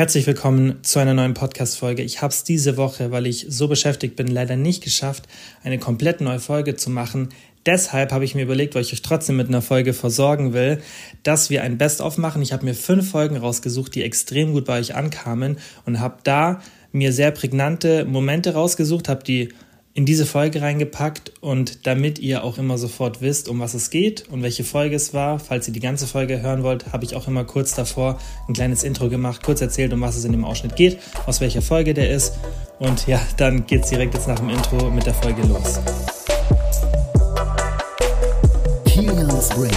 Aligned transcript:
Herzlich 0.00 0.26
willkommen 0.26 0.82
zu 0.82 0.98
einer 0.98 1.12
neuen 1.12 1.34
Podcast-Folge. 1.34 2.02
Ich 2.02 2.22
habe 2.22 2.32
es 2.32 2.42
diese 2.42 2.78
Woche, 2.78 3.10
weil 3.10 3.26
ich 3.26 3.44
so 3.50 3.68
beschäftigt 3.68 4.16
bin, 4.16 4.28
leider 4.28 4.56
nicht 4.56 4.82
geschafft, 4.82 5.28
eine 5.62 5.78
komplett 5.78 6.22
neue 6.22 6.40
Folge 6.40 6.74
zu 6.74 6.88
machen. 6.88 7.28
Deshalb 7.66 8.10
habe 8.10 8.24
ich 8.24 8.34
mir 8.34 8.44
überlegt, 8.44 8.74
weil 8.74 8.80
ich 8.80 8.94
euch 8.94 9.02
trotzdem 9.02 9.36
mit 9.36 9.48
einer 9.48 9.60
Folge 9.60 9.92
versorgen 9.92 10.54
will, 10.54 10.80
dass 11.22 11.50
wir 11.50 11.62
ein 11.62 11.76
Best-of 11.76 12.16
machen. 12.16 12.40
Ich 12.40 12.54
habe 12.54 12.64
mir 12.64 12.72
fünf 12.72 13.10
Folgen 13.10 13.36
rausgesucht, 13.36 13.94
die 13.94 14.02
extrem 14.02 14.54
gut 14.54 14.64
bei 14.64 14.80
euch 14.80 14.94
ankamen 14.94 15.58
und 15.84 16.00
habe 16.00 16.16
da 16.24 16.62
mir 16.92 17.12
sehr 17.12 17.30
prägnante 17.30 18.06
Momente 18.06 18.54
rausgesucht, 18.54 19.06
habe 19.06 19.22
die 19.22 19.50
in 19.92 20.06
diese 20.06 20.24
Folge 20.24 20.62
reingepackt 20.62 21.32
und 21.40 21.86
damit 21.86 22.18
ihr 22.20 22.44
auch 22.44 22.58
immer 22.58 22.78
sofort 22.78 23.20
wisst, 23.20 23.48
um 23.48 23.58
was 23.58 23.74
es 23.74 23.90
geht 23.90 24.28
und 24.28 24.42
welche 24.42 24.62
Folge 24.62 24.94
es 24.94 25.12
war, 25.14 25.40
falls 25.40 25.66
ihr 25.66 25.74
die 25.74 25.80
ganze 25.80 26.06
Folge 26.06 26.40
hören 26.40 26.62
wollt, 26.62 26.92
habe 26.92 27.04
ich 27.04 27.16
auch 27.16 27.26
immer 27.26 27.44
kurz 27.44 27.74
davor 27.74 28.18
ein 28.48 28.54
kleines 28.54 28.84
Intro 28.84 29.08
gemacht, 29.08 29.42
kurz 29.42 29.60
erzählt, 29.60 29.92
um 29.92 30.00
was 30.00 30.16
es 30.16 30.24
in 30.24 30.32
dem 30.32 30.44
Ausschnitt 30.44 30.76
geht, 30.76 30.98
aus 31.26 31.40
welcher 31.40 31.62
Folge 31.62 31.92
der 31.92 32.10
ist 32.10 32.34
und 32.78 33.06
ja, 33.08 33.20
dann 33.36 33.66
geht 33.66 33.82
es 33.82 33.90
direkt 33.90 34.14
jetzt 34.14 34.28
nach 34.28 34.38
dem 34.38 34.48
Intro 34.48 34.90
mit 34.90 35.06
der 35.06 35.14
Folge 35.14 35.42
los. 35.42 35.80
Kilians 38.86 39.48
Brain 39.48 39.70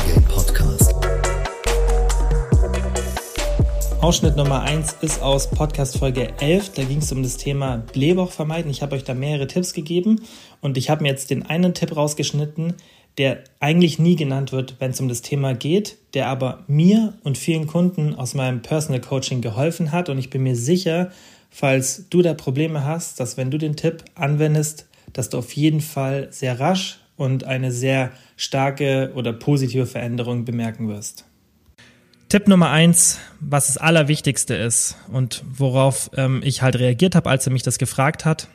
Ausschnitt 4.03 4.35
Nummer 4.35 4.63
1 4.63 4.97
ist 4.99 5.21
aus 5.21 5.49
Podcast 5.49 5.97
Folge 5.97 6.27
11. 6.41 6.73
Da 6.73 6.83
ging 6.83 6.97
es 6.97 7.13
um 7.13 7.23
das 7.23 7.37
Thema 7.37 7.77
Blähbauch 7.77 8.31
vermeiden. 8.31 8.69
Ich 8.69 8.81
habe 8.81 8.97
euch 8.97 9.05
da 9.05 9.13
mehrere 9.13 9.47
Tipps 9.47 9.71
gegeben 9.71 10.19
und 10.59 10.77
ich 10.77 10.89
habe 10.89 11.03
mir 11.03 11.07
jetzt 11.07 11.29
den 11.29 11.45
einen 11.45 11.73
Tipp 11.73 11.95
rausgeschnitten, 11.95 12.73
der 13.17 13.45
eigentlich 13.61 13.99
nie 13.99 14.17
genannt 14.17 14.51
wird, 14.51 14.75
wenn 14.79 14.91
es 14.91 14.99
um 14.99 15.07
das 15.07 15.21
Thema 15.21 15.53
geht, 15.53 15.99
der 16.15 16.27
aber 16.27 16.65
mir 16.67 17.13
und 17.23 17.37
vielen 17.37 17.65
Kunden 17.65 18.13
aus 18.13 18.33
meinem 18.33 18.61
Personal 18.61 18.99
Coaching 18.99 19.39
geholfen 19.39 19.93
hat. 19.93 20.09
Und 20.09 20.17
ich 20.17 20.29
bin 20.29 20.43
mir 20.43 20.57
sicher, 20.57 21.09
falls 21.49 22.09
du 22.09 22.21
da 22.21 22.33
Probleme 22.33 22.83
hast, 22.83 23.21
dass 23.21 23.37
wenn 23.37 23.51
du 23.51 23.57
den 23.57 23.77
Tipp 23.77 24.03
anwendest, 24.15 24.85
dass 25.13 25.29
du 25.29 25.37
auf 25.37 25.53
jeden 25.53 25.79
Fall 25.79 26.27
sehr 26.29 26.59
rasch 26.59 26.99
und 27.15 27.45
eine 27.45 27.71
sehr 27.71 28.11
starke 28.35 29.13
oder 29.15 29.31
positive 29.31 29.85
Veränderung 29.85 30.43
bemerken 30.43 30.89
wirst. 30.89 31.23
Tipp 32.33 32.47
Nummer 32.47 32.71
eins, 32.71 33.19
was 33.41 33.67
das 33.67 33.77
Allerwichtigste 33.77 34.55
ist 34.55 34.97
und 35.11 35.43
worauf 35.47 36.09
ähm, 36.15 36.41
ich 36.43 36.63
halt 36.63 36.79
reagiert 36.79 37.13
habe, 37.13 37.29
als 37.29 37.45
er 37.45 37.53
mich 37.53 37.61
das 37.61 37.77
gefragt 37.77 38.25
hat, 38.25 38.47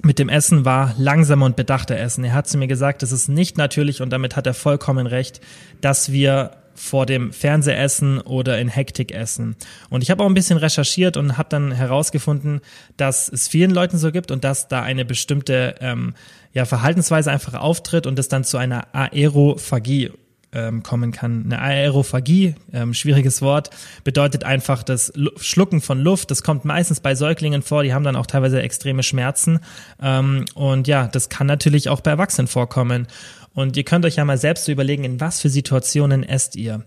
mit 0.00 0.20
dem 0.20 0.28
Essen 0.28 0.64
war 0.64 0.94
langsamer 0.96 1.44
und 1.44 1.56
bedachter 1.56 1.98
Essen. 1.98 2.22
Er 2.22 2.34
hat 2.34 2.46
zu 2.46 2.56
mir 2.56 2.68
gesagt, 2.68 3.02
es 3.02 3.10
ist 3.10 3.26
nicht 3.26 3.58
natürlich 3.58 4.00
und 4.00 4.10
damit 4.10 4.36
hat 4.36 4.46
er 4.46 4.54
vollkommen 4.54 5.08
recht, 5.08 5.40
dass 5.80 6.12
wir 6.12 6.52
vor 6.76 7.04
dem 7.04 7.32
Fernseher 7.32 7.82
essen 7.82 8.20
oder 8.20 8.60
in 8.60 8.68
Hektik 8.68 9.10
essen. 9.10 9.56
Und 9.90 10.04
ich 10.04 10.12
habe 10.12 10.22
auch 10.22 10.28
ein 10.28 10.34
bisschen 10.34 10.58
recherchiert 10.58 11.16
und 11.16 11.36
habe 11.36 11.48
dann 11.48 11.72
herausgefunden, 11.72 12.60
dass 12.96 13.28
es 13.28 13.48
vielen 13.48 13.72
Leuten 13.72 13.98
so 13.98 14.12
gibt 14.12 14.30
und 14.30 14.44
dass 14.44 14.68
da 14.68 14.82
eine 14.82 15.04
bestimmte 15.04 15.74
ähm, 15.80 16.14
ja, 16.52 16.64
Verhaltensweise 16.64 17.32
einfach 17.32 17.54
auftritt 17.54 18.06
und 18.06 18.20
es 18.20 18.28
dann 18.28 18.44
zu 18.44 18.56
einer 18.56 18.94
Aerophagie 18.94 20.12
ähm, 20.56 20.82
kommen 20.82 21.12
kann. 21.12 21.44
Eine 21.44 21.60
Aerophagie, 21.60 22.54
ähm, 22.72 22.94
schwieriges 22.94 23.42
Wort, 23.42 23.70
bedeutet 24.04 24.44
einfach 24.44 24.82
das 24.82 25.12
Schlucken 25.36 25.82
von 25.82 26.00
Luft. 26.00 26.30
Das 26.30 26.42
kommt 26.42 26.64
meistens 26.64 27.00
bei 27.00 27.14
Säuglingen 27.14 27.62
vor, 27.62 27.82
die 27.82 27.92
haben 27.92 28.04
dann 28.04 28.16
auch 28.16 28.26
teilweise 28.26 28.62
extreme 28.62 29.02
Schmerzen. 29.02 29.60
Ähm, 30.02 30.46
und 30.54 30.88
ja, 30.88 31.08
das 31.08 31.28
kann 31.28 31.46
natürlich 31.46 31.90
auch 31.90 32.00
bei 32.00 32.10
Erwachsenen 32.10 32.48
vorkommen. 32.48 33.06
Und 33.52 33.76
ihr 33.76 33.84
könnt 33.84 34.04
euch 34.06 34.16
ja 34.16 34.24
mal 34.24 34.38
selbst 34.38 34.64
so 34.64 34.72
überlegen, 34.72 35.04
in 35.04 35.20
was 35.20 35.40
für 35.40 35.50
Situationen 35.50 36.22
esst 36.22 36.56
ihr. 36.56 36.84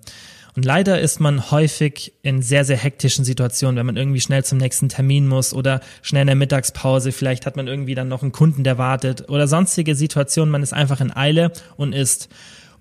Und 0.56 0.66
leider 0.66 1.00
ist 1.00 1.20
man 1.20 1.52
häufig 1.52 2.14
in 2.24 2.42
sehr, 2.42 2.66
sehr 2.66 2.78
hektischen 2.78 3.24
Situationen, 3.24 3.78
wenn 3.78 3.86
man 3.86 3.98
irgendwie 3.98 4.20
schnell 4.20 4.44
zum 4.44 4.58
nächsten 4.58 4.90
Termin 4.90 5.28
muss 5.28 5.54
oder 5.54 5.80
schnell 6.02 6.22
in 6.22 6.28
der 6.28 6.36
Mittagspause, 6.36 7.12
vielleicht 7.12 7.46
hat 7.46 7.56
man 7.56 7.68
irgendwie 7.68 7.96
dann 7.96 8.08
noch 8.08 8.24
einen 8.24 8.32
Kunden, 8.32 8.64
der 8.64 8.78
wartet 8.78 9.30
oder 9.30 9.48
sonstige 9.48 9.96
Situationen, 9.96 10.52
man 10.52 10.64
ist 10.64 10.74
einfach 10.74 11.02
in 11.02 11.16
Eile 11.16 11.52
und 11.78 11.94
isst. 11.94 12.30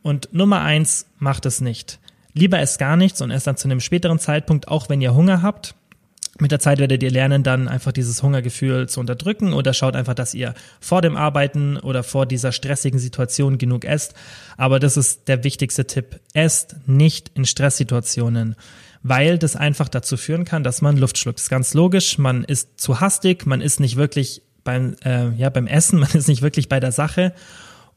Und 0.02 0.28
Nummer 0.32 0.62
eins, 0.62 1.06
macht 1.18 1.46
es 1.46 1.60
nicht. 1.60 1.98
Lieber 2.34 2.60
esst 2.60 2.78
gar 2.78 2.96
nichts 2.96 3.20
und 3.20 3.30
esst 3.30 3.46
dann 3.46 3.56
zu 3.56 3.68
einem 3.68 3.80
späteren 3.80 4.18
Zeitpunkt, 4.18 4.68
auch 4.68 4.88
wenn 4.88 5.00
ihr 5.00 5.14
Hunger 5.14 5.42
habt. 5.42 5.74
Mit 6.40 6.52
der 6.52 6.60
Zeit 6.60 6.78
werdet 6.78 7.02
ihr 7.02 7.10
lernen, 7.10 7.42
dann 7.42 7.66
einfach 7.66 7.90
dieses 7.90 8.22
Hungergefühl 8.22 8.88
zu 8.88 9.00
unterdrücken 9.00 9.52
oder 9.52 9.74
schaut 9.74 9.96
einfach, 9.96 10.14
dass 10.14 10.34
ihr 10.34 10.54
vor 10.80 11.02
dem 11.02 11.16
Arbeiten 11.16 11.76
oder 11.78 12.04
vor 12.04 12.26
dieser 12.26 12.52
stressigen 12.52 13.00
Situation 13.00 13.58
genug 13.58 13.84
esst. 13.84 14.14
Aber 14.56 14.78
das 14.78 14.96
ist 14.96 15.26
der 15.26 15.42
wichtigste 15.42 15.86
Tipp. 15.86 16.20
Esst 16.34 16.76
nicht 16.86 17.32
in 17.34 17.44
Stresssituationen, 17.44 18.54
weil 19.02 19.38
das 19.38 19.56
einfach 19.56 19.88
dazu 19.88 20.16
führen 20.16 20.44
kann, 20.44 20.62
dass 20.62 20.80
man 20.80 20.96
Luft 20.96 21.18
schluckt. 21.18 21.38
Das 21.38 21.44
ist 21.44 21.50
ganz 21.50 21.74
logisch. 21.74 22.18
Man 22.18 22.44
ist 22.44 22.80
zu 22.80 23.00
hastig, 23.00 23.44
man 23.44 23.60
ist 23.60 23.80
nicht 23.80 23.96
wirklich 23.96 24.42
beim, 24.62 24.94
äh, 25.04 25.30
ja, 25.30 25.50
beim 25.50 25.66
Essen, 25.66 25.98
man 26.00 26.10
ist 26.12 26.28
nicht 26.28 26.42
wirklich 26.42 26.68
bei 26.68 26.78
der 26.78 26.92
Sache. 26.92 27.32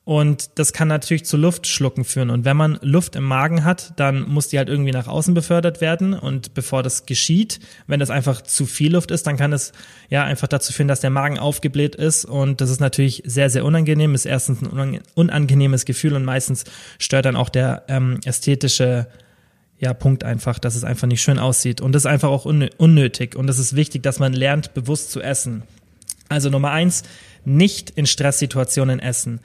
Und 0.03 0.57
das 0.57 0.73
kann 0.73 0.87
natürlich 0.87 1.25
zu 1.25 1.37
Luftschlucken 1.37 2.03
führen. 2.05 2.31
Und 2.31 2.43
wenn 2.43 2.57
man 2.57 2.79
Luft 2.81 3.15
im 3.15 3.23
Magen 3.23 3.63
hat, 3.63 3.93
dann 3.99 4.27
muss 4.27 4.47
die 4.47 4.57
halt 4.57 4.67
irgendwie 4.67 4.91
nach 4.91 5.07
außen 5.07 5.35
befördert 5.35 5.79
werden. 5.79 6.15
Und 6.15 6.55
bevor 6.55 6.81
das 6.81 7.05
geschieht, 7.05 7.59
wenn 7.85 7.99
das 7.99 8.09
einfach 8.09 8.41
zu 8.41 8.65
viel 8.65 8.93
Luft 8.93 9.11
ist, 9.11 9.27
dann 9.27 9.37
kann 9.37 9.53
es 9.53 9.73
ja 10.09 10.23
einfach 10.23 10.47
dazu 10.47 10.73
führen, 10.73 10.87
dass 10.87 11.01
der 11.01 11.11
Magen 11.11 11.37
aufgebläht 11.37 11.95
ist. 11.95 12.25
Und 12.25 12.61
das 12.61 12.71
ist 12.71 12.79
natürlich 12.79 13.21
sehr, 13.25 13.51
sehr 13.51 13.63
unangenehm. 13.63 14.15
Ist 14.15 14.25
erstens 14.25 14.63
ein 14.63 15.01
unangenehmes 15.13 15.85
Gefühl 15.85 16.13
und 16.13 16.25
meistens 16.25 16.63
stört 16.97 17.25
dann 17.25 17.35
auch 17.35 17.49
der 17.49 17.83
ähm, 17.87 18.19
ästhetische 18.25 19.07
ja, 19.77 19.93
Punkt 19.93 20.23
einfach, 20.23 20.57
dass 20.57 20.75
es 20.75 20.83
einfach 20.83 21.07
nicht 21.07 21.21
schön 21.21 21.37
aussieht. 21.37 21.79
Und 21.79 21.91
das 21.93 22.03
ist 22.03 22.07
einfach 22.07 22.29
auch 22.29 22.45
unnötig. 22.45 23.35
Und 23.35 23.49
es 23.49 23.59
ist 23.59 23.75
wichtig, 23.75 24.01
dass 24.01 24.17
man 24.17 24.33
lernt, 24.33 24.73
bewusst 24.73 25.11
zu 25.11 25.21
essen. 25.21 25.61
Also 26.27 26.49
Nummer 26.49 26.71
eins, 26.71 27.03
nicht 27.45 27.91
in 27.91 28.07
Stresssituationen 28.07 28.99
essen. 28.99 29.41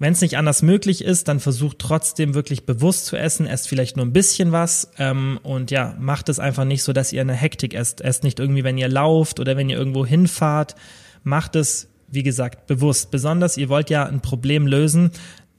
Wenn 0.00 0.12
es 0.12 0.20
nicht 0.20 0.36
anders 0.36 0.62
möglich 0.62 1.02
ist, 1.02 1.26
dann 1.26 1.40
versucht 1.40 1.80
trotzdem 1.80 2.34
wirklich 2.34 2.66
bewusst 2.66 3.06
zu 3.06 3.16
essen, 3.16 3.46
esst 3.46 3.68
vielleicht 3.68 3.96
nur 3.96 4.06
ein 4.06 4.12
bisschen 4.12 4.52
was 4.52 4.92
ähm, 4.98 5.40
und 5.42 5.72
ja, 5.72 5.96
macht 5.98 6.28
es 6.28 6.38
einfach 6.38 6.64
nicht 6.64 6.84
so, 6.84 6.92
dass 6.92 7.12
ihr 7.12 7.20
eine 7.20 7.34
Hektik 7.34 7.74
esst. 7.74 8.00
Esst 8.00 8.22
nicht 8.22 8.38
irgendwie, 8.38 8.62
wenn 8.62 8.78
ihr 8.78 8.88
lauft 8.88 9.40
oder 9.40 9.56
wenn 9.56 9.68
ihr 9.68 9.76
irgendwo 9.76 10.06
hinfahrt. 10.06 10.76
Macht 11.24 11.56
es, 11.56 11.88
wie 12.06 12.22
gesagt, 12.22 12.68
bewusst. 12.68 13.10
Besonders, 13.10 13.56
ihr 13.56 13.68
wollt 13.68 13.90
ja 13.90 14.04
ein 14.04 14.20
Problem 14.20 14.68
lösen, 14.68 15.10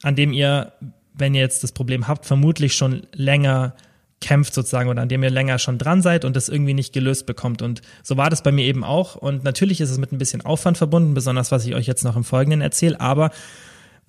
an 0.04 0.16
dem 0.16 0.32
ihr, 0.32 0.72
wenn 1.14 1.36
ihr 1.36 1.42
jetzt 1.42 1.64
das 1.64 1.74
Problem 1.74 2.08
habt, 2.08 2.26
vermutlich 2.26 2.76
schon 2.76 3.08
länger 3.14 3.76
kämpft 4.22 4.54
sozusagen 4.54 4.90
oder 4.90 5.02
an 5.02 5.10
dem 5.10 5.24
ihr 5.24 5.30
länger 5.30 5.60
schon 5.60 5.78
dran 5.78 6.02
seid 6.02 6.26
und 6.26 6.36
das 6.36 6.50
irgendwie 6.50 6.74
nicht 6.74 6.94
gelöst 6.94 7.26
bekommt. 7.26 7.62
Und 7.62 7.82
so 8.04 8.16
war 8.18 8.30
das 8.30 8.44
bei 8.44 8.52
mir 8.52 8.66
eben 8.66 8.84
auch. 8.84 9.16
Und 9.16 9.44
natürlich 9.44 9.82
ist 9.82 9.90
es 9.90 9.98
mit 9.98 10.12
ein 10.12 10.18
bisschen 10.18 10.42
Aufwand 10.42 10.78
verbunden, 10.78 11.14
besonders 11.14 11.52
was 11.52 11.66
ich 11.66 11.76
euch 11.76 11.88
jetzt 11.88 12.04
noch 12.04 12.16
im 12.16 12.24
Folgenden 12.24 12.62
erzähle, 12.62 13.00
aber 13.00 13.32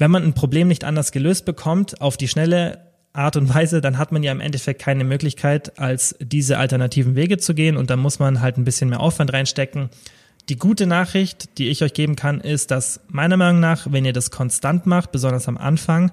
wenn 0.00 0.10
man 0.10 0.24
ein 0.24 0.32
Problem 0.32 0.66
nicht 0.66 0.82
anders 0.82 1.12
gelöst 1.12 1.44
bekommt, 1.44 2.00
auf 2.00 2.16
die 2.16 2.26
schnelle 2.26 2.78
Art 3.12 3.36
und 3.36 3.52
Weise, 3.52 3.82
dann 3.82 3.98
hat 3.98 4.12
man 4.12 4.22
ja 4.22 4.32
im 4.32 4.40
Endeffekt 4.40 4.80
keine 4.80 5.04
Möglichkeit, 5.04 5.78
als 5.78 6.16
diese 6.20 6.56
alternativen 6.56 7.16
Wege 7.16 7.36
zu 7.36 7.54
gehen 7.54 7.76
und 7.76 7.90
dann 7.90 7.98
muss 7.98 8.18
man 8.18 8.40
halt 8.40 8.56
ein 8.56 8.64
bisschen 8.64 8.88
mehr 8.88 9.00
Aufwand 9.00 9.32
reinstecken. 9.32 9.90
Die 10.48 10.56
gute 10.56 10.86
Nachricht, 10.86 11.58
die 11.58 11.68
ich 11.68 11.82
euch 11.82 11.92
geben 11.92 12.16
kann, 12.16 12.40
ist, 12.40 12.70
dass 12.70 13.00
meiner 13.08 13.36
Meinung 13.36 13.60
nach, 13.60 13.92
wenn 13.92 14.06
ihr 14.06 14.14
das 14.14 14.30
konstant 14.30 14.86
macht, 14.86 15.12
besonders 15.12 15.48
am 15.48 15.58
Anfang, 15.58 16.12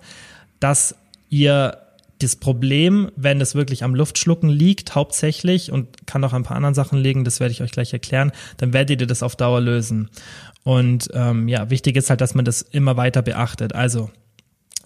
dass 0.59 0.95
ihr 1.29 1.77
das 2.19 2.35
Problem, 2.35 3.11
wenn 3.15 3.39
es 3.41 3.55
wirklich 3.55 3.83
am 3.83 3.95
Luftschlucken 3.95 4.49
liegt, 4.49 4.95
hauptsächlich 4.95 5.71
und 5.71 6.07
kann 6.07 6.23
auch 6.23 6.33
ein 6.33 6.43
paar 6.43 6.57
anderen 6.57 6.73
Sachen 6.73 6.99
liegen, 6.99 7.23
das 7.23 7.39
werde 7.39 7.51
ich 7.51 7.61
euch 7.61 7.71
gleich 7.71 7.93
erklären, 7.93 8.31
dann 8.57 8.73
werdet 8.73 9.01
ihr 9.01 9.07
das 9.07 9.23
auf 9.23 9.35
Dauer 9.35 9.61
lösen. 9.61 10.09
Und 10.67 11.09
ähm, 11.13 11.47
ja, 11.47 11.69
wichtig 11.69 11.95
ist 11.95 12.09
halt, 12.09 12.19
dass 12.19 12.35
man 12.35 12.43
das 12.43 12.61
immer 12.61 12.97
weiter 12.97 13.21
beachtet. 13.21 13.73
Also 13.73 14.11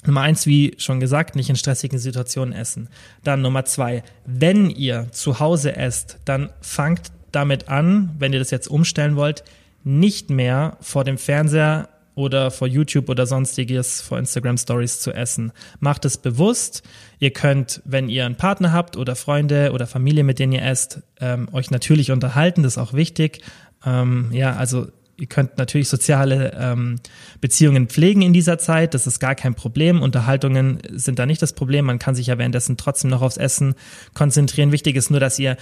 Nummer 0.06 0.22
eins, 0.22 0.46
wie 0.46 0.76
schon 0.78 1.00
gesagt, 1.00 1.36
nicht 1.36 1.50
in 1.50 1.56
stressigen 1.56 1.98
Situationen 1.98 2.54
essen. 2.54 2.88
Dann 3.24 3.42
Nummer 3.42 3.66
zwei, 3.66 4.04
wenn 4.24 4.70
ihr 4.70 5.08
zu 5.10 5.40
Hause 5.40 5.76
esst, 5.76 6.20
dann 6.24 6.52
fangt 6.62 7.12
damit 7.32 7.68
an, 7.68 8.16
wenn 8.20 8.32
ihr 8.32 8.38
das 8.38 8.52
jetzt 8.52 8.68
umstellen 8.68 9.16
wollt, 9.16 9.44
nicht 9.84 10.30
mehr 10.30 10.78
vor 10.82 11.04
dem 11.04 11.18
Fernseher 11.18 11.90
oder 12.14 12.52
vor 12.52 12.68
YouTube 12.68 13.10
oder 13.10 13.26
sonstiges, 13.26 14.02
vor 14.02 14.20
Instagram 14.20 14.60
Stories 14.60 15.00
zu 15.00 15.12
essen. 15.12 15.52
Macht 15.80 16.06
es 16.06 16.20
bewusst. 16.20 16.84
Ihr 17.18 17.32
könnt, 17.32 17.82
wenn 17.86 18.08
ihr 18.08 18.28
einen 18.28 18.36
Partner 18.36 18.72
habt 18.72 18.98
oder 18.98 19.16
Freunde 19.16 19.72
oder 19.72 19.88
Familie, 19.88 20.24
mit 20.24 20.38
denen 20.38 20.54
ihr 20.54 20.64
esst, 20.64 21.02
ähm, 21.20 21.50
euch 21.54 21.72
natürlich 21.72 22.12
unterhalten. 22.12 22.62
Das 22.62 22.74
ist 22.74 22.78
auch 22.78 22.94
wichtig. 22.94 23.42
Ähm, 23.84 24.30
ja, 24.32 24.56
also 24.56 24.86
ihr 25.22 25.28
könnt 25.28 25.60
natürlich 25.60 25.88
soziale 25.88 26.58
ähm, 26.60 26.96
Beziehungen 27.42 27.88
pflegen 27.88 28.24
in 28.24 28.34
dieser 28.34 28.58
Zeit, 28.58 28.96
das 28.96 29.06
ist 29.06 29.20
gar 29.20 29.36
kein 29.36 29.54
Problem. 29.54 30.02
Unterhaltungen 30.02 30.80
sind 30.92 31.20
da 31.20 31.28
nicht 31.28 31.44
das 31.44 31.54
Problem. 31.54 31.86
Man 31.86 32.00
kann 32.00 32.16
sich 32.16 32.28
ja 32.28 32.40
währenddessen 32.40 32.76
trotzdem 32.76 33.12
noch 33.12 33.22
aufs 33.22 33.38
Essen 33.38 33.76
konzentrieren. 34.16 34.72
Wichtig 34.72 34.96
ist 34.96 35.12
nur, 35.12 35.20
dass 35.20 35.38
ihr 35.38 35.58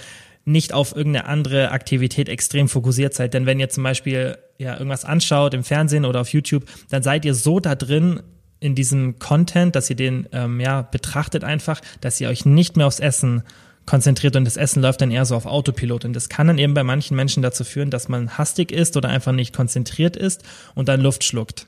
nicht 0.46 0.72
auf 0.72 0.96
irgendeine 0.96 1.26
andere 1.26 1.72
Aktivität 1.72 2.30
extrem 2.30 2.70
fokussiert 2.70 3.12
seid. 3.12 3.34
Denn 3.34 3.44
wenn 3.44 3.60
ihr 3.60 3.68
zum 3.68 3.84
Beispiel 3.84 4.38
ja 4.56 4.72
irgendwas 4.72 5.04
anschaut 5.04 5.52
im 5.52 5.62
Fernsehen 5.62 6.06
oder 6.06 6.22
auf 6.22 6.32
YouTube, 6.32 6.64
dann 6.88 7.02
seid 7.02 7.26
ihr 7.26 7.34
so 7.34 7.60
da 7.60 7.74
drin 7.74 8.22
in 8.60 8.74
diesem 8.74 9.18
Content, 9.18 9.76
dass 9.76 9.90
ihr 9.90 9.96
den 9.96 10.26
ähm, 10.32 10.58
ja 10.58 10.80
betrachtet 10.80 11.44
einfach, 11.44 11.82
dass 12.00 12.18
ihr 12.18 12.30
euch 12.30 12.46
nicht 12.46 12.78
mehr 12.78 12.86
aufs 12.86 12.98
Essen 12.98 13.42
konzentriert 13.42 13.60
und 13.92 14.44
das 14.44 14.56
Essen 14.56 14.82
läuft 14.82 15.00
dann 15.00 15.10
eher 15.10 15.24
so 15.24 15.34
auf 15.34 15.46
Autopilot. 15.46 16.04
Und 16.04 16.12
das 16.12 16.28
kann 16.28 16.46
dann 16.46 16.58
eben 16.58 16.74
bei 16.74 16.84
manchen 16.84 17.16
Menschen 17.16 17.42
dazu 17.42 17.64
führen, 17.64 17.90
dass 17.90 18.08
man 18.08 18.38
hastig 18.38 18.70
ist 18.70 18.96
oder 18.96 19.08
einfach 19.08 19.32
nicht 19.32 19.54
konzentriert 19.54 20.16
ist 20.16 20.44
und 20.74 20.88
dann 20.88 21.00
Luft 21.00 21.24
schluckt. 21.24 21.66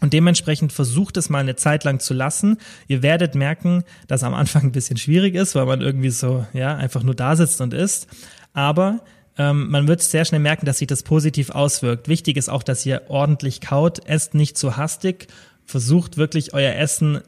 Und 0.00 0.12
dementsprechend 0.12 0.72
versucht 0.72 1.16
es 1.16 1.30
mal 1.30 1.38
eine 1.38 1.54
Zeit 1.54 1.84
lang 1.84 2.00
zu 2.00 2.12
lassen. 2.12 2.58
Ihr 2.88 3.02
werdet 3.02 3.36
merken, 3.36 3.84
dass 4.08 4.24
am 4.24 4.34
Anfang 4.34 4.64
ein 4.64 4.72
bisschen 4.72 4.96
schwierig 4.96 5.34
ist, 5.34 5.54
weil 5.54 5.66
man 5.66 5.80
irgendwie 5.80 6.10
so, 6.10 6.44
ja, 6.52 6.74
einfach 6.74 7.04
nur 7.04 7.14
da 7.14 7.36
sitzt 7.36 7.60
und 7.60 7.72
isst. 7.72 8.08
Aber 8.52 9.00
ähm, 9.38 9.70
man 9.70 9.86
wird 9.86 10.02
sehr 10.02 10.24
schnell 10.24 10.40
merken, 10.40 10.66
dass 10.66 10.78
sich 10.78 10.88
das 10.88 11.04
positiv 11.04 11.50
auswirkt. 11.50 12.08
Wichtig 12.08 12.36
ist 12.36 12.48
auch, 12.48 12.62
dass 12.62 12.84
ihr 12.84 13.02
ordentlich 13.08 13.60
kaut, 13.60 14.04
esst 14.06 14.34
nicht 14.34 14.58
zu 14.58 14.76
hastig, 14.76 15.28
versucht 15.66 16.16
wirklich 16.16 16.52
euer 16.52 16.74
Essen 16.74 17.20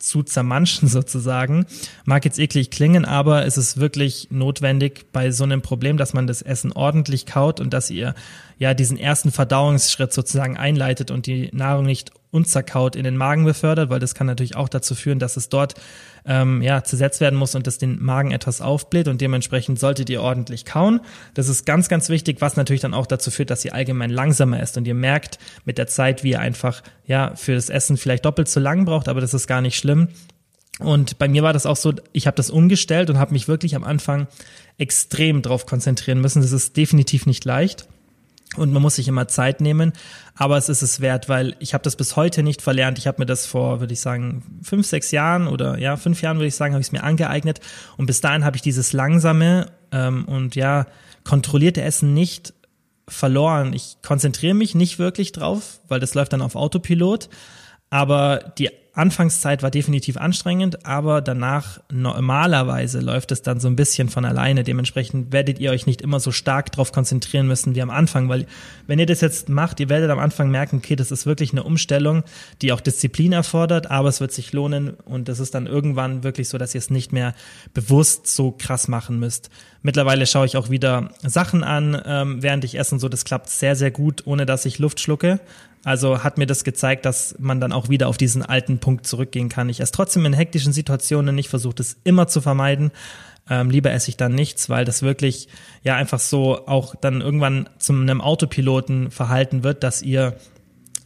zu 0.00 0.22
zermanschen 0.24 0.88
sozusagen. 0.88 1.66
Mag 2.04 2.24
jetzt 2.24 2.38
eklig 2.38 2.70
klingen, 2.70 3.04
aber 3.04 3.46
es 3.46 3.56
ist 3.56 3.78
wirklich 3.78 4.28
notwendig 4.30 5.06
bei 5.12 5.30
so 5.30 5.44
einem 5.44 5.62
Problem, 5.62 5.96
dass 5.96 6.12
man 6.12 6.26
das 6.26 6.42
Essen 6.42 6.72
ordentlich 6.72 7.26
kaut 7.26 7.60
und 7.60 7.72
dass 7.72 7.90
ihr 7.90 8.14
ja 8.58 8.74
diesen 8.74 8.96
ersten 8.96 9.30
Verdauungsschritt 9.30 10.12
sozusagen 10.12 10.56
einleitet 10.56 11.10
und 11.10 11.26
die 11.26 11.50
Nahrung 11.52 11.86
nicht 11.86 12.10
unzerkaut 12.30 12.96
in 12.96 13.04
den 13.04 13.16
Magen 13.16 13.44
befördert, 13.44 13.90
weil 13.90 14.00
das 14.00 14.14
kann 14.14 14.26
natürlich 14.26 14.56
auch 14.56 14.68
dazu 14.68 14.94
führen, 14.94 15.18
dass 15.18 15.36
es 15.36 15.48
dort 15.48 15.74
ähm, 16.26 16.62
ja 16.62 16.82
zersetzt 16.82 17.20
werden 17.20 17.38
muss 17.38 17.54
und 17.54 17.66
das 17.66 17.78
den 17.78 18.02
Magen 18.02 18.30
etwas 18.30 18.60
aufbläht 18.60 19.08
und 19.08 19.20
dementsprechend 19.20 19.78
solltet 19.78 20.10
ihr 20.10 20.22
ordentlich 20.22 20.64
kauen. 20.64 21.00
Das 21.34 21.48
ist 21.48 21.64
ganz, 21.66 21.88
ganz 21.88 22.08
wichtig, 22.08 22.40
was 22.40 22.56
natürlich 22.56 22.82
dann 22.82 22.94
auch 22.94 23.06
dazu 23.06 23.30
führt, 23.30 23.50
dass 23.50 23.64
ihr 23.64 23.74
allgemein 23.74 24.10
langsamer 24.10 24.60
esst 24.60 24.76
und 24.76 24.86
ihr 24.86 24.94
merkt 24.94 25.38
mit 25.64 25.78
der 25.78 25.86
Zeit, 25.86 26.24
wie 26.24 26.30
ihr 26.30 26.40
einfach 26.40 26.82
ja 27.06 27.34
für 27.36 27.54
das 27.54 27.70
Essen 27.70 27.96
vielleicht 27.96 28.24
doppelt 28.24 28.48
so 28.48 28.60
lang 28.60 28.84
braucht, 28.84 29.08
aber 29.08 29.20
das 29.20 29.34
ist 29.34 29.46
gar 29.46 29.60
nicht 29.60 29.76
schlimm. 29.76 30.08
Und 30.80 31.18
bei 31.18 31.28
mir 31.28 31.42
war 31.42 31.52
das 31.52 31.66
auch 31.66 31.76
so, 31.76 31.92
ich 32.12 32.26
habe 32.26 32.36
das 32.36 32.50
umgestellt 32.50 33.10
und 33.10 33.18
habe 33.18 33.32
mich 33.32 33.48
wirklich 33.48 33.76
am 33.76 33.84
Anfang 33.84 34.28
extrem 34.78 35.42
drauf 35.42 35.66
konzentrieren 35.66 36.20
müssen. 36.20 36.40
Das 36.40 36.52
ist 36.52 36.76
definitiv 36.76 37.26
nicht 37.26 37.44
leicht. 37.44 37.86
Und 38.56 38.72
man 38.72 38.82
muss 38.82 38.96
sich 38.96 39.06
immer 39.06 39.28
Zeit 39.28 39.60
nehmen, 39.60 39.92
aber 40.34 40.56
es 40.56 40.68
ist 40.68 40.82
es 40.82 41.00
wert, 41.00 41.28
weil 41.28 41.54
ich 41.60 41.72
habe 41.72 41.84
das 41.84 41.94
bis 41.94 42.16
heute 42.16 42.42
nicht 42.42 42.62
verlernt. 42.62 42.98
Ich 42.98 43.06
habe 43.06 43.20
mir 43.20 43.26
das 43.26 43.46
vor, 43.46 43.78
würde 43.78 43.92
ich 43.92 44.00
sagen, 44.00 44.60
fünf, 44.62 44.88
sechs 44.88 45.12
Jahren 45.12 45.46
oder 45.46 45.78
ja, 45.78 45.96
fünf 45.96 46.20
Jahren 46.20 46.38
würde 46.38 46.48
ich 46.48 46.56
sagen, 46.56 46.74
habe 46.74 46.80
ich 46.80 46.88
es 46.88 46.92
mir 46.92 47.04
angeeignet. 47.04 47.60
Und 47.96 48.06
bis 48.06 48.20
dahin 48.20 48.44
habe 48.44 48.56
ich 48.56 48.62
dieses 48.62 48.92
langsame 48.92 49.66
ähm, 49.92 50.24
und 50.24 50.56
ja, 50.56 50.86
kontrollierte 51.22 51.82
Essen 51.82 52.12
nicht 52.12 52.52
verloren. 53.06 53.72
Ich 53.72 53.98
konzentriere 54.02 54.54
mich 54.54 54.74
nicht 54.74 54.98
wirklich 54.98 55.30
drauf, 55.30 55.80
weil 55.86 56.00
das 56.00 56.14
läuft 56.14 56.32
dann 56.32 56.42
auf 56.42 56.56
Autopilot. 56.56 57.28
Aber 57.90 58.52
die 58.56 58.70
Anfangszeit 58.92 59.62
war 59.62 59.70
definitiv 59.70 60.16
anstrengend, 60.16 60.84
aber 60.84 61.20
danach 61.20 61.80
normalerweise 61.92 63.00
läuft 63.00 63.30
es 63.30 63.42
dann 63.42 63.60
so 63.60 63.68
ein 63.68 63.76
bisschen 63.76 64.08
von 64.08 64.24
alleine. 64.24 64.64
Dementsprechend 64.64 65.32
werdet 65.32 65.58
ihr 65.60 65.70
euch 65.70 65.86
nicht 65.86 66.02
immer 66.02 66.18
so 66.18 66.32
stark 66.32 66.72
darauf 66.72 66.92
konzentrieren 66.92 67.46
müssen 67.46 67.74
wie 67.74 67.82
am 67.82 67.90
Anfang, 67.90 68.28
weil 68.28 68.46
wenn 68.86 68.98
ihr 68.98 69.06
das 69.06 69.20
jetzt 69.20 69.48
macht, 69.48 69.78
ihr 69.80 69.88
werdet 69.88 70.10
am 70.10 70.18
Anfang 70.18 70.50
merken, 70.50 70.78
okay, 70.78 70.96
das 70.96 71.12
ist 71.12 71.24
wirklich 71.24 71.52
eine 71.52 71.62
Umstellung, 71.62 72.24
die 72.62 72.72
auch 72.72 72.80
Disziplin 72.80 73.32
erfordert, 73.32 73.90
aber 73.90 74.08
es 74.08 74.20
wird 74.20 74.32
sich 74.32 74.52
lohnen 74.52 74.90
und 74.90 75.28
das 75.28 75.38
ist 75.38 75.54
dann 75.54 75.66
irgendwann 75.66 76.24
wirklich 76.24 76.48
so, 76.48 76.58
dass 76.58 76.74
ihr 76.74 76.80
es 76.80 76.90
nicht 76.90 77.12
mehr 77.12 77.34
bewusst 77.74 78.26
so 78.26 78.50
krass 78.50 78.88
machen 78.88 79.20
müsst. 79.20 79.50
Mittlerweile 79.82 80.26
schaue 80.26 80.46
ich 80.46 80.56
auch 80.56 80.68
wieder 80.68 81.10
Sachen 81.22 81.64
an, 81.64 82.00
ähm, 82.04 82.42
während 82.42 82.64
ich 82.64 82.78
esse 82.78 82.94
und 82.94 82.98
so. 82.98 83.08
Das 83.08 83.24
klappt 83.24 83.48
sehr, 83.48 83.76
sehr 83.76 83.90
gut, 83.90 84.26
ohne 84.26 84.44
dass 84.44 84.66
ich 84.66 84.78
Luft 84.78 85.00
schlucke. 85.00 85.40
Also 85.84 86.22
hat 86.22 86.36
mir 86.36 86.46
das 86.46 86.64
gezeigt, 86.64 87.06
dass 87.06 87.34
man 87.38 87.60
dann 87.60 87.72
auch 87.72 87.88
wieder 87.88 88.08
auf 88.08 88.18
diesen 88.18 88.42
alten 88.42 88.78
Punkt 88.78 89.06
zurückgehen 89.06 89.48
kann. 89.48 89.68
Ich 89.70 89.80
esse 89.80 89.92
trotzdem 89.92 90.26
in 90.26 90.34
hektischen 90.34 90.72
Situationen 90.72 91.34
nicht, 91.34 91.48
versuche 91.48 91.76
das 91.76 91.96
immer 92.04 92.26
zu 92.26 92.40
vermeiden. 92.40 92.90
Ähm, 93.48 93.70
lieber 93.70 93.90
esse 93.90 94.10
ich 94.10 94.16
dann 94.16 94.34
nichts, 94.34 94.68
weil 94.68 94.84
das 94.84 95.02
wirklich 95.02 95.48
ja 95.82 95.96
einfach 95.96 96.20
so 96.20 96.66
auch 96.66 96.94
dann 96.94 97.20
irgendwann 97.20 97.68
zu 97.78 97.94
einem 97.94 98.20
Autopiloten 98.20 99.10
verhalten 99.10 99.64
wird, 99.64 99.82
dass 99.82 100.02
ihr 100.02 100.36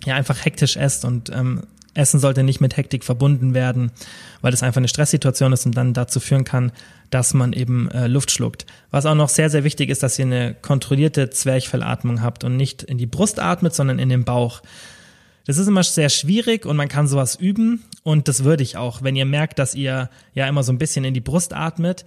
ja 0.04 0.16
einfach 0.16 0.44
hektisch 0.44 0.76
esst 0.76 1.04
und 1.04 1.30
ähm, 1.30 1.62
Essen 1.94 2.20
sollte 2.20 2.42
nicht 2.42 2.60
mit 2.60 2.76
Hektik 2.76 3.04
verbunden 3.04 3.54
werden, 3.54 3.92
weil 4.40 4.50
das 4.50 4.62
einfach 4.62 4.78
eine 4.78 4.88
Stresssituation 4.88 5.52
ist 5.52 5.64
und 5.66 5.76
dann 5.76 5.94
dazu 5.94 6.20
führen 6.20 6.44
kann, 6.44 6.72
dass 7.10 7.34
man 7.34 7.52
eben 7.52 7.90
äh, 7.90 8.08
Luft 8.08 8.30
schluckt. 8.30 8.66
Was 8.90 9.06
auch 9.06 9.14
noch 9.14 9.28
sehr, 9.28 9.50
sehr 9.50 9.64
wichtig 9.64 9.90
ist, 9.90 10.02
dass 10.02 10.18
ihr 10.18 10.26
eine 10.26 10.54
kontrollierte 10.54 11.30
Zwerchfellatmung 11.30 12.22
habt 12.22 12.44
und 12.44 12.56
nicht 12.56 12.82
in 12.82 12.98
die 12.98 13.06
Brust 13.06 13.38
atmet, 13.38 13.74
sondern 13.74 13.98
in 13.98 14.08
den 14.08 14.24
Bauch. 14.24 14.62
Das 15.46 15.58
ist 15.58 15.68
immer 15.68 15.82
sehr 15.82 16.08
schwierig 16.08 16.64
und 16.66 16.76
man 16.76 16.88
kann 16.88 17.06
sowas 17.06 17.36
üben 17.36 17.84
und 18.02 18.28
das 18.28 18.44
würde 18.44 18.62
ich 18.62 18.76
auch. 18.76 19.02
Wenn 19.02 19.14
ihr 19.14 19.26
merkt, 19.26 19.58
dass 19.58 19.74
ihr 19.74 20.08
ja 20.34 20.48
immer 20.48 20.62
so 20.62 20.72
ein 20.72 20.78
bisschen 20.78 21.04
in 21.04 21.14
die 21.14 21.20
Brust 21.20 21.52
atmet, 21.52 22.04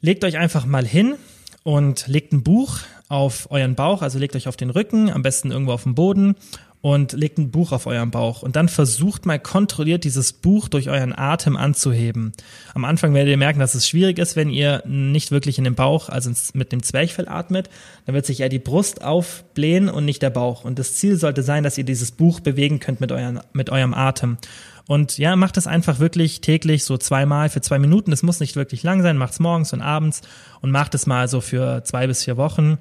legt 0.00 0.24
euch 0.24 0.38
einfach 0.38 0.64
mal 0.64 0.86
hin 0.86 1.16
und 1.64 2.06
legt 2.06 2.32
ein 2.32 2.44
Buch 2.44 2.78
auf 3.08 3.50
euren 3.50 3.74
Bauch, 3.74 4.02
also 4.02 4.18
legt 4.18 4.36
euch 4.36 4.46
auf 4.46 4.56
den 4.56 4.70
Rücken, 4.70 5.10
am 5.10 5.22
besten 5.22 5.50
irgendwo 5.50 5.72
auf 5.72 5.82
dem 5.82 5.94
Boden 5.94 6.36
und 6.84 7.12
legt 7.12 7.38
ein 7.38 7.50
Buch 7.50 7.72
auf 7.72 7.86
euren 7.86 8.10
Bauch 8.10 8.42
und 8.42 8.56
dann 8.56 8.68
versucht 8.68 9.24
mal 9.24 9.38
kontrolliert 9.38 10.04
dieses 10.04 10.34
Buch 10.34 10.68
durch 10.68 10.90
euren 10.90 11.16
Atem 11.16 11.56
anzuheben. 11.56 12.32
Am 12.74 12.84
Anfang 12.84 13.14
werdet 13.14 13.30
ihr 13.30 13.38
merken, 13.38 13.58
dass 13.58 13.74
es 13.74 13.88
schwierig 13.88 14.18
ist, 14.18 14.36
wenn 14.36 14.50
ihr 14.50 14.82
nicht 14.84 15.30
wirklich 15.30 15.56
in 15.56 15.64
den 15.64 15.76
Bauch, 15.76 16.10
also 16.10 16.30
mit 16.52 16.72
dem 16.72 16.82
Zwerchfell 16.82 17.26
atmet, 17.26 17.70
dann 18.04 18.14
wird 18.14 18.26
sich 18.26 18.40
eher 18.40 18.50
die 18.50 18.58
Brust 18.58 19.02
aufblähen 19.02 19.88
und 19.88 20.04
nicht 20.04 20.20
der 20.20 20.28
Bauch. 20.28 20.66
Und 20.66 20.78
das 20.78 20.96
Ziel 20.96 21.16
sollte 21.16 21.42
sein, 21.42 21.64
dass 21.64 21.78
ihr 21.78 21.84
dieses 21.84 22.10
Buch 22.10 22.40
bewegen 22.40 22.80
könnt 22.80 23.00
mit, 23.00 23.12
euren, 23.12 23.40
mit 23.54 23.70
eurem 23.70 23.94
Atem. 23.94 24.36
Und 24.86 25.16
ja, 25.16 25.36
macht 25.36 25.56
es 25.56 25.66
einfach 25.66 26.00
wirklich 26.00 26.42
täglich 26.42 26.84
so 26.84 26.98
zweimal 26.98 27.48
für 27.48 27.62
zwei 27.62 27.78
Minuten. 27.78 28.10
Das 28.10 28.22
muss 28.22 28.40
nicht 28.40 28.56
wirklich 28.56 28.82
lang 28.82 29.00
sein, 29.00 29.16
macht's 29.16 29.40
morgens 29.40 29.72
und 29.72 29.80
abends 29.80 30.20
und 30.60 30.70
macht 30.70 30.94
es 30.94 31.06
mal 31.06 31.28
so 31.28 31.40
für 31.40 31.82
zwei 31.84 32.06
bis 32.06 32.24
vier 32.24 32.36
Wochen 32.36 32.76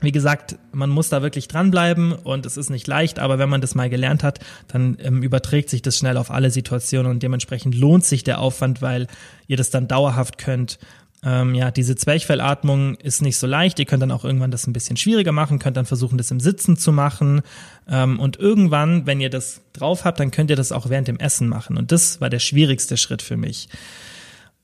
wie 0.00 0.12
gesagt, 0.12 0.56
man 0.72 0.90
muss 0.90 1.08
da 1.08 1.22
wirklich 1.22 1.48
dranbleiben 1.48 2.12
und 2.12 2.46
es 2.46 2.56
ist 2.56 2.70
nicht 2.70 2.86
leicht, 2.86 3.18
aber 3.18 3.38
wenn 3.38 3.48
man 3.48 3.60
das 3.60 3.74
mal 3.74 3.88
gelernt 3.88 4.22
hat, 4.22 4.40
dann 4.68 4.96
ähm, 5.00 5.22
überträgt 5.22 5.70
sich 5.70 5.82
das 5.82 5.96
schnell 5.96 6.16
auf 6.16 6.30
alle 6.30 6.50
Situationen 6.50 7.10
und 7.10 7.22
dementsprechend 7.22 7.74
lohnt 7.74 8.04
sich 8.04 8.24
der 8.24 8.40
Aufwand, 8.40 8.82
weil 8.82 9.06
ihr 9.46 9.56
das 9.56 9.70
dann 9.70 9.88
dauerhaft 9.88 10.38
könnt. 10.38 10.78
Ähm, 11.24 11.54
ja, 11.54 11.70
diese 11.70 11.96
Zwerchfellatmung 11.96 12.96
ist 12.96 13.22
nicht 13.22 13.38
so 13.38 13.46
leicht. 13.46 13.78
Ihr 13.78 13.86
könnt 13.86 14.02
dann 14.02 14.10
auch 14.10 14.24
irgendwann 14.24 14.50
das 14.50 14.66
ein 14.66 14.74
bisschen 14.74 14.98
schwieriger 14.98 15.32
machen, 15.32 15.58
könnt 15.58 15.76
dann 15.76 15.86
versuchen, 15.86 16.18
das 16.18 16.30
im 16.30 16.38
Sitzen 16.38 16.76
zu 16.76 16.92
machen. 16.92 17.40
Ähm, 17.88 18.20
und 18.20 18.38
irgendwann, 18.38 19.06
wenn 19.06 19.20
ihr 19.20 19.30
das 19.30 19.62
drauf 19.72 20.04
habt, 20.04 20.20
dann 20.20 20.30
könnt 20.30 20.50
ihr 20.50 20.56
das 20.56 20.70
auch 20.70 20.90
während 20.90 21.08
dem 21.08 21.18
Essen 21.18 21.48
machen. 21.48 21.78
Und 21.78 21.92
das 21.92 22.20
war 22.20 22.28
der 22.28 22.40
schwierigste 22.40 22.98
Schritt 22.98 23.22
für 23.22 23.38
mich. 23.38 23.70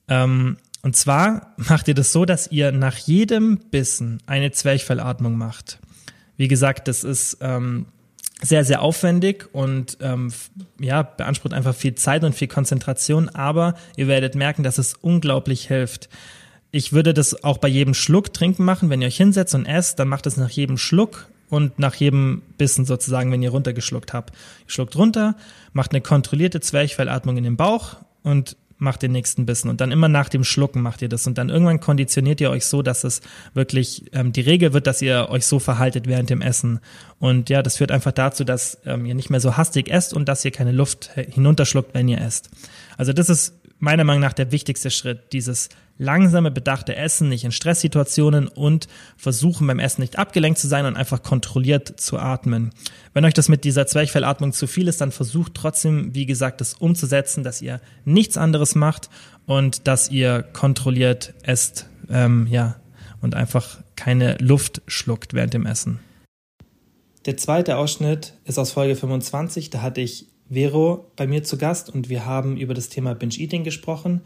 Ähm, 0.07 0.57
und 0.83 0.95
zwar 0.95 1.53
macht 1.57 1.87
ihr 1.87 1.93
das 1.93 2.11
so, 2.11 2.25
dass 2.25 2.51
ihr 2.51 2.71
nach 2.71 2.97
jedem 2.97 3.57
Bissen 3.57 4.21
eine 4.25 4.51
Zwerchfellatmung 4.51 5.37
macht. 5.37 5.79
Wie 6.37 6.47
gesagt, 6.47 6.87
das 6.87 7.03
ist 7.03 7.37
ähm, 7.41 7.85
sehr, 8.41 8.65
sehr 8.65 8.81
aufwendig 8.81 9.47
und 9.53 9.97
ähm, 10.01 10.33
ja, 10.79 11.03
beansprucht 11.03 11.53
einfach 11.53 11.75
viel 11.75 11.95
Zeit 11.95 12.23
und 12.23 12.33
viel 12.33 12.47
Konzentration, 12.47 13.29
aber 13.29 13.75
ihr 13.95 14.07
werdet 14.07 14.33
merken, 14.33 14.63
dass 14.63 14.79
es 14.79 14.95
unglaublich 14.95 15.67
hilft. 15.67 16.09
Ich 16.71 16.93
würde 16.93 17.13
das 17.13 17.43
auch 17.43 17.59
bei 17.59 17.67
jedem 17.67 17.93
Schluck 17.93 18.33
trinken 18.33 18.63
machen. 18.63 18.89
Wenn 18.89 19.01
ihr 19.01 19.07
euch 19.07 19.17
hinsetzt 19.17 19.53
und 19.53 19.65
esst, 19.65 19.99
dann 19.99 20.07
macht 20.07 20.25
es 20.25 20.37
nach 20.37 20.49
jedem 20.49 20.77
Schluck 20.77 21.27
und 21.49 21.77
nach 21.77 21.95
jedem 21.95 22.41
Bissen 22.57 22.85
sozusagen, 22.85 23.31
wenn 23.31 23.43
ihr 23.43 23.51
runtergeschluckt 23.51 24.13
habt. 24.13 24.33
Ihr 24.65 24.71
schluckt 24.71 24.95
runter, 24.95 25.35
macht 25.73 25.91
eine 25.91 26.01
kontrollierte 26.01 26.61
Zwerchfellatmung 26.61 27.37
in 27.37 27.43
den 27.43 27.57
Bauch 27.57 27.97
und 28.23 28.55
macht 28.81 29.01
den 29.01 29.11
nächsten 29.11 29.45
Bissen 29.45 29.69
und 29.69 29.79
dann 29.81 29.91
immer 29.91 30.07
nach 30.07 30.29
dem 30.29 30.43
Schlucken 30.43 30.81
macht 30.81 31.01
ihr 31.01 31.09
das 31.09 31.27
und 31.27 31.37
dann 31.37 31.49
irgendwann 31.49 31.79
konditioniert 31.79 32.41
ihr 32.41 32.49
euch 32.49 32.65
so, 32.65 32.81
dass 32.81 33.03
es 33.03 33.21
wirklich 33.53 34.05
ähm, 34.13 34.31
die 34.31 34.41
Regel 34.41 34.73
wird, 34.73 34.87
dass 34.87 35.01
ihr 35.01 35.29
euch 35.29 35.45
so 35.45 35.59
verhaltet 35.59 36.07
während 36.07 36.29
dem 36.29 36.41
Essen 36.41 36.79
und 37.19 37.49
ja, 37.49 37.61
das 37.61 37.77
führt 37.77 37.91
einfach 37.91 38.11
dazu, 38.11 38.43
dass 38.43 38.79
ähm, 38.85 39.05
ihr 39.05 39.15
nicht 39.15 39.29
mehr 39.29 39.39
so 39.39 39.57
hastig 39.57 39.89
esst 39.89 40.13
und 40.13 40.27
dass 40.27 40.43
ihr 40.43 40.51
keine 40.51 40.71
Luft 40.71 41.11
hinunterschluckt, 41.15 41.93
wenn 41.93 42.07
ihr 42.07 42.19
esst. 42.19 42.49
Also 42.97 43.13
das 43.13 43.29
ist 43.29 43.60
meiner 43.81 44.03
Meinung 44.03 44.21
nach 44.21 44.33
der 44.33 44.51
wichtigste 44.51 44.91
Schritt, 44.91 45.33
dieses 45.33 45.69
langsame, 45.97 46.51
bedachte 46.51 46.95
Essen, 46.95 47.29
nicht 47.29 47.43
in 47.43 47.51
Stresssituationen 47.51 48.47
und 48.47 48.87
versuchen 49.17 49.67
beim 49.67 49.79
Essen 49.79 50.01
nicht 50.01 50.17
abgelenkt 50.17 50.59
zu 50.59 50.67
sein 50.67 50.85
und 50.85 50.95
einfach 50.95 51.21
kontrolliert 51.23 51.99
zu 51.99 52.17
atmen. 52.17 52.71
Wenn 53.13 53.25
euch 53.25 53.33
das 53.33 53.49
mit 53.49 53.63
dieser 53.63 53.87
Zwerchfellatmung 53.87 54.53
zu 54.53 54.67
viel 54.67 54.87
ist, 54.87 55.01
dann 55.01 55.11
versucht 55.11 55.55
trotzdem, 55.55 56.15
wie 56.15 56.25
gesagt, 56.25 56.61
das 56.61 56.75
umzusetzen, 56.75 57.43
dass 57.43 57.61
ihr 57.61 57.81
nichts 58.05 58.37
anderes 58.37 58.75
macht 58.75 59.09
und 59.45 59.87
dass 59.87 60.09
ihr 60.09 60.43
kontrolliert 60.43 61.33
esst, 61.43 61.87
ähm, 62.09 62.47
ja, 62.49 62.77
und 63.21 63.35
einfach 63.35 63.79
keine 63.95 64.37
Luft 64.39 64.81
schluckt 64.87 65.33
während 65.33 65.53
dem 65.53 65.65
Essen. 65.65 65.99
Der 67.25 67.37
zweite 67.37 67.77
Ausschnitt 67.77 68.33
ist 68.45 68.57
aus 68.57 68.71
Folge 68.71 68.95
25. 68.95 69.69
Da 69.69 69.81
hatte 69.81 70.01
ich 70.01 70.30
Vero 70.51 71.05
bei 71.15 71.27
mir 71.27 71.43
zu 71.43 71.57
Gast 71.57 71.89
und 71.89 72.09
wir 72.09 72.25
haben 72.25 72.57
über 72.57 72.73
das 72.73 72.89
Thema 72.89 73.15
Binge 73.15 73.37
Eating 73.37 73.63
gesprochen. 73.63 74.21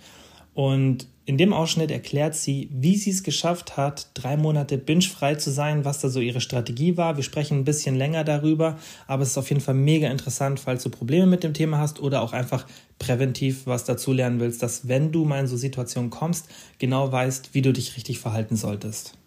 Und 0.55 1.07
in 1.25 1.37
dem 1.37 1.53
Ausschnitt 1.53 1.91
erklärt 1.91 2.33
sie, 2.33 2.69
wie 2.71 2.95
sie 2.95 3.09
es 3.09 3.23
geschafft 3.23 3.75
hat, 3.75 4.09
drei 4.13 4.37
Monate 4.37 4.77
binge-frei 4.77 5.35
zu 5.35 5.51
sein, 5.51 5.83
was 5.83 5.99
da 5.99 6.07
so 6.07 6.21
ihre 6.21 6.39
Strategie 6.39 6.95
war. 6.95 7.17
Wir 7.17 7.23
sprechen 7.23 7.59
ein 7.59 7.63
bisschen 7.65 7.95
länger 7.95 8.23
darüber, 8.23 8.77
aber 9.05 9.23
es 9.23 9.31
ist 9.31 9.37
auf 9.37 9.49
jeden 9.49 9.61
Fall 9.61 9.75
mega 9.75 10.09
interessant, 10.09 10.61
falls 10.61 10.83
du 10.83 10.89
Probleme 10.89 11.25
mit 11.25 11.43
dem 11.43 11.53
Thema 11.53 11.79
hast 11.79 11.99
oder 11.99 12.21
auch 12.21 12.31
einfach 12.31 12.65
präventiv 12.99 13.65
was 13.65 13.83
dazu 13.83 14.13
lernen 14.13 14.39
willst, 14.39 14.63
dass 14.63 14.87
wenn 14.87 15.11
du 15.11 15.25
mal 15.25 15.41
in 15.41 15.47
so 15.47 15.57
Situationen 15.57 16.09
kommst, 16.09 16.47
genau 16.79 17.11
weißt, 17.11 17.53
wie 17.53 17.61
du 17.61 17.73
dich 17.73 17.97
richtig 17.97 18.19
verhalten 18.19 18.55
solltest. 18.55 19.17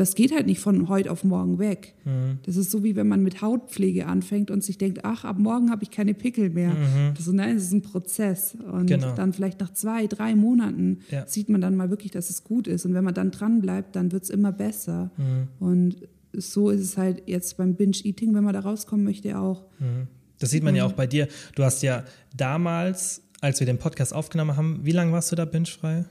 Das 0.00 0.14
geht 0.14 0.34
halt 0.34 0.46
nicht 0.46 0.60
von 0.60 0.88
heute 0.88 1.10
auf 1.10 1.24
morgen 1.24 1.58
weg. 1.58 1.94
Mhm. 2.06 2.38
Das 2.44 2.56
ist 2.56 2.70
so 2.70 2.82
wie 2.82 2.96
wenn 2.96 3.06
man 3.06 3.22
mit 3.22 3.42
Hautpflege 3.42 4.06
anfängt 4.06 4.50
und 4.50 4.64
sich 4.64 4.78
denkt, 4.78 5.04
ach, 5.04 5.26
ab 5.26 5.38
morgen 5.38 5.70
habe 5.70 5.82
ich 5.82 5.90
keine 5.90 6.14
Pickel 6.14 6.48
mehr. 6.48 6.70
Mhm. 6.70 7.12
Das 7.14 7.26
ist, 7.26 7.34
nein, 7.34 7.54
es 7.54 7.64
ist 7.64 7.72
ein 7.72 7.82
Prozess. 7.82 8.54
Und 8.54 8.86
genau. 8.86 9.14
dann 9.14 9.34
vielleicht 9.34 9.60
nach 9.60 9.74
zwei, 9.74 10.06
drei 10.06 10.34
Monaten 10.34 11.00
ja. 11.10 11.26
sieht 11.26 11.50
man 11.50 11.60
dann 11.60 11.76
mal 11.76 11.90
wirklich, 11.90 12.12
dass 12.12 12.30
es 12.30 12.44
gut 12.44 12.66
ist. 12.66 12.86
Und 12.86 12.94
wenn 12.94 13.04
man 13.04 13.12
dann 13.12 13.30
dran 13.30 13.60
bleibt, 13.60 13.94
dann 13.94 14.10
wird 14.10 14.22
es 14.22 14.30
immer 14.30 14.52
besser. 14.52 15.10
Mhm. 15.18 15.48
Und 15.58 15.96
so 16.32 16.70
ist 16.70 16.80
es 16.80 16.96
halt 16.96 17.24
jetzt 17.26 17.58
beim 17.58 17.74
Binge-Eating, 17.74 18.34
wenn 18.34 18.42
man 18.42 18.54
da 18.54 18.60
rauskommen 18.60 19.04
möchte, 19.04 19.38
auch. 19.38 19.66
Mhm. 19.80 20.06
Das 20.38 20.48
sieht 20.48 20.62
man 20.62 20.74
ja 20.74 20.86
auch 20.86 20.92
bei 20.92 21.06
dir. 21.06 21.28
Du 21.56 21.62
hast 21.62 21.82
ja 21.82 22.04
damals, 22.34 23.22
als 23.42 23.60
wir 23.60 23.66
den 23.66 23.76
Podcast 23.76 24.14
aufgenommen 24.14 24.56
haben, 24.56 24.80
wie 24.82 24.92
lange 24.92 25.12
warst 25.12 25.30
du 25.30 25.36
da 25.36 25.44
binge-frei? 25.44 26.06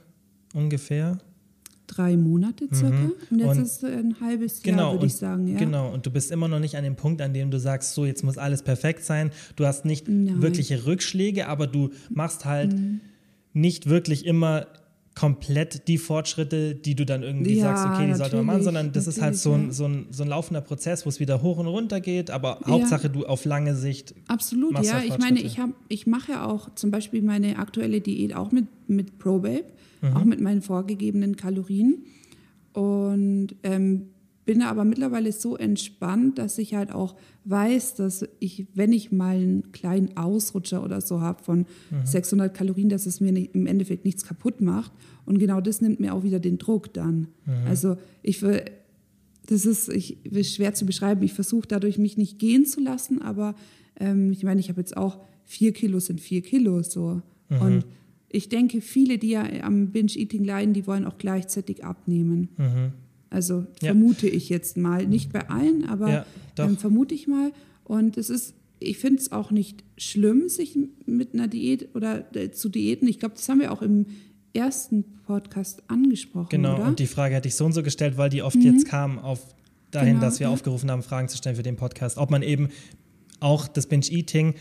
Ungefähr? 0.54 1.18
Drei 1.90 2.16
Monate 2.16 2.68
circa. 2.72 2.94
Mhm. 2.94 3.12
Und 3.30 3.38
jetzt 3.38 3.56
und 3.56 3.62
ist 3.62 3.84
ein 3.84 4.20
halbes 4.20 4.62
Jahr, 4.62 4.76
genau, 4.76 4.92
würde 4.92 5.06
ich 5.06 5.14
sagen. 5.14 5.46
Ja. 5.48 5.58
Genau, 5.58 5.92
und 5.92 6.06
du 6.06 6.10
bist 6.10 6.30
immer 6.30 6.48
noch 6.48 6.60
nicht 6.60 6.76
an 6.76 6.84
dem 6.84 6.96
Punkt, 6.96 7.20
an 7.20 7.34
dem 7.34 7.50
du 7.50 7.58
sagst, 7.58 7.94
so, 7.94 8.06
jetzt 8.06 8.22
muss 8.22 8.38
alles 8.38 8.62
perfekt 8.62 9.04
sein. 9.04 9.30
Du 9.56 9.66
hast 9.66 9.84
nicht 9.84 10.08
Nein. 10.08 10.40
wirkliche 10.40 10.86
Rückschläge, 10.86 11.48
aber 11.48 11.66
du 11.66 11.90
machst 12.08 12.44
halt 12.44 12.72
mhm. 12.72 13.00
nicht 13.52 13.88
wirklich 13.88 14.24
immer 14.24 14.66
komplett 15.16 15.88
die 15.88 15.98
Fortschritte, 15.98 16.74
die 16.76 16.94
du 16.94 17.04
dann 17.04 17.22
irgendwie 17.22 17.54
ja, 17.54 17.76
sagst, 17.76 17.86
okay, 17.86 18.06
die 18.06 18.14
sollte 18.14 18.36
man 18.36 18.46
machen, 18.46 18.62
sondern 18.62 18.92
das 18.92 19.06
ist 19.06 19.20
halt 19.20 19.36
so 19.36 19.52
ein, 19.52 19.72
so, 19.72 19.86
ein, 19.86 20.06
so 20.10 20.22
ein 20.22 20.28
laufender 20.28 20.60
Prozess, 20.60 21.04
wo 21.04 21.10
es 21.10 21.18
wieder 21.18 21.42
hoch 21.42 21.58
und 21.58 21.66
runter 21.66 22.00
geht, 22.00 22.30
aber 22.30 22.60
Hauptsache 22.64 23.10
du 23.10 23.26
auf 23.26 23.44
lange 23.44 23.74
Sicht. 23.74 24.14
Absolut, 24.28 24.80
ja. 24.84 25.02
Ich 25.02 25.18
meine, 25.18 25.40
ich, 25.40 25.58
ich 25.88 26.06
mache 26.06 26.32
ja 26.32 26.46
auch 26.46 26.74
zum 26.74 26.90
Beispiel 26.90 27.22
meine 27.22 27.58
aktuelle 27.58 28.00
Diät 28.00 28.34
auch 28.34 28.52
mit, 28.52 28.66
mit 28.88 29.18
ProBabe 29.18 29.64
mhm. 30.00 30.16
auch 30.16 30.24
mit 30.24 30.40
meinen 30.40 30.62
vorgegebenen 30.62 31.36
Kalorien. 31.36 32.04
Und 32.72 33.56
ähm, 33.62 34.10
bin 34.44 34.62
aber 34.62 34.84
mittlerweile 34.84 35.32
so 35.32 35.56
entspannt, 35.56 36.38
dass 36.38 36.58
ich 36.58 36.74
halt 36.74 36.92
auch 36.92 37.14
weiß, 37.44 37.94
dass 37.94 38.26
ich, 38.40 38.66
wenn 38.74 38.92
ich 38.92 39.12
mal 39.12 39.36
einen 39.36 39.72
kleinen 39.72 40.16
Ausrutscher 40.16 40.82
oder 40.82 41.00
so 41.00 41.20
habe 41.20 41.42
von 41.42 41.66
mhm. 41.90 42.04
600 42.04 42.52
Kalorien, 42.52 42.88
dass 42.88 43.06
es 43.06 43.20
mir 43.20 43.32
nicht, 43.32 43.54
im 43.54 43.66
Endeffekt 43.66 44.04
nichts 44.04 44.24
kaputt 44.24 44.60
macht. 44.60 44.92
Und 45.24 45.38
genau 45.38 45.60
das 45.60 45.80
nimmt 45.80 46.00
mir 46.00 46.14
auch 46.14 46.24
wieder 46.24 46.40
den 46.40 46.58
Druck 46.58 46.92
dann. 46.92 47.28
Mhm. 47.44 47.66
Also 47.66 47.96
ich 48.22 48.42
will, 48.42 48.64
das 49.46 49.66
ist, 49.66 49.88
ich, 49.88 50.24
ist 50.24 50.54
schwer 50.54 50.74
zu 50.74 50.86
beschreiben. 50.86 51.22
Ich 51.22 51.34
versuche 51.34 51.68
dadurch 51.68 51.98
mich 51.98 52.16
nicht 52.16 52.38
gehen 52.38 52.64
zu 52.66 52.80
lassen, 52.80 53.22
aber 53.22 53.54
ähm, 54.00 54.32
ich 54.32 54.42
meine, 54.42 54.58
ich 54.58 54.68
habe 54.68 54.80
jetzt 54.80 54.96
auch 54.96 55.18
vier 55.44 55.72
Kilo 55.72 56.00
sind 56.00 56.20
vier 56.20 56.42
Kilo 56.42 56.82
so. 56.82 57.22
Mhm. 57.50 57.60
Und 57.60 57.86
ich 58.32 58.48
denke, 58.48 58.80
viele, 58.80 59.18
die 59.18 59.30
ja 59.30 59.44
am 59.62 59.90
Binge-Eating 59.90 60.44
leiden, 60.44 60.72
die 60.72 60.86
wollen 60.86 61.04
auch 61.04 61.18
gleichzeitig 61.18 61.84
abnehmen. 61.84 62.48
Mhm. 62.56 62.92
Also 63.28 63.66
vermute 63.80 64.28
ja. 64.28 64.34
ich 64.34 64.48
jetzt 64.48 64.76
mal. 64.76 65.06
Nicht 65.06 65.32
bei 65.32 65.48
allen, 65.48 65.88
aber 65.88 66.10
ja, 66.10 66.26
ähm, 66.58 66.76
vermute 66.76 67.14
ich 67.14 67.26
mal. 67.26 67.52
Und 67.84 68.16
es 68.16 68.30
ist, 68.30 68.54
ich 68.78 68.98
finde 68.98 69.20
es 69.20 69.32
auch 69.32 69.50
nicht 69.50 69.84
schlimm, 69.96 70.48
sich 70.48 70.78
mit 71.06 71.34
einer 71.34 71.48
Diät 71.48 71.94
oder 71.94 72.34
äh, 72.36 72.50
zu 72.50 72.68
diäten. 72.68 73.08
Ich 73.08 73.18
glaube, 73.18 73.34
das 73.34 73.48
haben 73.48 73.60
wir 73.60 73.72
auch 73.72 73.82
im 73.82 74.06
ersten 74.52 75.04
Podcast 75.26 75.82
angesprochen. 75.88 76.48
Genau, 76.50 76.76
oder? 76.76 76.86
und 76.86 76.98
die 76.98 77.06
Frage 77.06 77.34
hätte 77.34 77.48
ich 77.48 77.54
so 77.54 77.64
und 77.64 77.72
so 77.72 77.82
gestellt, 77.82 78.16
weil 78.16 78.30
die 78.30 78.42
oft 78.42 78.56
mhm. 78.56 78.62
jetzt 78.62 78.86
kam 78.86 79.18
auf 79.18 79.54
dahin, 79.90 80.14
genau, 80.14 80.20
dass 80.20 80.40
wir 80.40 80.46
ja. 80.46 80.52
aufgerufen 80.52 80.90
haben, 80.90 81.02
Fragen 81.02 81.28
zu 81.28 81.36
stellen 81.36 81.56
für 81.56 81.62
den 81.62 81.76
Podcast. 81.76 82.16
Ob 82.16 82.30
man 82.30 82.42
eben 82.42 82.68
auch 83.40 83.68
das 83.68 83.86
Binge-Eating 83.86 84.54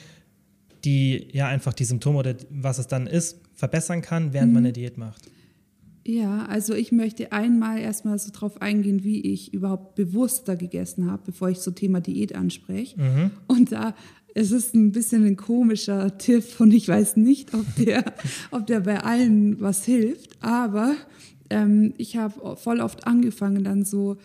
die 0.85 1.27
ja 1.31 1.47
einfach 1.47 1.73
die 1.73 1.85
Symptome 1.85 2.19
oder 2.19 2.35
was 2.49 2.79
es 2.79 2.87
dann 2.87 3.07
ist, 3.07 3.39
verbessern 3.53 4.01
kann, 4.01 4.33
während 4.33 4.49
mhm. 4.49 4.53
man 4.55 4.63
eine 4.65 4.73
Diät 4.73 4.97
macht? 4.97 5.29
Ja, 6.05 6.45
also 6.45 6.73
ich 6.73 6.91
möchte 6.91 7.31
einmal 7.31 7.79
erstmal 7.79 8.17
so 8.17 8.31
drauf 8.33 8.61
eingehen, 8.61 9.03
wie 9.03 9.21
ich 9.21 9.53
überhaupt 9.53 9.95
bewusster 9.95 10.55
gegessen 10.55 11.11
habe, 11.11 11.21
bevor 11.27 11.49
ich 11.49 11.59
so 11.59 11.71
Thema 11.71 12.01
Diät 12.01 12.33
anspreche. 12.33 12.99
Mhm. 12.99 13.31
Und 13.47 13.71
da 13.71 13.93
es 14.33 14.51
ist 14.51 14.75
ein 14.75 14.91
bisschen 14.91 15.25
ein 15.25 15.35
komischer 15.35 16.17
Tipp 16.17 16.45
und 16.59 16.71
ich 16.71 16.87
weiß 16.87 17.17
nicht, 17.17 17.53
ob 17.53 17.65
der, 17.75 18.05
ob 18.51 18.67
der 18.67 18.81
bei 18.81 19.01
allen 19.01 19.59
was 19.59 19.85
hilft. 19.85 20.37
Aber 20.41 20.95
ähm, 21.49 21.93
ich 21.97 22.17
habe 22.17 22.55
voll 22.55 22.79
oft 22.79 23.07
angefangen, 23.07 23.63
dann 23.63 23.85
so 23.85 24.17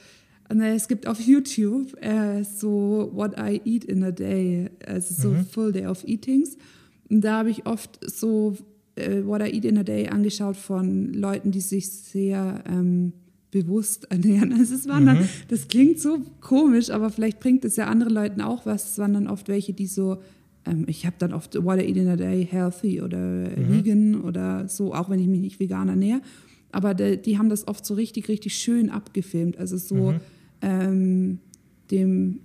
es 0.48 0.88
gibt 0.88 1.06
auf 1.06 1.20
YouTube 1.20 1.96
äh, 2.02 2.44
so 2.44 3.10
What 3.12 3.34
I 3.38 3.60
Eat 3.64 3.84
in 3.84 4.02
a 4.02 4.10
Day, 4.10 4.70
also 4.86 5.14
so 5.14 5.28
mhm. 5.30 5.46
Full 5.46 5.72
Day 5.72 5.86
of 5.86 6.06
Eatings. 6.06 6.56
Und 7.08 7.22
da 7.22 7.38
habe 7.38 7.50
ich 7.50 7.66
oft 7.66 7.98
so 8.08 8.56
äh, 8.96 9.24
What 9.24 9.42
I 9.42 9.54
Eat 9.54 9.64
in 9.64 9.78
a 9.78 9.82
Day 9.82 10.08
angeschaut 10.08 10.56
von 10.56 11.12
Leuten, 11.12 11.50
die 11.50 11.60
sich 11.60 11.90
sehr 11.90 12.62
ähm, 12.68 13.12
bewusst 13.50 14.04
ernähren. 14.10 14.52
Also 14.52 14.74
es 14.74 14.86
waren 14.86 15.04
mhm. 15.04 15.06
dann, 15.06 15.28
das 15.48 15.68
klingt 15.68 15.98
so 15.98 16.20
komisch, 16.40 16.90
aber 16.90 17.10
vielleicht 17.10 17.40
bringt 17.40 17.64
es 17.64 17.76
ja 17.76 17.86
anderen 17.86 18.12
Leuten 18.12 18.40
auch 18.40 18.66
was. 18.66 18.92
Es 18.92 18.98
waren 18.98 19.14
dann 19.14 19.28
oft 19.28 19.48
welche, 19.48 19.72
die 19.72 19.86
so, 19.86 20.18
ähm, 20.66 20.84
ich 20.88 21.06
habe 21.06 21.16
dann 21.18 21.32
oft 21.32 21.62
What 21.64 21.80
I 21.80 21.86
Eat 21.86 21.96
in 21.96 22.08
a 22.08 22.16
Day 22.16 22.46
healthy 22.48 23.00
oder 23.00 23.18
mhm. 23.18 23.70
vegan 23.70 24.20
oder 24.20 24.68
so, 24.68 24.94
auch 24.94 25.08
wenn 25.08 25.20
ich 25.20 25.26
mich 25.26 25.40
nicht 25.40 25.58
vegan 25.58 25.88
ernähre. 25.88 26.20
Aber 26.70 26.92
die, 26.92 27.16
die 27.16 27.38
haben 27.38 27.48
das 27.48 27.66
oft 27.66 27.86
so 27.86 27.94
richtig, 27.94 28.28
richtig 28.28 28.56
schön 28.56 28.90
abgefilmt. 28.90 29.58
Also 29.58 29.78
so 29.78 30.12
mhm 30.12 30.20
ähm, 30.64 31.38
dem, 31.90 32.40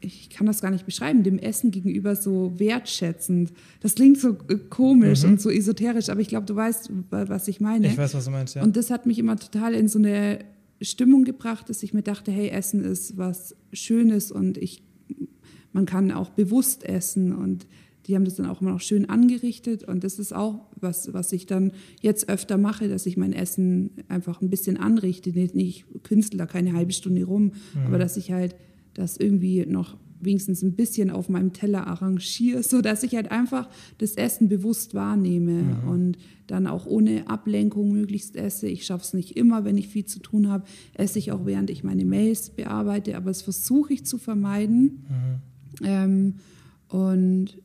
ich 0.00 0.30
kann 0.30 0.46
das 0.46 0.60
gar 0.60 0.70
nicht 0.70 0.86
beschreiben, 0.86 1.22
dem 1.22 1.38
Essen 1.38 1.70
gegenüber 1.70 2.14
so 2.14 2.52
wertschätzend. 2.58 3.52
Das 3.80 3.94
klingt 3.94 4.18
so 4.18 4.36
äh, 4.48 4.56
komisch 4.68 5.24
mhm. 5.24 5.30
und 5.30 5.40
so 5.40 5.50
esoterisch, 5.50 6.10
aber 6.10 6.20
ich 6.20 6.28
glaube, 6.28 6.46
du 6.46 6.54
weißt, 6.54 6.90
was 7.10 7.48
ich 7.48 7.60
meine. 7.60 7.88
Ich 7.88 7.96
weiß, 7.96 8.14
was 8.14 8.26
du 8.26 8.30
meinst, 8.30 8.54
ja. 8.54 8.62
Und 8.62 8.76
das 8.76 8.90
hat 8.90 9.06
mich 9.06 9.18
immer 9.18 9.36
total 9.36 9.74
in 9.74 9.88
so 9.88 9.98
eine 9.98 10.40
Stimmung 10.80 11.24
gebracht, 11.24 11.68
dass 11.68 11.82
ich 11.82 11.94
mir 11.94 12.02
dachte, 12.02 12.30
hey, 12.30 12.50
Essen 12.50 12.84
ist 12.84 13.16
was 13.16 13.56
Schönes 13.72 14.30
und 14.30 14.58
ich, 14.58 14.82
man 15.72 15.86
kann 15.86 16.12
auch 16.12 16.30
bewusst 16.30 16.84
essen 16.84 17.34
und 17.34 17.66
die 18.08 18.14
haben 18.14 18.24
das 18.24 18.36
dann 18.36 18.46
auch 18.46 18.62
immer 18.62 18.72
noch 18.72 18.80
schön 18.80 19.08
angerichtet 19.10 19.84
und 19.84 20.02
das 20.02 20.18
ist 20.18 20.34
auch 20.34 20.66
was, 20.80 21.12
was 21.12 21.30
ich 21.32 21.44
dann 21.44 21.72
jetzt 22.00 22.30
öfter 22.30 22.56
mache, 22.56 22.88
dass 22.88 23.04
ich 23.04 23.18
mein 23.18 23.34
Essen 23.34 23.90
einfach 24.08 24.40
ein 24.40 24.48
bisschen 24.48 24.78
anrichte. 24.78 25.30
Nicht, 25.30 25.54
ich 25.54 25.84
künstler 26.02 26.46
keine 26.46 26.72
halbe 26.72 26.92
Stunde 26.92 27.24
rum, 27.24 27.52
mhm. 27.74 27.86
aber 27.86 27.98
dass 27.98 28.16
ich 28.16 28.32
halt 28.32 28.56
das 28.94 29.18
irgendwie 29.18 29.66
noch 29.66 29.98
wenigstens 30.20 30.62
ein 30.62 30.72
bisschen 30.74 31.10
auf 31.10 31.28
meinem 31.28 31.52
Teller 31.52 31.86
arrangiere, 31.86 32.62
sodass 32.64 33.02
ich 33.02 33.14
halt 33.14 33.30
einfach 33.30 33.68
das 33.98 34.14
Essen 34.14 34.48
bewusst 34.48 34.94
wahrnehme 34.94 35.62
mhm. 35.62 35.88
und 35.88 36.18
dann 36.46 36.66
auch 36.66 36.86
ohne 36.86 37.28
Ablenkung 37.28 37.92
möglichst 37.92 38.36
esse. 38.36 38.68
Ich 38.68 38.86
schaffe 38.86 39.04
es 39.04 39.12
nicht 39.12 39.36
immer, 39.36 39.66
wenn 39.66 39.76
ich 39.76 39.88
viel 39.88 40.06
zu 40.06 40.18
tun 40.18 40.48
habe, 40.48 40.64
esse 40.94 41.18
ich 41.18 41.30
auch 41.30 41.44
während 41.44 41.68
ich 41.68 41.84
meine 41.84 42.06
Mails 42.06 42.48
bearbeite, 42.48 43.18
aber 43.18 43.26
das 43.26 43.42
versuche 43.42 43.92
ich 43.92 44.06
zu 44.06 44.16
vermeiden. 44.16 45.04
Mhm. 45.08 45.84
Ähm, 45.84 46.34
und 46.88 47.58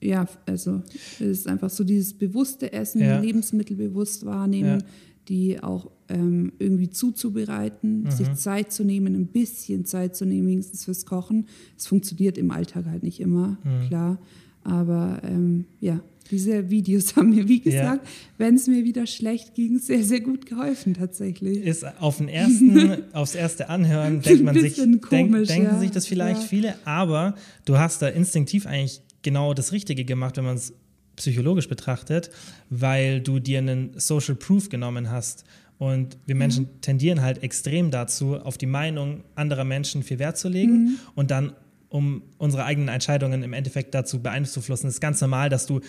ja, 0.00 0.26
also 0.46 0.82
es 1.14 1.20
ist 1.20 1.48
einfach 1.48 1.70
so 1.70 1.84
dieses 1.84 2.14
bewusste 2.14 2.72
Essen, 2.72 3.00
ja. 3.00 3.20
Lebensmittel 3.20 3.76
bewusst 3.76 4.24
wahrnehmen, 4.24 4.80
ja. 4.80 4.86
die 5.28 5.62
auch 5.62 5.90
ähm, 6.08 6.52
irgendwie 6.58 6.90
zuzubereiten, 6.90 8.04
mhm. 8.04 8.10
sich 8.10 8.32
Zeit 8.34 8.72
zu 8.72 8.84
nehmen, 8.84 9.14
ein 9.14 9.26
bisschen 9.26 9.84
Zeit 9.84 10.16
zu 10.16 10.24
nehmen, 10.24 10.48
wenigstens 10.48 10.84
fürs 10.84 11.06
Kochen. 11.06 11.46
Es 11.76 11.86
funktioniert 11.86 12.38
im 12.38 12.50
Alltag 12.50 12.86
halt 12.86 13.02
nicht 13.02 13.20
immer, 13.20 13.58
mhm. 13.62 13.88
klar. 13.88 14.18
Aber 14.62 15.20
ähm, 15.24 15.64
ja, 15.80 16.00
diese 16.30 16.70
Videos 16.70 17.16
haben 17.16 17.30
mir, 17.30 17.48
wie 17.48 17.60
gesagt, 17.60 18.04
ja. 18.04 18.10
wenn 18.38 18.54
es 18.54 18.66
mir 18.66 18.84
wieder 18.84 19.06
schlecht 19.06 19.54
ging, 19.54 19.78
sehr, 19.78 20.02
sehr 20.02 20.20
gut 20.20 20.46
geholfen 20.46 20.94
tatsächlich. 20.94 21.58
Ist 21.58 21.84
auf 22.00 22.18
den 22.18 22.28
ersten, 22.28 22.98
aufs 23.12 23.34
erste 23.34 23.68
Anhören 23.68 24.22
denkt 24.22 24.44
man 24.44 24.58
sich, 24.58 24.76
komisch, 24.76 25.08
denk, 25.10 25.46
denken 25.46 25.64
ja. 25.64 25.78
sich 25.78 25.90
das 25.90 26.06
vielleicht 26.06 26.42
ja. 26.42 26.46
viele, 26.46 26.74
aber 26.84 27.34
du 27.64 27.78
hast 27.78 28.02
da 28.02 28.08
instinktiv 28.08 28.66
eigentlich 28.66 29.02
genau 29.22 29.54
das 29.54 29.72
Richtige 29.72 30.04
gemacht, 30.04 30.36
wenn 30.36 30.44
man 30.44 30.56
es 30.56 30.72
psychologisch 31.16 31.68
betrachtet, 31.68 32.30
weil 32.70 33.20
du 33.20 33.38
dir 33.38 33.58
einen 33.58 33.92
Social 33.98 34.34
Proof 34.34 34.68
genommen 34.68 35.10
hast. 35.10 35.44
Und 35.78 36.18
wir 36.26 36.34
Menschen 36.34 36.64
mhm. 36.64 36.80
tendieren 36.82 37.22
halt 37.22 37.42
extrem 37.42 37.90
dazu, 37.90 38.36
auf 38.36 38.58
die 38.58 38.66
Meinung 38.66 39.24
anderer 39.34 39.64
Menschen 39.64 40.02
viel 40.02 40.18
Wert 40.18 40.36
zu 40.36 40.48
legen 40.48 40.72
mhm. 40.72 40.98
und 41.14 41.30
dann, 41.30 41.52
um 41.88 42.22
unsere 42.38 42.64
eigenen 42.64 42.88
Entscheidungen 42.88 43.42
im 43.42 43.52
Endeffekt 43.52 43.94
dazu 43.94 44.22
beeinflussen. 44.22 44.86
Es 44.86 44.94
ist 44.94 45.00
ganz 45.00 45.20
normal, 45.20 45.48
dass 45.48 45.66
du 45.66 45.80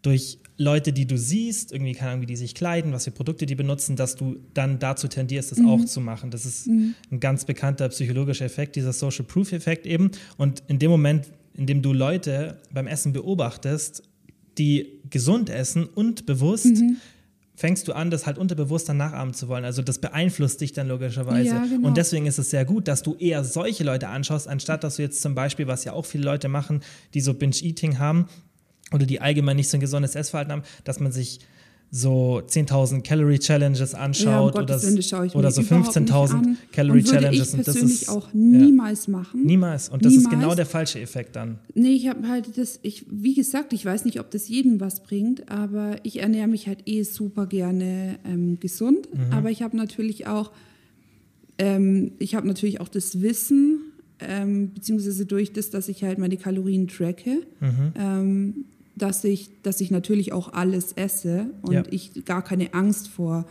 durch 0.00 0.38
Leute, 0.56 0.92
die 0.92 1.06
du 1.06 1.18
siehst, 1.18 1.72
irgendwie 1.72 1.92
keine 1.92 2.12
Ahnung, 2.12 2.22
wie 2.22 2.26
die 2.26 2.36
sich 2.36 2.54
kleiden, 2.54 2.92
was 2.92 3.04
für 3.04 3.10
Produkte 3.10 3.44
die 3.46 3.54
benutzen, 3.54 3.96
dass 3.96 4.16
du 4.16 4.36
dann 4.54 4.78
dazu 4.78 5.08
tendierst, 5.08 5.50
das 5.50 5.58
mhm. 5.58 5.68
auch 5.68 5.84
zu 5.84 6.00
machen. 6.00 6.30
Das 6.30 6.46
ist 6.46 6.66
mhm. 6.66 6.94
ein 7.10 7.20
ganz 7.20 7.44
bekannter 7.44 7.88
psychologischer 7.88 8.44
Effekt, 8.44 8.76
dieser 8.76 8.92
Social 8.92 9.24
Proof 9.24 9.52
Effekt 9.52 9.86
eben. 9.86 10.10
Und 10.36 10.62
in 10.68 10.78
dem 10.78 10.90
Moment, 10.90 11.30
indem 11.56 11.82
du 11.82 11.92
Leute 11.92 12.58
beim 12.72 12.86
Essen 12.86 13.12
beobachtest, 13.12 14.02
die 14.58 15.00
gesund 15.10 15.50
essen 15.50 15.84
und 15.86 16.26
bewusst, 16.26 16.66
mhm. 16.66 16.96
fängst 17.54 17.88
du 17.88 17.92
an, 17.92 18.10
das 18.10 18.26
halt 18.26 18.38
unterbewusst 18.38 18.88
dann 18.88 18.96
nachahmen 18.96 19.34
zu 19.34 19.48
wollen. 19.48 19.64
Also 19.64 19.82
das 19.82 19.98
beeinflusst 19.98 20.60
dich 20.60 20.72
dann 20.72 20.88
logischerweise. 20.88 21.48
Ja, 21.48 21.64
genau. 21.64 21.88
Und 21.88 21.96
deswegen 21.96 22.26
ist 22.26 22.38
es 22.38 22.50
sehr 22.50 22.64
gut, 22.64 22.88
dass 22.88 23.02
du 23.02 23.14
eher 23.14 23.44
solche 23.44 23.84
Leute 23.84 24.08
anschaust, 24.08 24.48
anstatt 24.48 24.84
dass 24.84 24.96
du 24.96 25.02
jetzt 25.02 25.22
zum 25.22 25.34
Beispiel, 25.34 25.66
was 25.66 25.84
ja 25.84 25.92
auch 25.92 26.06
viele 26.06 26.24
Leute 26.24 26.48
machen, 26.48 26.82
die 27.14 27.20
so 27.20 27.34
Binge-Eating 27.34 27.98
haben 27.98 28.26
oder 28.92 29.06
die 29.06 29.20
allgemein 29.20 29.56
nicht 29.56 29.68
so 29.68 29.76
ein 29.76 29.80
gesundes 29.80 30.14
Essverhalten 30.14 30.52
haben, 30.52 30.62
dass 30.84 31.00
man 31.00 31.12
sich 31.12 31.40
so 31.96 32.42
10.000 32.44 33.02
Calorie 33.02 33.38
Challenges 33.38 33.94
anschaut 33.94 34.26
ja, 34.26 34.40
um 34.40 34.48
oder, 34.48 34.62
oder 34.64 35.50
so 35.52 35.62
15.000 35.62 36.56
Calorie 36.72 36.98
und 36.98 37.06
Challenges. 37.06 37.52
Persönlich 37.52 37.64
das 37.66 38.02
ist, 38.02 38.08
auch 38.08 38.32
niemals 38.32 39.06
ja, 39.06 39.12
machen. 39.12 39.44
Niemals. 39.44 39.90
Und 39.90 40.04
das 40.04 40.10
niemals. 40.10 40.24
ist 40.24 40.40
genau 40.40 40.54
der 40.56 40.66
falsche 40.66 40.98
Effekt 40.98 41.36
dann. 41.36 41.60
Nee, 41.72 41.92
ich 41.92 42.08
habe 42.08 42.26
halt 42.26 42.58
das, 42.58 42.80
ich, 42.82 43.06
wie 43.08 43.34
gesagt, 43.34 43.72
ich 43.72 43.84
weiß 43.84 44.06
nicht, 44.06 44.18
ob 44.18 44.32
das 44.32 44.48
jedem 44.48 44.80
was 44.80 45.04
bringt, 45.04 45.48
aber 45.48 45.94
ich 46.02 46.18
ernähre 46.18 46.48
mich 46.48 46.66
halt 46.66 46.80
eh 46.86 47.04
super 47.04 47.46
gerne 47.46 48.18
ähm, 48.24 48.58
gesund. 48.58 49.08
Mhm. 49.14 49.32
Aber 49.32 49.52
ich 49.52 49.62
habe 49.62 49.76
natürlich 49.76 50.26
auch, 50.26 50.50
ähm, 51.58 52.10
ich 52.18 52.34
habe 52.34 52.48
natürlich 52.48 52.80
auch 52.80 52.88
das 52.88 53.22
Wissen, 53.22 53.92
ähm, 54.18 54.72
beziehungsweise 54.74 55.26
durch 55.26 55.52
das, 55.52 55.70
dass 55.70 55.88
ich 55.88 56.02
halt 56.02 56.18
meine 56.18 56.38
Kalorien 56.38 56.88
tracke, 56.88 57.42
mhm. 57.60 57.92
ähm, 57.96 58.64
dass 58.96 59.24
ich, 59.24 59.62
dass 59.62 59.80
ich 59.80 59.90
natürlich 59.90 60.32
auch 60.32 60.52
alles 60.52 60.92
esse 60.92 61.50
und 61.62 61.72
ja. 61.72 61.82
ich 61.90 62.24
gar 62.24 62.42
keine 62.42 62.74
Angst 62.74 63.08
vor, 63.08 63.46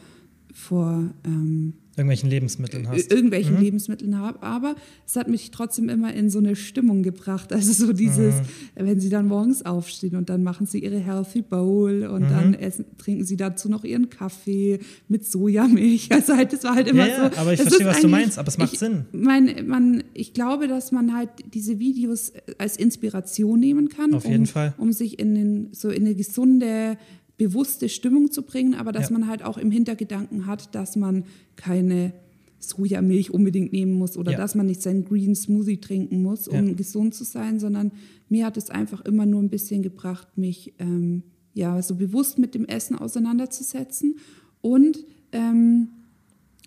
vor 0.53 1.09
ähm, 1.25 1.73
irgendwelchen 1.95 2.29
Lebensmitteln 2.29 2.88
hast. 2.88 3.12
Irgendwelchen 3.12 3.55
mhm. 3.55 3.62
Lebensmitteln 3.62 4.17
habe. 4.17 4.41
Aber 4.41 4.75
es 5.05 5.15
hat 5.15 5.27
mich 5.27 5.51
trotzdem 5.51 5.89
immer 5.89 6.13
in 6.13 6.29
so 6.29 6.39
eine 6.39 6.55
Stimmung 6.55 7.03
gebracht. 7.03 7.53
Also 7.53 7.71
so 7.85 7.93
dieses, 7.93 8.35
mhm. 8.35 8.45
wenn 8.75 9.00
sie 9.00 9.09
dann 9.09 9.27
morgens 9.27 9.63
aufstehen 9.63 10.15
und 10.15 10.29
dann 10.29 10.43
machen 10.43 10.65
sie 10.65 10.79
ihre 10.79 11.00
Healthy 11.00 11.43
Bowl 11.43 12.05
und 12.05 12.23
mhm. 12.23 12.29
dann 12.29 12.53
essen, 12.55 12.85
trinken 12.97 13.25
sie 13.25 13.38
dazu 13.38 13.69
noch 13.69 13.83
ihren 13.83 14.09
Kaffee 14.09 14.79
mit 15.07 15.25
Sojamilch. 15.25 16.09
Also 16.23 16.35
halt, 16.35 16.53
das 16.53 16.63
war 16.63 16.75
halt 16.75 16.88
immer 16.88 17.07
ja, 17.07 17.31
so. 17.31 17.38
aber 17.38 17.53
ich 17.53 17.62
verstehe, 17.62 17.88
was 17.88 18.01
du 18.01 18.07
meinst, 18.07 18.38
aber 18.38 18.47
es 18.47 18.57
macht 18.57 18.73
ich, 18.73 18.79
Sinn. 18.79 19.05
Mein, 19.12 19.67
man, 19.67 20.03
ich 20.13 20.33
glaube, 20.33 20.67
dass 20.67 20.91
man 20.91 21.13
halt 21.13 21.29
diese 21.53 21.79
Videos 21.79 22.33
als 22.57 22.77
Inspiration 22.77 23.59
nehmen 23.59 23.89
kann. 23.89 24.13
Auf 24.13 24.25
jeden 24.25 24.41
um, 24.41 24.45
Fall. 24.45 24.73
Um 24.77 24.91
sich 24.91 25.19
in 25.19 25.35
den, 25.35 25.69
so 25.73 25.89
in 25.89 26.05
eine 26.05 26.15
gesunde 26.15 26.97
bewusste 27.47 27.89
Stimmung 27.89 28.31
zu 28.31 28.43
bringen, 28.43 28.73
aber 28.75 28.91
dass 28.91 29.09
ja. 29.09 29.17
man 29.17 29.27
halt 29.27 29.43
auch 29.43 29.57
im 29.57 29.71
Hintergedanken 29.71 30.45
hat, 30.45 30.73
dass 30.75 30.95
man 30.95 31.25
keine 31.55 32.13
Sojamilch 32.59 33.31
unbedingt 33.31 33.73
nehmen 33.73 33.93
muss 33.93 34.17
oder 34.17 34.31
ja. 34.31 34.38
dass 34.38 34.55
man 34.55 34.67
nicht 34.67 34.81
seinen 34.81 35.03
Green 35.03 35.35
Smoothie 35.35 35.77
trinken 35.77 36.21
muss, 36.21 36.47
um 36.47 36.67
ja. 36.67 36.73
gesund 36.73 37.13
zu 37.13 37.25
sein, 37.25 37.59
sondern 37.59 37.91
mir 38.29 38.45
hat 38.45 38.55
es 38.55 38.69
einfach 38.69 39.01
immer 39.01 39.25
nur 39.25 39.41
ein 39.41 39.50
bisschen 39.50 39.83
gebracht, 39.83 40.38
mich 40.38 40.73
ähm, 40.79 41.23
ja 41.53 41.81
so 41.81 41.95
bewusst 41.95 42.39
mit 42.39 42.55
dem 42.55 42.65
Essen 42.65 42.97
auseinanderzusetzen 42.97 44.15
und 44.62 45.03
ähm, 45.33 45.89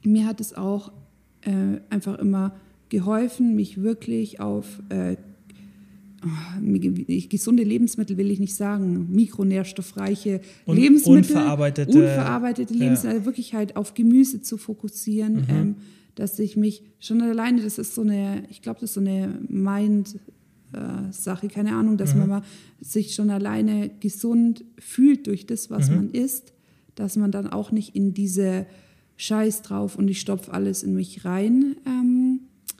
mir 0.02 0.26
hat 0.26 0.40
es 0.40 0.52
auch 0.52 0.92
äh, 1.40 1.80
einfach 1.88 2.18
immer 2.18 2.54
geholfen, 2.90 3.56
mich 3.56 3.82
wirklich 3.82 4.40
auf 4.40 4.82
äh, 4.90 5.16
gesunde 7.28 7.62
Lebensmittel 7.62 8.16
will 8.16 8.30
ich 8.30 8.40
nicht 8.40 8.54
sagen, 8.54 9.08
mikronährstoffreiche 9.10 10.40
Un 10.66 10.76
Lebensmittel, 10.76 11.36
unverarbeitete, 11.36 11.98
unverarbeitete 11.98 12.74
Lebensmittel, 12.74 13.10
ja. 13.10 13.16
Also 13.18 13.26
wirklich 13.26 13.54
halt 13.54 13.76
auf 13.76 13.94
Gemüse 13.94 14.42
zu 14.42 14.56
fokussieren, 14.56 15.34
mhm. 15.34 15.46
ähm, 15.48 15.74
dass 16.14 16.38
ich 16.38 16.56
mich 16.56 16.82
schon 16.98 17.20
alleine, 17.20 17.62
das 17.62 17.78
ist 17.78 17.94
so 17.94 18.02
eine, 18.02 18.44
ich 18.50 18.62
glaube, 18.62 18.80
das 18.80 18.90
ist 18.90 18.94
so 18.94 19.00
eine 19.00 19.38
Mind 19.48 20.16
äh, 20.72 21.12
Sache, 21.12 21.48
keine 21.48 21.74
Ahnung, 21.74 21.96
dass 21.96 22.14
mhm. 22.14 22.20
man 22.20 22.28
mal 22.28 22.42
sich 22.80 23.14
schon 23.14 23.30
alleine 23.30 23.90
gesund 24.00 24.64
fühlt 24.78 25.26
durch 25.26 25.46
das, 25.46 25.70
was 25.70 25.90
mhm. 25.90 25.96
man 25.96 26.10
isst, 26.10 26.52
dass 26.94 27.16
man 27.16 27.30
dann 27.30 27.46
auch 27.46 27.70
nicht 27.70 27.94
in 27.94 28.14
diese 28.14 28.66
Scheiß 29.16 29.62
drauf 29.62 29.96
und 29.96 30.08
ich 30.08 30.20
stopfe 30.20 30.52
alles 30.52 30.82
in 30.82 30.94
mich 30.94 31.24
rein 31.24 31.76
ähm, 31.86 32.25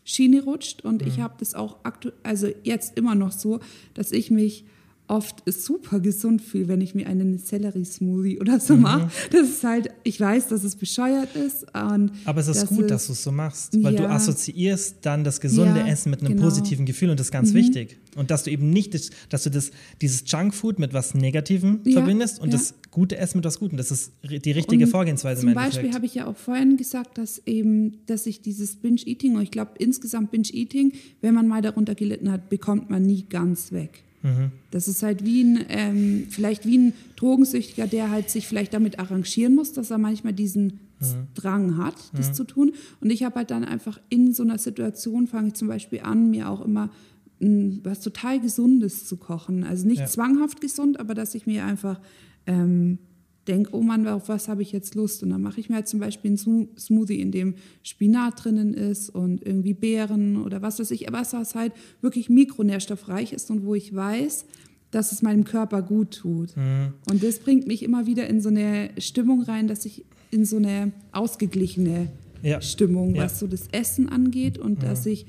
Schiene 0.07 0.43
rutscht. 0.43 0.83
Und 0.83 1.03
mhm. 1.03 1.09
ich 1.09 1.21
habe 1.21 1.35
das 1.39 1.55
auch 1.55 1.77
aktuell, 1.83 2.15
also 2.23 2.49
jetzt 2.63 2.97
immer 2.97 3.15
noch 3.15 3.33
so, 3.33 3.61
dass 3.93 4.13
ich 4.13 4.31
mich 4.31 4.65
oft 5.09 5.43
super 5.47 6.01
gesund 6.01 6.43
fühle, 6.43 6.69
wenn 6.69 6.81
ich 6.81 6.95
mir 6.95 7.07
einen 7.07 7.39
Sellerie-Smoothie 7.39 8.41
oder 8.41 8.61
so 8.61 8.75
mhm. 8.77 8.83
mache. 8.83 9.11
Das 9.31 9.49
ist 9.49 9.65
halt, 9.65 9.91
ich 10.05 10.21
weiß, 10.21 10.49
dass 10.49 10.65
es 10.65 10.77
bescheuert 10.77 11.35
ist. 11.37 11.75
Aber 11.75 12.11
es 12.37 12.49
ist 12.49 12.67
gut, 12.67 12.83
ist, 12.83 12.91
dass 12.91 13.07
du 13.07 13.13
es 13.13 13.23
so 13.23 13.33
machst, 13.33 13.83
weil 13.83 13.95
ja, 13.95 14.03
du 14.03 14.09
assoziierst 14.11 14.97
dann 15.03 15.25
das 15.25 15.41
gesunde 15.41 15.81
ja, 15.81 15.87
Essen 15.87 16.11
mit 16.11 16.21
einem 16.21 16.35
genau. 16.35 16.45
positiven 16.45 16.87
Gefühl 16.87 17.11
und 17.11 17.21
das 17.21 17.29
ist 17.29 17.33
ganz 17.33 17.53
mhm. 17.53 17.57
wichtig. 17.57 17.99
Und 18.17 18.31
dass 18.31 18.45
du 18.45 18.51
eben 18.51 18.71
nicht, 18.71 18.95
dass 19.33 19.43
du 19.43 19.51
das, 19.51 19.71
dieses 20.01 20.25
Junkfood 20.27 20.79
mit 20.79 20.93
was 20.95 21.15
Negativem 21.15 21.81
ja, 21.85 21.93
verbindest 21.93 22.41
und 22.41 22.53
das 22.53 22.75
gute 22.91 23.19
Essen 23.19 23.39
mit 23.39 23.45
was 23.45 23.59
Gutem. 23.59 23.77
Das 23.77 23.91
ist 23.91 24.13
die 24.23 24.53
richtige 24.53 24.85
und 24.85 24.91
Vorgehensweise. 24.91 25.43
Zum 25.43 25.55
Beispiel 25.55 25.93
habe 25.93 26.07
ich 26.07 26.15
ja 26.15 26.27
auch 26.27 26.37
vorhin 26.37 26.77
gesagt, 26.77 27.19
dass 27.19 27.43
eben, 27.47 27.99
dass 28.07 28.27
ich 28.27 28.41
dieses 28.41 28.77
Binge-Eating, 28.77 29.37
und 29.37 29.43
ich 29.43 29.51
glaube 29.51 29.73
insgesamt 29.79 30.31
Binge-Eating, 30.31 30.93
wenn 31.21 31.35
man 31.35 31.47
mal 31.47 31.61
darunter 31.61 31.95
gelitten 31.95 32.33
hat, 32.33 32.49
bekommt 32.49 32.89
man 32.89 33.03
nie 33.03 33.27
ganz 33.29 33.71
weg. 33.71 34.06
Mhm. 34.27 34.51
Das 34.73 34.89
ist 34.89 35.03
halt 35.03 35.25
wie 35.25 35.43
ein, 35.43 35.65
ähm, 35.69 36.27
vielleicht 36.29 36.67
wie 36.67 36.79
ein 36.79 36.93
Drogensüchtiger, 37.15 37.87
der 37.87 38.11
halt 38.11 38.29
sich 38.29 38.47
vielleicht 38.47 38.75
damit 38.75 38.99
arrangieren 38.99 39.55
muss, 39.55 39.73
dass 39.73 39.91
er 39.91 39.99
manchmal 39.99 40.33
diesen 40.33 40.81
mhm. 41.01 41.29
Drang 41.35 41.77
hat, 41.79 41.95
das 42.15 42.31
mhm. 42.31 42.35
zu 42.35 42.45
tun. 42.45 42.73
Und 43.01 43.11
ich 43.11 43.23
habe 43.23 43.37
halt 43.37 43.51
dann 43.51 43.65
einfach 43.65 44.01
in 44.09 44.35
so 44.35 44.43
einer 44.43 44.59
Situation, 44.59 45.29
fange 45.29 45.49
ich 45.49 45.55
zum 45.55 45.69
Beispiel 45.69 46.01
an, 46.01 46.31
mir 46.31 46.51
auch 46.51 46.65
immer 46.65 46.91
was 47.39 48.01
total 48.01 48.41
Gesundes 48.41 49.07
zu 49.07 49.19
kochen. 49.19 49.63
Also 49.63 49.87
nicht 49.87 50.01
ja. 50.01 50.07
zwanghaft 50.07 50.61
gesund, 50.61 50.99
aber 50.99 51.15
dass 51.15 51.35
ich 51.35 51.47
mir 51.47 51.67
einfach 51.67 52.01
ähm, 52.47 52.99
denke, 53.47 53.75
oh 53.75 53.81
Mann, 53.81 54.07
auf 54.07 54.29
was 54.29 54.49
habe 54.49 54.63
ich 54.63 54.73
jetzt 54.73 54.95
Lust? 54.95 55.23
Und 55.23 55.31
dann 55.31 55.43
mache 55.43 55.61
ich 55.61 55.69
mir 55.69 55.77
halt 55.77 55.89
zum 55.89 56.01
Beispiel 56.01 56.31
einen 56.31 56.69
Smoothie, 56.79 57.21
in 57.21 57.31
dem 57.31 57.55
Spinat 57.83 58.45
drinnen 58.45 58.75
ist 58.75 59.11
und 59.11 59.45
irgendwie 59.45 59.75
Beeren 59.75 60.43
oder 60.43 60.63
was 60.63 60.79
weiß 60.79 60.91
ich, 60.91 61.07
was 61.11 61.55
halt 61.55 61.73
wirklich 62.01 62.29
mikronährstoffreich 62.29 63.33
ist 63.33 63.51
und 63.51 63.65
wo 63.65 63.75
ich 63.75 63.95
weiß, 63.95 64.47
dass 64.91 65.13
es 65.13 65.23
meinem 65.23 65.45
Körper 65.45 65.83
gut 65.83 66.17
tut. 66.19 66.57
Mhm. 66.57 66.95
Und 67.11 67.23
das 67.23 67.39
bringt 67.39 67.67
mich 67.67 67.83
immer 67.83 68.07
wieder 68.07 68.27
in 68.29 68.41
so 68.41 68.49
eine 68.49 68.91
Stimmung 68.99 69.43
rein, 69.43 69.69
dass 69.69 69.85
ich 69.85 70.05
in 70.31 70.45
so 70.45 70.57
eine 70.57 70.93
ausgeglichene 71.13 72.09
ja. 72.43 72.61
Stimmung, 72.61 73.15
ja. 73.15 73.25
was 73.25 73.39
so 73.39 73.47
das 73.47 73.69
Essen 73.73 74.09
angeht 74.09 74.59
und 74.59 74.79
mhm. 74.79 74.87
dass 74.87 75.07
ich 75.07 75.27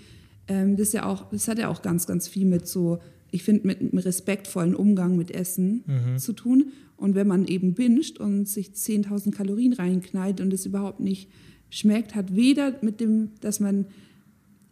ähm, 0.48 0.78
das 0.78 0.94
ja 0.94 1.06
auch, 1.06 1.30
das 1.30 1.48
hat 1.48 1.60
ja 1.60 1.68
auch 1.70 1.82
ganz, 1.82 2.08
ganz 2.08 2.28
viel 2.28 2.46
mit 2.46 2.68
so, 2.68 3.00
ich 3.32 3.44
finde, 3.44 3.68
mit 3.68 3.82
einem 3.82 3.98
respektvollen 3.98 4.76
Umgang 4.76 5.18
mit 5.18 5.32
Essen 5.32 5.84
mhm. 5.86 6.18
zu 6.18 6.34
tun. 6.34 6.72
Und 6.96 7.16
wenn 7.16 7.28
man 7.28 7.46
eben 7.46 7.74
binscht 7.74 8.20
und 8.20 8.48
sich 8.48 8.70
10.000 8.70 9.32
Kalorien 9.32 9.74
reinknallt 9.74 10.42
und 10.42 10.52
es 10.54 10.66
überhaupt 10.66 11.00
nicht 11.00 11.30
schmeckt, 11.70 12.16
hat 12.16 12.36
weder 12.36 12.76
mit 12.82 13.00
dem, 13.00 13.32
dass 13.42 13.60
man 13.60 13.86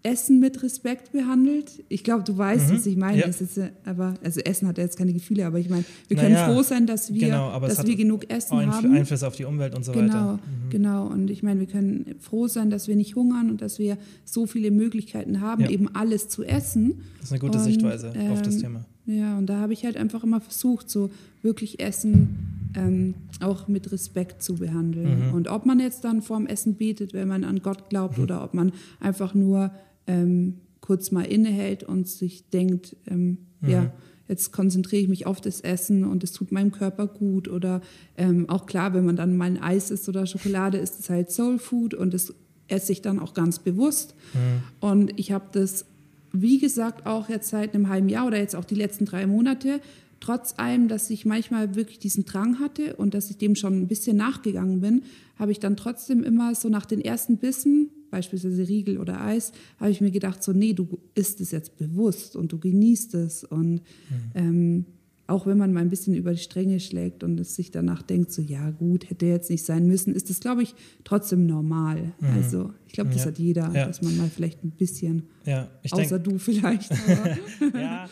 Essen 0.05 0.39
mit 0.39 0.61
Respekt 0.61 1.11
behandelt. 1.11 1.83
Ich 1.89 2.03
glaube, 2.03 2.23
du 2.23 2.37
weißt, 2.37 2.69
mhm. 2.69 2.75
was 2.75 2.85
ich 2.85 2.95
meine. 2.95 3.21
Ja. 3.21 3.25
Ist, 3.25 3.59
aber, 3.85 4.13
also 4.23 4.39
Essen 4.41 4.67
hat 4.67 4.77
jetzt 4.77 4.97
keine 4.97 5.11
Gefühle, 5.13 5.45
aber 5.47 5.57
ich 5.57 5.67
meine, 5.67 5.83
wir 6.07 6.15
können 6.15 6.33
naja, 6.33 6.53
froh 6.53 6.61
sein, 6.61 6.85
dass 6.85 7.11
wir, 7.11 7.27
genau, 7.27 7.59
dass 7.59 7.85
wir 7.85 7.95
genug 7.95 8.29
Essen 8.29 8.55
Einfl 8.55 8.75
haben. 8.75 8.95
Einfluss 8.95 9.23
auf 9.23 9.35
die 9.35 9.45
Umwelt 9.45 9.75
und 9.75 9.83
so 9.83 9.91
genau, 9.93 10.13
weiter. 10.13 10.33
Mhm. 10.33 10.69
Genau, 10.69 11.07
und 11.07 11.31
ich 11.31 11.41
meine, 11.41 11.59
wir 11.59 11.67
können 11.67 12.15
froh 12.19 12.47
sein, 12.47 12.69
dass 12.69 12.87
wir 12.87 12.95
nicht 12.95 13.15
hungern 13.15 13.49
und 13.49 13.61
dass 13.61 13.79
wir 13.79 13.97
so 14.23 14.45
viele 14.45 14.69
Möglichkeiten 14.69 15.41
haben, 15.41 15.63
ja. 15.63 15.69
eben 15.71 15.93
alles 15.95 16.29
zu 16.29 16.43
essen. 16.43 17.01
Das 17.17 17.25
ist 17.25 17.31
eine 17.31 17.39
gute 17.39 17.57
und, 17.57 17.63
Sichtweise 17.63 18.13
ähm, 18.15 18.31
auf 18.31 18.43
das 18.43 18.55
ähm, 18.55 18.61
Thema. 18.61 18.85
Ja, 19.07 19.37
und 19.37 19.47
da 19.47 19.59
habe 19.59 19.73
ich 19.73 19.85
halt 19.85 19.97
einfach 19.97 20.23
immer 20.23 20.39
versucht, 20.39 20.89
so 20.89 21.09
wirklich 21.41 21.79
Essen 21.79 22.71
ähm, 22.75 23.15
auch 23.39 23.67
mit 23.67 23.91
Respekt 23.91 24.43
zu 24.43 24.55
behandeln. 24.55 25.29
Mhm. 25.29 25.33
Und 25.33 25.47
ob 25.47 25.65
man 25.65 25.79
jetzt 25.79 26.03
dann 26.03 26.21
vorm 26.21 26.45
Essen 26.45 26.75
betet, 26.75 27.13
wenn 27.13 27.27
man 27.27 27.43
an 27.43 27.61
Gott 27.61 27.89
glaubt, 27.89 28.17
mhm. 28.17 28.23
oder 28.23 28.43
ob 28.43 28.53
man 28.53 28.71
einfach 28.99 29.33
nur 29.33 29.71
ähm, 30.07 30.55
kurz 30.81 31.11
mal 31.11 31.23
innehält 31.23 31.83
und 31.83 32.07
sich 32.07 32.49
denkt, 32.49 32.95
ähm, 33.07 33.37
mhm. 33.61 33.69
ja, 33.69 33.93
jetzt 34.27 34.51
konzentriere 34.51 35.01
ich 35.01 35.07
mich 35.07 35.25
auf 35.25 35.41
das 35.41 35.61
Essen 35.61 36.03
und 36.03 36.23
es 36.23 36.31
tut 36.31 36.51
meinem 36.51 36.71
Körper 36.71 37.07
gut. 37.07 37.47
Oder 37.47 37.81
ähm, 38.17 38.49
auch 38.49 38.65
klar, 38.65 38.93
wenn 38.93 39.05
man 39.05 39.15
dann 39.15 39.37
mal 39.37 39.45
ein 39.45 39.61
Eis 39.61 39.91
isst 39.91 40.09
oder 40.09 40.25
Schokolade, 40.25 40.77
ist 40.77 40.99
es 40.99 41.09
halt 41.09 41.31
Soul 41.31 41.59
Food 41.59 41.93
und 41.93 42.13
das 42.13 42.33
esse 42.67 42.91
ich 42.91 43.01
dann 43.01 43.19
auch 43.19 43.33
ganz 43.33 43.59
bewusst. 43.59 44.15
Mhm. 44.33 44.87
Und 44.87 45.19
ich 45.19 45.31
habe 45.31 45.45
das, 45.51 45.85
wie 46.31 46.59
gesagt, 46.59 47.05
auch 47.05 47.29
jetzt 47.29 47.49
seit 47.49 47.75
einem 47.75 47.89
halben 47.89 48.09
Jahr 48.09 48.27
oder 48.27 48.37
jetzt 48.37 48.55
auch 48.55 48.65
die 48.65 48.75
letzten 48.75 49.05
drei 49.05 49.27
Monate, 49.27 49.79
trotz 50.19 50.55
allem, 50.57 50.87
dass 50.87 51.09
ich 51.09 51.25
manchmal 51.25 51.75
wirklich 51.75 51.99
diesen 51.99 52.25
Drang 52.25 52.59
hatte 52.59 52.95
und 52.95 53.13
dass 53.13 53.29
ich 53.29 53.37
dem 53.37 53.55
schon 53.55 53.81
ein 53.81 53.87
bisschen 53.87 54.17
nachgegangen 54.17 54.81
bin, 54.81 55.03
habe 55.37 55.51
ich 55.51 55.59
dann 55.59 55.77
trotzdem 55.77 56.23
immer 56.23 56.55
so 56.55 56.69
nach 56.69 56.85
den 56.85 57.01
ersten 57.01 57.37
Bissen 57.37 57.91
beispielsweise 58.09 58.67
Riegel 58.67 58.97
oder 58.97 59.21
Eis, 59.21 59.51
habe 59.79 59.91
ich 59.91 60.01
mir 60.01 60.11
gedacht, 60.11 60.43
so, 60.43 60.53
nee, 60.53 60.73
du 60.73 60.99
isst 61.15 61.41
es 61.41 61.51
jetzt 61.51 61.77
bewusst 61.77 62.35
und 62.35 62.51
du 62.51 62.59
genießt 62.59 63.15
es. 63.15 63.43
Und 63.43 63.73
mhm. 63.73 64.31
ähm, 64.33 64.85
auch 65.27 65.47
wenn 65.47 65.57
man 65.57 65.73
mal 65.73 65.79
ein 65.79 65.89
bisschen 65.89 66.13
über 66.13 66.31
die 66.31 66.39
Stränge 66.39 66.79
schlägt 66.79 67.23
und 67.23 67.39
es 67.39 67.55
sich 67.55 67.71
danach 67.71 68.01
denkt, 68.01 68.31
so, 68.31 68.41
ja, 68.41 68.69
gut, 68.71 69.09
hätte 69.09 69.25
jetzt 69.25 69.49
nicht 69.49 69.65
sein 69.65 69.87
müssen, 69.87 70.13
ist 70.13 70.29
das, 70.29 70.39
glaube 70.39 70.63
ich, 70.63 70.75
trotzdem 71.03 71.45
normal. 71.47 72.13
Mhm. 72.19 72.27
Also, 72.35 72.73
ich 72.85 72.93
glaube, 72.93 73.09
das 73.09 73.21
ja. 73.21 73.27
hat 73.27 73.39
jeder, 73.39 73.71
ja. 73.73 73.87
dass 73.87 74.01
man 74.01 74.15
mal 74.17 74.29
vielleicht 74.29 74.63
ein 74.63 74.71
bisschen, 74.71 75.23
ja, 75.45 75.69
außer 75.89 76.19
du 76.19 76.37
vielleicht. 76.37 76.91
ja. 77.73 78.07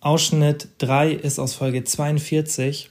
Ausschnitt 0.00 0.68
3 0.78 1.12
ist 1.12 1.40
aus 1.40 1.54
Folge 1.54 1.82
42 1.82 2.90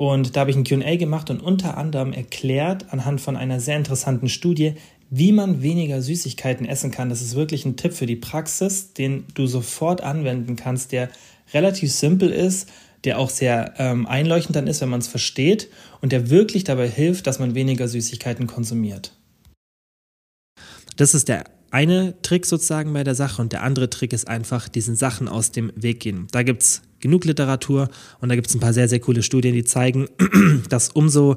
Und 0.00 0.34
da 0.34 0.40
habe 0.40 0.50
ich 0.50 0.56
ein 0.56 0.64
QA 0.64 0.96
gemacht 0.96 1.28
und 1.28 1.42
unter 1.42 1.76
anderem 1.76 2.14
erklärt 2.14 2.90
anhand 2.90 3.20
von 3.20 3.36
einer 3.36 3.60
sehr 3.60 3.76
interessanten 3.76 4.30
Studie, 4.30 4.76
wie 5.10 5.30
man 5.30 5.60
weniger 5.60 6.00
Süßigkeiten 6.00 6.64
essen 6.64 6.90
kann. 6.90 7.10
Das 7.10 7.20
ist 7.20 7.34
wirklich 7.34 7.66
ein 7.66 7.76
Tipp 7.76 7.92
für 7.92 8.06
die 8.06 8.16
Praxis, 8.16 8.94
den 8.94 9.26
du 9.34 9.46
sofort 9.46 10.00
anwenden 10.00 10.56
kannst, 10.56 10.92
der 10.92 11.10
relativ 11.52 11.92
simpel 11.92 12.30
ist, 12.30 12.70
der 13.04 13.18
auch 13.18 13.28
sehr 13.28 13.74
ähm, 13.76 14.06
einleuchtend 14.06 14.56
dann 14.56 14.68
ist, 14.68 14.80
wenn 14.80 14.88
man 14.88 15.00
es 15.00 15.06
versteht 15.06 15.68
und 16.00 16.12
der 16.12 16.30
wirklich 16.30 16.64
dabei 16.64 16.88
hilft, 16.88 17.26
dass 17.26 17.38
man 17.38 17.54
weniger 17.54 17.86
Süßigkeiten 17.86 18.46
konsumiert. 18.46 19.12
Das 20.96 21.12
ist 21.12 21.28
der 21.28 21.44
eine 21.70 22.14
Trick 22.22 22.46
sozusagen 22.46 22.90
bei 22.94 23.04
der 23.04 23.14
Sache 23.14 23.42
und 23.42 23.52
der 23.52 23.62
andere 23.62 23.90
Trick 23.90 24.14
ist 24.14 24.28
einfach 24.28 24.70
diesen 24.70 24.96
Sachen 24.96 25.28
aus 25.28 25.52
dem 25.52 25.70
Weg 25.76 26.00
gehen. 26.00 26.26
Da 26.32 26.42
gibt 26.42 26.62
es 26.62 26.80
genug 27.00 27.24
Literatur 27.24 27.88
und 28.20 28.28
da 28.28 28.34
gibt 28.34 28.48
es 28.48 28.54
ein 28.54 28.60
paar 28.60 28.72
sehr, 28.72 28.88
sehr 28.88 29.00
coole 29.00 29.22
Studien, 29.22 29.54
die 29.54 29.64
zeigen, 29.64 30.08
dass 30.68 30.90
umso 30.90 31.36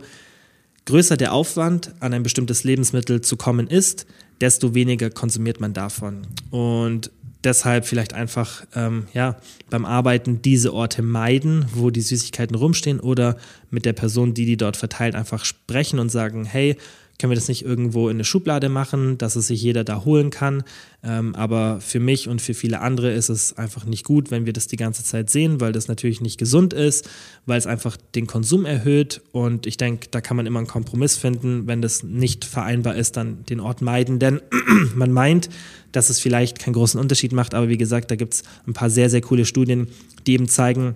größer 0.85 1.17
der 1.17 1.33
Aufwand, 1.33 1.93
an 1.99 2.13
ein 2.13 2.23
bestimmtes 2.23 2.63
Lebensmittel 2.63 3.21
zu 3.21 3.37
kommen 3.37 3.67
ist, 3.67 4.05
desto 4.41 4.73
weniger 4.73 5.09
konsumiert 5.09 5.61
man 5.61 5.73
davon. 5.73 6.27
Und 6.49 7.11
deshalb 7.43 7.85
vielleicht 7.85 8.13
einfach 8.13 8.65
ähm, 8.75 9.07
ja, 9.13 9.37
beim 9.69 9.85
Arbeiten 9.85 10.41
diese 10.41 10.73
Orte 10.73 11.01
meiden, 11.01 11.65
wo 11.73 11.89
die 11.89 12.01
Süßigkeiten 12.01 12.55
rumstehen 12.55 12.99
oder 12.99 13.37
mit 13.69 13.85
der 13.85 13.93
Person, 13.93 14.33
die 14.33 14.45
die 14.45 14.57
dort 14.57 14.77
verteilt, 14.77 15.15
einfach 15.15 15.45
sprechen 15.45 15.99
und 15.99 16.09
sagen, 16.09 16.45
hey, 16.45 16.77
können 17.23 17.31
wir 17.31 17.35
das 17.35 17.47
nicht 17.47 17.63
irgendwo 17.63 18.09
in 18.09 18.17
eine 18.17 18.25
Schublade 18.25 18.67
machen, 18.67 19.17
dass 19.17 19.37
es 19.37 19.47
sich 19.47 19.61
jeder 19.61 19.85
da 19.85 20.03
holen 20.03 20.29
kann. 20.29 20.65
Ähm, 21.03 21.33
aber 21.35 21.79
für 21.79 22.01
mich 22.01 22.27
und 22.27 22.41
für 22.41 22.53
viele 22.53 22.81
andere 22.81 23.13
ist 23.13 23.29
es 23.29 23.57
einfach 23.57 23.85
nicht 23.85 24.03
gut, 24.03 24.29
wenn 24.29 24.45
wir 24.45 24.51
das 24.51 24.67
die 24.67 24.75
ganze 24.75 25.05
Zeit 25.05 25.29
sehen, 25.29 25.61
weil 25.61 25.71
das 25.71 25.87
natürlich 25.87 26.19
nicht 26.19 26.37
gesund 26.37 26.73
ist, 26.73 27.09
weil 27.45 27.57
es 27.57 27.65
einfach 27.65 27.95
den 28.13 28.27
Konsum 28.27 28.65
erhöht. 28.65 29.21
Und 29.31 29.67
ich 29.67 29.77
denke, 29.77 30.09
da 30.11 30.19
kann 30.19 30.35
man 30.35 30.45
immer 30.45 30.59
einen 30.59 30.67
Kompromiss 30.67 31.15
finden. 31.15 31.65
Wenn 31.65 31.81
das 31.81 32.03
nicht 32.03 32.43
vereinbar 32.43 32.97
ist, 32.97 33.15
dann 33.15 33.45
den 33.45 33.61
Ort 33.61 33.81
meiden. 33.81 34.19
Denn 34.19 34.41
man 34.93 35.13
meint, 35.13 35.49
dass 35.93 36.09
es 36.09 36.19
vielleicht 36.19 36.59
keinen 36.59 36.73
großen 36.73 36.99
Unterschied 36.99 37.31
macht. 37.31 37.53
Aber 37.53 37.69
wie 37.69 37.77
gesagt, 37.77 38.11
da 38.11 38.17
gibt 38.17 38.33
es 38.33 38.43
ein 38.67 38.73
paar 38.73 38.89
sehr, 38.89 39.09
sehr 39.09 39.21
coole 39.21 39.45
Studien, 39.45 39.87
die 40.27 40.33
eben 40.33 40.49
zeigen, 40.49 40.95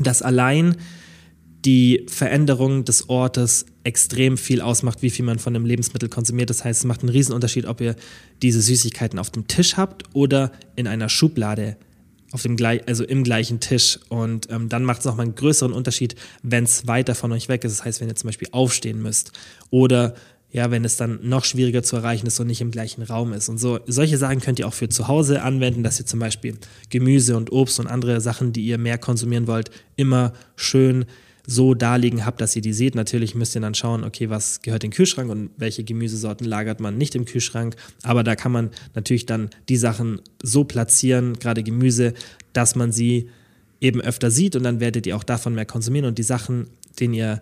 dass 0.00 0.22
allein 0.22 0.76
die 1.66 2.06
Veränderung 2.08 2.86
des 2.86 3.10
Ortes 3.10 3.66
extrem 3.86 4.36
viel 4.36 4.60
ausmacht, 4.60 5.00
wie 5.00 5.10
viel 5.10 5.24
man 5.24 5.38
von 5.38 5.54
einem 5.54 5.64
Lebensmittel 5.64 6.08
konsumiert. 6.08 6.50
Das 6.50 6.64
heißt, 6.64 6.80
es 6.80 6.84
macht 6.84 7.00
einen 7.00 7.10
Riesenunterschied, 7.10 7.66
ob 7.66 7.80
ihr 7.80 7.94
diese 8.42 8.60
Süßigkeiten 8.60 9.18
auf 9.18 9.30
dem 9.30 9.46
Tisch 9.46 9.76
habt 9.76 10.02
oder 10.12 10.50
in 10.74 10.86
einer 10.86 11.08
Schublade 11.08 11.76
auf 12.32 12.42
dem 12.42 12.56
also 12.86 13.04
im 13.04 13.22
gleichen 13.22 13.60
Tisch. 13.60 14.00
Und 14.08 14.50
ähm, 14.50 14.68
dann 14.68 14.84
macht 14.84 14.98
es 14.98 15.04
nochmal 15.04 15.26
einen 15.26 15.36
größeren 15.36 15.72
Unterschied, 15.72 16.16
wenn 16.42 16.64
es 16.64 16.88
weiter 16.88 17.14
von 17.14 17.30
euch 17.32 17.48
weg 17.48 17.64
ist. 17.64 17.78
Das 17.78 17.84
heißt, 17.84 18.00
wenn 18.00 18.08
ihr 18.08 18.16
zum 18.16 18.28
Beispiel 18.28 18.48
aufstehen 18.50 19.00
müsst 19.00 19.32
oder 19.70 20.14
ja, 20.50 20.70
wenn 20.70 20.84
es 20.84 20.96
dann 20.96 21.20
noch 21.22 21.44
schwieriger 21.44 21.82
zu 21.82 21.96
erreichen 21.96 22.26
ist 22.26 22.40
und 22.40 22.46
nicht 22.48 22.60
im 22.60 22.70
gleichen 22.70 23.02
Raum 23.02 23.32
ist. 23.32 23.48
Und 23.48 23.58
so, 23.58 23.78
solche 23.86 24.18
Sachen 24.18 24.40
könnt 24.40 24.58
ihr 24.58 24.66
auch 24.66 24.74
für 24.74 24.88
zu 24.88 25.06
Hause 25.06 25.42
anwenden, 25.42 25.82
dass 25.82 26.00
ihr 26.00 26.06
zum 26.06 26.18
Beispiel 26.18 26.56
Gemüse 26.90 27.36
und 27.36 27.52
Obst 27.52 27.78
und 27.78 27.86
andere 27.86 28.20
Sachen, 28.20 28.52
die 28.52 28.62
ihr 28.62 28.78
mehr 28.78 28.98
konsumieren 28.98 29.46
wollt, 29.46 29.70
immer 29.96 30.32
schön 30.56 31.04
so 31.46 31.74
darlegen 31.74 32.26
habt, 32.26 32.40
dass 32.40 32.56
ihr 32.56 32.62
die 32.62 32.72
seht. 32.72 32.94
Natürlich 32.94 33.34
müsst 33.34 33.54
ihr 33.54 33.60
dann 33.60 33.74
schauen, 33.74 34.04
okay, 34.04 34.28
was 34.28 34.62
gehört 34.62 34.84
in 34.84 34.90
den 34.90 34.96
Kühlschrank 34.96 35.30
und 35.30 35.50
welche 35.56 35.84
Gemüsesorten 35.84 36.46
lagert 36.46 36.80
man 36.80 36.98
nicht 36.98 37.14
im 37.14 37.24
Kühlschrank. 37.24 37.76
Aber 38.02 38.24
da 38.24 38.34
kann 38.34 38.52
man 38.52 38.70
natürlich 38.94 39.26
dann 39.26 39.50
die 39.68 39.76
Sachen 39.76 40.20
so 40.42 40.64
platzieren, 40.64 41.38
gerade 41.38 41.62
Gemüse, 41.62 42.14
dass 42.52 42.74
man 42.74 42.92
sie 42.92 43.30
eben 43.80 44.00
öfter 44.00 44.30
sieht 44.30 44.56
und 44.56 44.64
dann 44.64 44.80
werdet 44.80 45.06
ihr 45.06 45.16
auch 45.16 45.24
davon 45.24 45.54
mehr 45.54 45.66
konsumieren 45.66 46.06
und 46.06 46.18
die 46.18 46.22
Sachen, 46.22 46.68
denen 46.98 47.14
ihr 47.14 47.38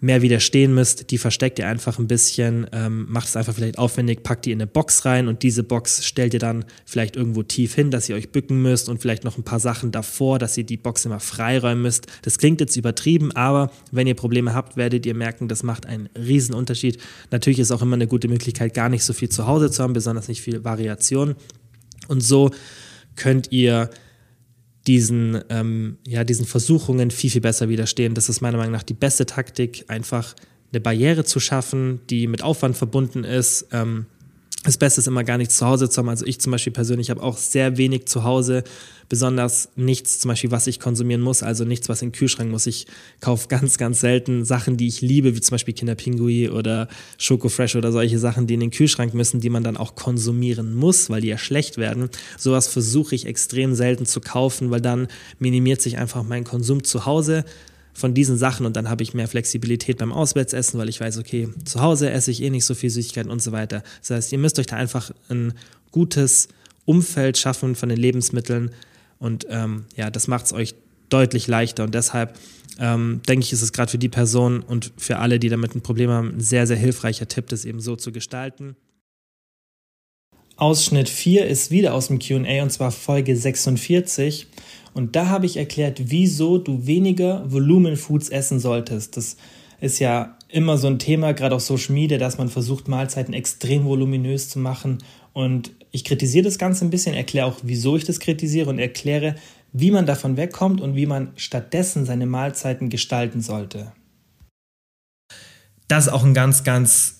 mehr 0.00 0.20
widerstehen 0.20 0.74
müsst, 0.74 1.10
die 1.10 1.18
versteckt 1.18 1.58
ihr 1.58 1.66
einfach 1.66 1.98
ein 1.98 2.06
bisschen, 2.06 2.66
ähm, 2.72 3.06
macht 3.08 3.28
es 3.28 3.36
einfach 3.36 3.54
vielleicht 3.54 3.78
aufwendig, 3.78 4.22
packt 4.22 4.44
die 4.44 4.52
in 4.52 4.60
eine 4.60 4.66
Box 4.66 5.04
rein 5.04 5.26
und 5.26 5.42
diese 5.42 5.62
Box 5.62 6.04
stellt 6.04 6.34
ihr 6.34 6.40
dann 6.40 6.64
vielleicht 6.84 7.16
irgendwo 7.16 7.42
tief 7.42 7.74
hin, 7.74 7.90
dass 7.90 8.08
ihr 8.08 8.16
euch 8.16 8.30
bücken 8.30 8.60
müsst 8.60 8.88
und 8.88 9.00
vielleicht 9.00 9.24
noch 9.24 9.38
ein 9.38 9.42
paar 9.42 9.60
Sachen 9.60 9.92
davor, 9.92 10.38
dass 10.38 10.56
ihr 10.58 10.64
die 10.64 10.76
Box 10.76 11.06
immer 11.06 11.20
freiräumen 11.20 11.82
müsst. 11.82 12.06
Das 12.22 12.38
klingt 12.38 12.60
jetzt 12.60 12.76
übertrieben, 12.76 13.32
aber 13.32 13.70
wenn 13.90 14.06
ihr 14.06 14.14
Probleme 14.14 14.54
habt, 14.54 14.76
werdet 14.76 15.06
ihr 15.06 15.14
merken, 15.14 15.48
das 15.48 15.62
macht 15.62 15.86
einen 15.86 16.08
riesen 16.14 16.54
Unterschied. 16.54 16.98
Natürlich 17.30 17.58
ist 17.58 17.70
auch 17.70 17.82
immer 17.82 17.96
eine 17.96 18.06
gute 18.06 18.28
Möglichkeit, 18.28 18.74
gar 18.74 18.90
nicht 18.90 19.04
so 19.04 19.14
viel 19.14 19.30
zu 19.30 19.46
Hause 19.46 19.70
zu 19.70 19.82
haben, 19.82 19.94
besonders 19.94 20.28
nicht 20.28 20.42
viel 20.42 20.62
Variation. 20.62 21.36
Und 22.08 22.20
so 22.20 22.50
könnt 23.16 23.50
ihr 23.50 23.90
diesen, 24.86 25.42
ähm, 25.48 25.98
ja, 26.06 26.24
diesen 26.24 26.46
Versuchungen 26.46 27.10
viel, 27.10 27.30
viel 27.30 27.40
besser 27.40 27.68
widerstehen. 27.68 28.14
Das 28.14 28.28
ist 28.28 28.40
meiner 28.40 28.58
Meinung 28.58 28.72
nach 28.72 28.82
die 28.82 28.94
beste 28.94 29.26
Taktik, 29.26 29.84
einfach 29.88 30.34
eine 30.72 30.80
Barriere 30.80 31.24
zu 31.24 31.40
schaffen, 31.40 32.00
die 32.10 32.26
mit 32.26 32.42
Aufwand 32.42 32.76
verbunden 32.76 33.24
ist. 33.24 33.68
Ähm, 33.72 34.06
das 34.66 34.78
Beste 34.78 35.00
ist 35.00 35.06
immer 35.06 35.24
gar 35.24 35.38
nichts 35.38 35.56
zu 35.56 35.66
Hause 35.66 35.88
zu 35.88 35.98
haben. 35.98 36.08
Also 36.08 36.26
ich 36.26 36.40
zum 36.40 36.50
Beispiel 36.50 36.72
persönlich 36.72 37.10
habe 37.10 37.22
auch 37.22 37.38
sehr 37.38 37.76
wenig 37.76 38.06
zu 38.06 38.24
Hause, 38.24 38.64
besonders 39.08 39.68
nichts 39.76 40.18
zum 40.18 40.30
Beispiel, 40.30 40.50
was 40.50 40.66
ich 40.66 40.80
konsumieren 40.80 41.20
muss, 41.20 41.44
also 41.44 41.64
nichts, 41.64 41.88
was 41.88 42.02
in 42.02 42.08
den 42.08 42.14
Kühlschrank 42.14 42.50
muss. 42.50 42.66
Ich 42.66 42.86
kaufe 43.20 43.46
ganz, 43.48 43.78
ganz 43.78 44.00
selten 44.00 44.44
Sachen, 44.44 44.76
die 44.76 44.88
ich 44.88 45.00
liebe, 45.00 45.36
wie 45.36 45.40
zum 45.40 45.54
Beispiel 45.54 45.74
Kinderpingui 45.74 46.50
oder 46.50 46.88
Schoko 47.16 47.48
Fresh 47.48 47.76
oder 47.76 47.92
solche 47.92 48.18
Sachen, 48.18 48.46
die 48.48 48.54
in 48.54 48.60
den 48.60 48.70
Kühlschrank 48.72 49.14
müssen, 49.14 49.40
die 49.40 49.50
man 49.50 49.62
dann 49.62 49.76
auch 49.76 49.94
konsumieren 49.94 50.74
muss, 50.74 51.10
weil 51.10 51.20
die 51.20 51.28
ja 51.28 51.38
schlecht 51.38 51.78
werden. 51.78 52.10
Sowas 52.36 52.66
versuche 52.66 53.14
ich 53.14 53.26
extrem 53.26 53.74
selten 53.74 54.04
zu 54.04 54.20
kaufen, 54.20 54.70
weil 54.70 54.80
dann 54.80 55.06
minimiert 55.38 55.80
sich 55.80 55.96
einfach 55.96 56.24
mein 56.24 56.42
Konsum 56.42 56.82
zu 56.82 57.06
Hause 57.06 57.44
von 57.96 58.12
diesen 58.12 58.36
Sachen 58.36 58.66
und 58.66 58.76
dann 58.76 58.90
habe 58.90 59.02
ich 59.02 59.14
mehr 59.14 59.26
Flexibilität 59.26 59.98
beim 59.98 60.12
Auswärtsessen, 60.12 60.78
weil 60.78 60.90
ich 60.90 61.00
weiß, 61.00 61.16
okay, 61.18 61.48
zu 61.64 61.80
Hause 61.80 62.10
esse 62.10 62.30
ich 62.30 62.42
eh 62.42 62.50
nicht 62.50 62.66
so 62.66 62.74
viel 62.74 62.90
Süßigkeiten 62.90 63.30
und 63.30 63.42
so 63.42 63.52
weiter. 63.52 63.82
Das 64.00 64.10
heißt, 64.10 64.32
ihr 64.32 64.38
müsst 64.38 64.58
euch 64.58 64.66
da 64.66 64.76
einfach 64.76 65.12
ein 65.30 65.54
gutes 65.92 66.48
Umfeld 66.84 67.38
schaffen 67.38 67.74
von 67.74 67.88
den 67.88 67.98
Lebensmitteln 67.98 68.70
und 69.18 69.46
ähm, 69.48 69.86
ja, 69.96 70.10
das 70.10 70.28
macht 70.28 70.44
es 70.44 70.52
euch 70.52 70.74
deutlich 71.08 71.46
leichter 71.46 71.84
und 71.84 71.94
deshalb 71.94 72.38
ähm, 72.78 73.22
denke 73.26 73.44
ich, 73.44 73.52
ist 73.54 73.62
es 73.62 73.72
gerade 73.72 73.90
für 73.90 73.98
die 73.98 74.10
Person 74.10 74.60
und 74.60 74.92
für 74.98 75.18
alle, 75.18 75.38
die 75.38 75.48
damit 75.48 75.74
ein 75.74 75.80
Problem 75.80 76.10
haben, 76.10 76.36
ein 76.36 76.40
sehr, 76.40 76.66
sehr 76.66 76.76
hilfreicher 76.76 77.28
Tipp, 77.28 77.48
das 77.48 77.64
eben 77.64 77.80
so 77.80 77.96
zu 77.96 78.12
gestalten. 78.12 78.76
Ausschnitt 80.56 81.08
4 81.08 81.46
ist 81.46 81.70
wieder 81.70 81.94
aus 81.94 82.08
dem 82.08 82.18
QA 82.18 82.62
und 82.62 82.70
zwar 82.70 82.90
Folge 82.90 83.36
46. 83.36 84.48
Und 84.96 85.14
da 85.14 85.28
habe 85.28 85.44
ich 85.44 85.58
erklärt, 85.58 86.04
wieso 86.06 86.56
du 86.56 86.86
weniger 86.86 87.44
Volumenfoods 87.52 88.30
essen 88.30 88.58
solltest. 88.58 89.18
Das 89.18 89.36
ist 89.78 89.98
ja 89.98 90.38
immer 90.48 90.78
so 90.78 90.86
ein 90.86 90.98
Thema, 90.98 91.34
gerade 91.34 91.54
auf 91.54 91.60
Social 91.60 91.92
Media, 91.92 92.16
dass 92.16 92.38
man 92.38 92.48
versucht, 92.48 92.88
Mahlzeiten 92.88 93.34
extrem 93.34 93.84
voluminös 93.84 94.48
zu 94.48 94.58
machen. 94.58 94.96
Und 95.34 95.72
ich 95.90 96.02
kritisiere 96.02 96.44
das 96.44 96.56
Ganze 96.56 96.86
ein 96.86 96.88
bisschen, 96.88 97.14
erkläre 97.14 97.46
auch, 97.46 97.58
wieso 97.62 97.94
ich 97.98 98.04
das 98.04 98.20
kritisiere 98.20 98.70
und 98.70 98.78
erkläre, 98.78 99.34
wie 99.70 99.90
man 99.90 100.06
davon 100.06 100.38
wegkommt 100.38 100.80
und 100.80 100.96
wie 100.96 101.04
man 101.04 101.32
stattdessen 101.36 102.06
seine 102.06 102.24
Mahlzeiten 102.24 102.88
gestalten 102.88 103.42
sollte. 103.42 103.92
Das 105.88 106.06
ist 106.06 106.12
auch 106.14 106.24
ein 106.24 106.32
ganz, 106.32 106.64
ganz 106.64 107.15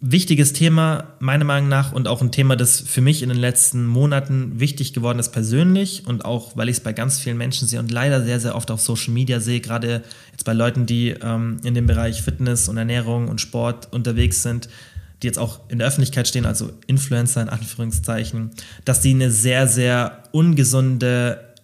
wichtiges 0.00 0.52
Thema, 0.52 1.14
meiner 1.18 1.44
Meinung 1.44 1.68
nach, 1.68 1.92
und 1.92 2.06
auch 2.06 2.22
ein 2.22 2.30
Thema, 2.30 2.54
das 2.54 2.80
für 2.80 3.00
mich 3.00 3.22
in 3.22 3.30
den 3.30 3.38
letzten 3.38 3.84
Monaten 3.86 4.60
wichtig 4.60 4.92
geworden 4.92 5.18
ist 5.18 5.30
persönlich 5.30 6.06
und 6.06 6.24
auch, 6.24 6.56
weil 6.56 6.68
ich 6.68 6.76
es 6.76 6.82
bei 6.82 6.92
ganz 6.92 7.18
vielen 7.18 7.36
Menschen 7.36 7.66
sehe 7.66 7.80
und 7.80 7.90
leider 7.90 8.22
sehr, 8.22 8.38
sehr 8.38 8.54
oft 8.54 8.70
auf 8.70 8.80
Social 8.80 9.12
Media 9.12 9.40
sehe, 9.40 9.60
gerade 9.60 10.04
jetzt 10.30 10.44
bei 10.44 10.52
Leuten, 10.52 10.86
die 10.86 11.10
ähm, 11.20 11.56
in 11.64 11.74
dem 11.74 11.86
Bereich 11.86 12.22
Fitness 12.22 12.68
und 12.68 12.76
Ernährung 12.76 13.26
und 13.26 13.40
Sport 13.40 13.92
unterwegs 13.92 14.42
sind, 14.42 14.68
die 15.22 15.26
jetzt 15.26 15.38
auch 15.38 15.68
in 15.68 15.78
der 15.78 15.88
Öffentlichkeit 15.88 16.28
stehen, 16.28 16.46
also 16.46 16.70
Influencer 16.86 17.42
in 17.42 17.48
Anführungszeichen, 17.48 18.50
dass 18.84 19.00
die 19.00 19.10
eine 19.10 19.32
sehr, 19.32 19.66
sehr 19.66 20.22
ungesunde 20.30 21.54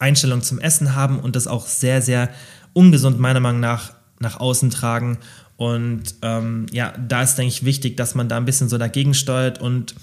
Einstellung 0.00 0.42
zum 0.42 0.58
Essen 0.58 0.96
haben 0.96 1.20
und 1.20 1.36
das 1.36 1.46
auch 1.46 1.66
sehr, 1.66 2.02
sehr 2.02 2.30
ungesund 2.72 3.20
meiner 3.20 3.40
Meinung 3.40 3.60
nach 3.60 3.92
nach 4.20 4.40
außen 4.40 4.70
tragen 4.70 5.18
und 5.58 6.14
ähm, 6.22 6.66
ja, 6.70 6.92
da 6.96 7.24
ist, 7.24 7.34
denke 7.34 7.52
ich, 7.52 7.64
wichtig, 7.64 7.96
dass 7.96 8.14
man 8.14 8.28
da 8.28 8.36
ein 8.36 8.44
bisschen 8.44 8.68
so 8.68 8.78
dagegen 8.78 9.12
steuert 9.12 9.60
und 9.60 9.96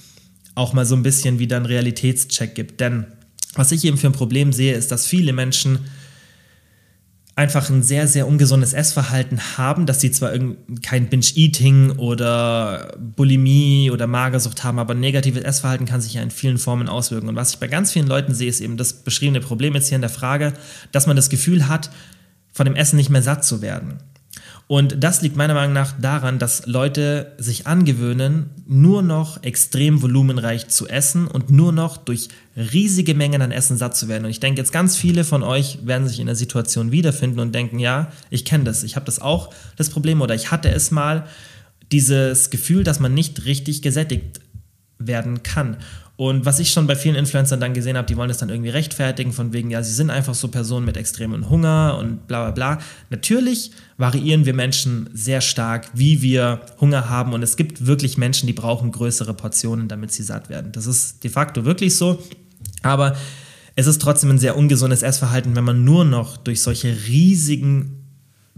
auch 0.53 0.73
mal 0.73 0.85
so 0.85 0.97
ein 0.97 1.01
bisschen 1.01 1.39
wieder 1.39 1.55
einen 1.55 1.65
Realitätscheck 1.65 2.53
gibt. 2.55 2.81
Denn 2.81 3.05
was 3.53 3.71
ich 3.71 3.85
eben 3.85 3.97
für 3.97 4.07
ein 4.07 4.13
Problem 4.13 4.51
sehe, 4.51 4.73
ist, 4.73 4.91
dass 4.91 5.07
viele 5.07 5.31
Menschen 5.31 5.79
einfach 7.37 7.69
ein 7.69 7.83
sehr, 7.83 8.09
sehr 8.09 8.27
ungesundes 8.27 8.73
Essverhalten 8.73 9.39
haben, 9.57 9.85
dass 9.85 10.01
sie 10.01 10.11
zwar 10.11 10.33
kein 10.81 11.07
Binge-Eating 11.07 11.91
oder 11.91 12.93
Bulimie 12.99 13.91
oder 13.91 14.07
Magersucht 14.07 14.65
haben, 14.65 14.77
aber 14.77 14.93
negatives 14.93 15.43
Essverhalten 15.43 15.85
kann 15.85 16.01
sich 16.01 16.15
ja 16.15 16.21
in 16.21 16.31
vielen 16.31 16.57
Formen 16.57 16.89
auswirken. 16.89 17.29
Und 17.29 17.37
was 17.37 17.51
ich 17.51 17.59
bei 17.59 17.69
ganz 17.69 17.93
vielen 17.93 18.07
Leuten 18.07 18.35
sehe, 18.35 18.49
ist 18.49 18.59
eben 18.59 18.75
das 18.75 18.91
beschriebene 18.91 19.39
Problem 19.39 19.73
jetzt 19.73 19.87
hier 19.87 19.95
in 19.95 20.01
der 20.01 20.09
Frage, 20.09 20.51
dass 20.91 21.07
man 21.07 21.15
das 21.15 21.29
Gefühl 21.29 21.69
hat, 21.69 21.91
von 22.51 22.65
dem 22.65 22.75
Essen 22.75 22.97
nicht 22.97 23.09
mehr 23.09 23.23
satt 23.23 23.45
zu 23.45 23.61
werden. 23.61 23.99
Und 24.67 25.03
das 25.03 25.21
liegt 25.21 25.35
meiner 25.35 25.53
Meinung 25.53 25.73
nach 25.73 25.93
daran, 25.99 26.39
dass 26.39 26.65
Leute 26.65 27.33
sich 27.37 27.67
angewöhnen, 27.67 28.49
nur 28.65 29.03
noch 29.03 29.43
extrem 29.43 30.01
volumenreich 30.01 30.69
zu 30.69 30.87
essen 30.87 31.27
und 31.27 31.51
nur 31.51 31.71
noch 31.71 31.97
durch 31.97 32.29
riesige 32.57 33.13
Mengen 33.13 33.43
an 33.43 33.51
Essen 33.51 33.77
satt 33.77 33.95
zu 33.95 34.07
werden. 34.07 34.25
Und 34.25 34.31
ich 34.31 34.39
denke, 34.39 34.59
jetzt 34.59 34.71
ganz 34.71 34.97
viele 34.97 35.23
von 35.23 35.43
euch 35.43 35.85
werden 35.85 36.07
sich 36.07 36.19
in 36.19 36.25
der 36.25 36.35
Situation 36.35 36.91
wiederfinden 36.91 37.39
und 37.39 37.53
denken, 37.53 37.77
ja, 37.77 38.11
ich 38.31 38.43
kenne 38.43 38.63
das, 38.63 38.81
ich 38.81 38.95
habe 38.95 39.05
das 39.05 39.21
auch, 39.21 39.53
das 39.75 39.91
Problem, 39.91 40.21
oder 40.21 40.33
ich 40.33 40.49
hatte 40.49 40.69
es 40.69 40.89
mal, 40.89 41.27
dieses 41.91 42.49
Gefühl, 42.49 42.83
dass 42.83 42.99
man 42.99 43.13
nicht 43.13 43.45
richtig 43.45 43.83
gesättigt 43.83 44.39
werden 44.97 45.43
kann. 45.43 45.77
Und 46.17 46.45
was 46.45 46.59
ich 46.59 46.71
schon 46.71 46.87
bei 46.87 46.95
vielen 46.95 47.15
Influencern 47.15 47.59
dann 47.59 47.73
gesehen 47.73 47.97
habe, 47.97 48.07
die 48.07 48.15
wollen 48.15 48.29
das 48.29 48.37
dann 48.37 48.49
irgendwie 48.49 48.69
rechtfertigen, 48.69 49.33
von 49.33 49.51
wegen, 49.51 49.69
ja, 49.69 49.83
sie 49.83 49.91
sind 49.91 50.09
einfach 50.09 50.33
so 50.33 50.47
Personen 50.47 50.85
mit 50.85 50.95
extremem 50.95 51.49
Hunger 51.49 51.97
und 51.99 52.25
bla 52.27 52.43
bla 52.43 52.51
bla. 52.51 52.83
Natürlich 53.09 53.71
variieren 53.97 54.45
wir 54.45 54.53
Menschen 54.53 55.09
sehr 55.13 55.41
stark, 55.41 55.89
wie 55.93 56.21
wir 56.21 56.61
Hunger 56.79 57.09
haben. 57.09 57.33
Und 57.33 57.43
es 57.43 57.57
gibt 57.57 57.85
wirklich 57.85 58.17
Menschen, 58.17 58.47
die 58.47 58.53
brauchen 58.53 58.91
größere 58.91 59.33
Portionen, 59.33 59.89
damit 59.89 60.13
sie 60.13 60.23
satt 60.23 60.49
werden. 60.49 60.71
Das 60.71 60.85
ist 60.85 61.23
de 61.23 61.31
facto 61.31 61.65
wirklich 61.65 61.97
so. 61.97 62.23
Aber 62.81 63.17
es 63.75 63.87
ist 63.87 64.01
trotzdem 64.01 64.29
ein 64.29 64.39
sehr 64.39 64.55
ungesundes 64.55 65.03
Essverhalten, 65.03 65.55
wenn 65.57 65.65
man 65.65 65.83
nur 65.83 66.05
noch 66.05 66.37
durch 66.37 66.61
solche 66.61 66.95
riesigen 67.07 68.04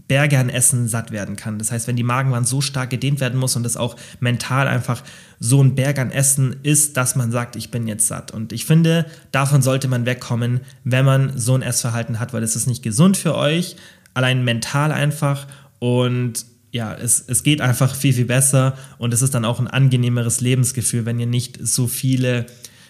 Berge 0.07 0.39
an 0.39 0.49
Essen 0.49 0.87
satt 0.87 1.11
werden 1.11 1.35
kann. 1.35 1.59
Das 1.59 1.71
heißt, 1.71 1.87
wenn 1.87 1.95
die 1.95 2.03
Magenwand 2.03 2.47
so 2.47 2.61
stark 2.61 2.89
gedehnt 2.89 3.19
werden 3.19 3.39
muss 3.39 3.55
und 3.55 3.65
es 3.65 3.77
auch 3.77 3.95
mental 4.19 4.67
einfach 4.67 5.03
so 5.39 5.61
ein 5.61 5.75
Berg 5.75 5.99
an 5.99 6.11
Essen 6.11 6.55
ist, 6.63 6.97
dass 6.97 7.15
man 7.15 7.31
sagt, 7.31 7.55
ich 7.55 7.71
bin 7.71 7.87
jetzt 7.87 8.07
satt. 8.07 8.31
Und 8.31 8.53
ich 8.53 8.65
finde, 8.65 9.05
davon 9.31 9.61
sollte 9.61 9.87
man 9.87 10.05
wegkommen, 10.05 10.61
wenn 10.83 11.05
man 11.05 11.37
so 11.37 11.55
ein 11.55 11.61
Essverhalten 11.61 12.19
hat, 12.19 12.33
weil 12.33 12.43
es 12.43 12.55
ist 12.55 12.67
nicht 12.67 12.83
gesund 12.83 13.17
für 13.17 13.35
euch, 13.35 13.75
allein 14.13 14.43
mental 14.43 14.91
einfach 14.91 15.45
und 15.79 16.45
ja, 16.71 16.93
es, 16.93 17.23
es 17.27 17.43
geht 17.43 17.61
einfach 17.61 17.95
viel, 17.95 18.13
viel 18.13 18.25
besser 18.25 18.77
und 18.97 19.13
es 19.13 19.21
ist 19.21 19.33
dann 19.33 19.45
auch 19.45 19.59
ein 19.59 19.67
angenehmeres 19.67 20.41
Lebensgefühl, 20.41 21.05
wenn 21.05 21.19
ihr 21.19 21.27
nicht 21.27 21.59
so 21.61 21.87
viele 21.87 22.45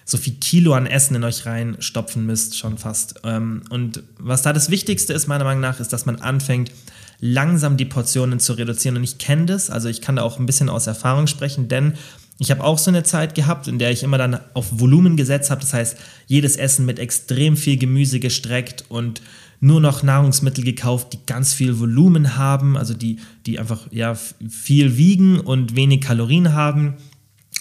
so 0.08 0.18
viel 0.18 0.36
Kilo 0.36 0.74
an 0.74 0.88
Essen 0.88 1.16
in 1.16 1.24
euch 1.26 1.46
reinstopfen 1.46 2.26
müsst, 2.26 2.58
schon 2.58 2.78
fast. 2.78 3.16
Ähm, 3.26 3.64
und 3.70 4.04
was 4.18 4.42
da 4.42 4.54
das 4.54 4.70
Wichtigste 4.72 5.12
ist, 5.12 5.28
meiner 5.28 5.44
Meinung 5.44 5.60
nach, 5.60 5.82
ist, 5.82 5.92
dass 5.92 6.06
man 6.06 6.22
anfängt, 6.22 6.72
langsam 7.20 7.78
die 7.78 7.86
Portionen 7.86 8.40
zu 8.40 8.54
reduzieren. 8.54 8.98
Und 8.98 9.04
ich 9.04 9.18
kenne 9.18 9.46
das, 9.46 9.70
also 9.70 9.90
ich 9.90 10.02
kann 10.02 10.18
da 10.18 10.24
auch 10.24 10.40
ein 10.40 10.46
bisschen 10.46 10.70
aus 10.70 10.88
Erfahrung 10.88 11.28
sprechen, 11.28 11.68
denn 11.68 11.94
ich 12.40 12.52
habe 12.52 12.64
auch 12.64 12.78
so 12.78 12.92
eine 12.92 13.04
Zeit 13.04 13.34
gehabt, 13.34 13.68
in 13.68 13.80
der 13.80 13.92
ich 13.92 14.04
immer 14.04 14.18
dann 14.20 14.40
auf 14.54 14.80
Volumen 14.80 15.18
gesetzt 15.18 15.50
habe. 15.50 15.62
Das 15.62 15.74
heißt, 15.74 15.98
jedes 16.28 16.56
Essen 16.56 16.86
mit 16.86 17.00
extrem 17.00 17.58
viel 17.58 17.78
Gemüse 17.78 18.20
gestreckt 18.20 18.86
und 18.90 19.22
nur 19.60 19.82
noch 19.82 20.04
Nahrungsmittel 20.04 20.64
gekauft, 20.64 21.14
die 21.14 21.26
ganz 21.26 21.54
viel 21.54 21.80
Volumen 21.80 22.38
haben, 22.38 22.78
also 22.78 22.94
die, 22.94 23.20
die 23.48 23.58
einfach 23.58 23.88
ja, 23.90 24.16
viel 24.16 24.98
wiegen 24.98 25.40
und 25.40 25.76
wenig 25.76 26.02
Kalorien 26.02 26.54
haben. 26.54 26.94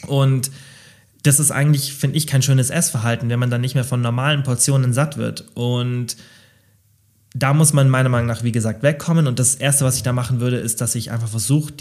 Und 0.06 0.50
das 1.22 1.40
ist 1.40 1.50
eigentlich, 1.50 1.94
finde 1.94 2.18
ich, 2.18 2.26
kein 2.26 2.42
schönes 2.42 2.68
Essverhalten, 2.68 3.30
wenn 3.30 3.38
man 3.38 3.50
dann 3.50 3.62
nicht 3.62 3.74
mehr 3.74 3.84
von 3.84 4.02
normalen 4.02 4.42
Portionen 4.42 4.92
satt 4.92 5.16
wird. 5.16 5.46
Und 5.54 6.18
da 7.38 7.52
muss 7.52 7.72
man 7.72 7.88
meiner 7.88 8.08
Meinung 8.08 8.26
nach, 8.26 8.42
wie 8.42 8.52
gesagt, 8.52 8.82
wegkommen. 8.82 9.26
Und 9.26 9.38
das 9.38 9.54
Erste, 9.54 9.84
was 9.84 9.96
ich 9.96 10.02
da 10.02 10.12
machen 10.12 10.40
würde, 10.40 10.56
ist, 10.56 10.80
dass 10.80 10.94
ich 10.94 11.10
einfach 11.10 11.28
versuche, 11.28 11.72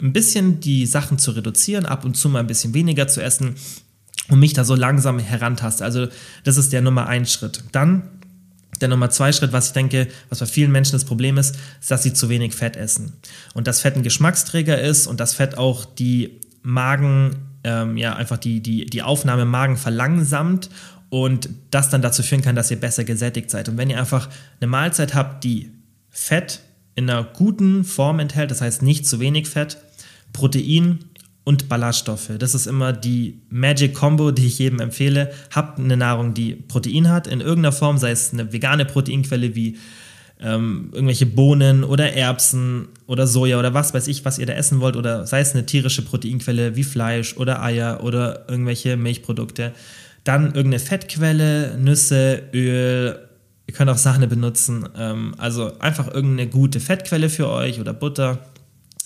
ein 0.00 0.12
bisschen 0.12 0.60
die 0.60 0.86
Sachen 0.86 1.18
zu 1.18 1.32
reduzieren, 1.32 1.86
ab 1.86 2.04
und 2.04 2.16
zu 2.16 2.28
mal 2.28 2.40
ein 2.40 2.46
bisschen 2.46 2.74
weniger 2.74 3.06
zu 3.06 3.22
essen 3.22 3.56
und 4.28 4.38
mich 4.40 4.54
da 4.54 4.64
so 4.64 4.74
langsam 4.74 5.18
herantaste. 5.18 5.84
Also 5.84 6.08
das 6.44 6.56
ist 6.56 6.72
der 6.72 6.80
Nummer 6.80 7.06
ein 7.06 7.26
Schritt. 7.26 7.64
Dann 7.72 8.02
der 8.80 8.88
Nummer 8.88 9.10
zwei 9.10 9.32
Schritt, 9.32 9.52
was 9.52 9.68
ich 9.68 9.72
denke, 9.72 10.08
was 10.30 10.40
bei 10.40 10.46
vielen 10.46 10.72
Menschen 10.72 10.92
das 10.92 11.04
Problem 11.04 11.38
ist, 11.38 11.56
ist, 11.80 11.90
dass 11.90 12.02
sie 12.02 12.12
zu 12.12 12.28
wenig 12.28 12.54
Fett 12.54 12.76
essen. 12.76 13.12
Und 13.52 13.66
dass 13.66 13.80
Fett 13.80 13.96
ein 13.96 14.02
Geschmacksträger 14.02 14.80
ist 14.80 15.06
und 15.06 15.20
dass 15.20 15.34
Fett 15.34 15.58
auch 15.58 15.84
die 15.84 16.40
Magen, 16.62 17.36
ähm, 17.62 17.96
ja, 17.96 18.16
einfach 18.16 18.38
die, 18.38 18.60
die, 18.60 18.86
die 18.86 19.02
Aufnahme 19.02 19.42
im 19.42 19.50
Magen 19.50 19.76
verlangsamt 19.76 20.70
und 21.14 21.48
das 21.70 21.90
dann 21.90 22.02
dazu 22.02 22.24
führen 22.24 22.42
kann, 22.42 22.56
dass 22.56 22.72
ihr 22.72 22.80
besser 22.80 23.04
gesättigt 23.04 23.48
seid. 23.48 23.68
Und 23.68 23.78
wenn 23.78 23.88
ihr 23.88 24.00
einfach 24.00 24.28
eine 24.60 24.66
Mahlzeit 24.66 25.14
habt, 25.14 25.44
die 25.44 25.70
Fett 26.10 26.58
in 26.96 27.08
einer 27.08 27.22
guten 27.22 27.84
Form 27.84 28.18
enthält, 28.18 28.50
das 28.50 28.60
heißt 28.60 28.82
nicht 28.82 29.06
zu 29.06 29.20
wenig 29.20 29.48
Fett, 29.48 29.78
Protein 30.32 31.04
und 31.44 31.68
Ballaststoffe. 31.68 32.32
Das 32.40 32.56
ist 32.56 32.66
immer 32.66 32.92
die 32.92 33.42
Magic 33.48 33.94
Combo, 33.94 34.32
die 34.32 34.46
ich 34.46 34.58
jedem 34.58 34.80
empfehle. 34.80 35.30
Habt 35.52 35.78
eine 35.78 35.96
Nahrung, 35.96 36.34
die 36.34 36.56
Protein 36.56 37.08
hat, 37.08 37.28
in 37.28 37.40
irgendeiner 37.40 37.70
Form, 37.70 37.96
sei 37.96 38.10
es 38.10 38.32
eine 38.32 38.52
vegane 38.52 38.84
Proteinquelle 38.84 39.54
wie 39.54 39.78
ähm, 40.40 40.88
irgendwelche 40.90 41.26
Bohnen 41.26 41.84
oder 41.84 42.12
Erbsen 42.12 42.88
oder 43.06 43.28
Soja 43.28 43.60
oder 43.60 43.72
was 43.72 43.94
weiß 43.94 44.08
ich, 44.08 44.24
was 44.24 44.40
ihr 44.40 44.46
da 44.46 44.54
essen 44.54 44.80
wollt, 44.80 44.96
oder 44.96 45.28
sei 45.28 45.38
es 45.38 45.52
eine 45.52 45.64
tierische 45.64 46.02
Proteinquelle 46.02 46.74
wie 46.74 46.82
Fleisch 46.82 47.36
oder 47.36 47.62
Eier 47.62 48.02
oder 48.02 48.48
irgendwelche 48.48 48.96
Milchprodukte. 48.96 49.72
Dann 50.24 50.46
irgendeine 50.46 50.78
Fettquelle, 50.78 51.76
Nüsse, 51.78 52.42
Öl, 52.52 53.28
ihr 53.66 53.74
könnt 53.74 53.90
auch 53.90 53.98
Sahne 53.98 54.26
benutzen. 54.26 54.88
Ähm, 54.96 55.34
also 55.38 55.78
einfach 55.78 56.08
irgendeine 56.08 56.48
gute 56.48 56.80
Fettquelle 56.80 57.28
für 57.28 57.48
euch 57.48 57.80
oder 57.80 57.92
Butter. 57.92 58.38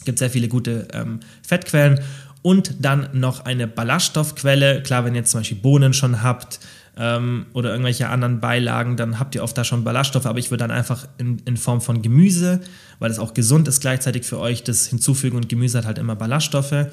Gibt 0.04 0.18
sehr 0.20 0.30
viele 0.30 0.48
gute 0.48 0.88
ähm, 0.92 1.20
Fettquellen. 1.46 2.00
Und 2.42 2.76
dann 2.80 3.08
noch 3.12 3.44
eine 3.44 3.66
Ballaststoffquelle. 3.66 4.82
Klar, 4.82 5.04
wenn 5.04 5.14
ihr 5.14 5.20
jetzt 5.20 5.32
zum 5.32 5.40
Beispiel 5.40 5.58
Bohnen 5.58 5.92
schon 5.92 6.22
habt, 6.22 6.60
ähm, 6.98 7.46
oder 7.52 7.70
irgendwelche 7.70 8.08
anderen 8.08 8.40
Beilagen, 8.40 8.96
dann 8.96 9.18
habt 9.18 9.34
ihr 9.34 9.42
oft 9.42 9.56
da 9.56 9.64
schon 9.64 9.84
Ballaststoffe, 9.84 10.26
aber 10.26 10.38
ich 10.38 10.50
würde 10.50 10.64
dann 10.64 10.70
einfach 10.70 11.06
in, 11.16 11.38
in 11.44 11.56
Form 11.56 11.80
von 11.80 12.02
Gemüse, 12.02 12.60
weil 12.98 13.10
es 13.10 13.18
auch 13.18 13.34
gesund 13.34 13.68
ist 13.68 13.80
gleichzeitig 13.80 14.24
für 14.24 14.38
euch, 14.38 14.64
das 14.64 14.86
hinzufügen 14.86 15.36
und 15.36 15.48
Gemüse 15.48 15.78
hat 15.78 15.86
halt 15.86 15.98
immer 15.98 16.16
Ballaststoffe. 16.16 16.88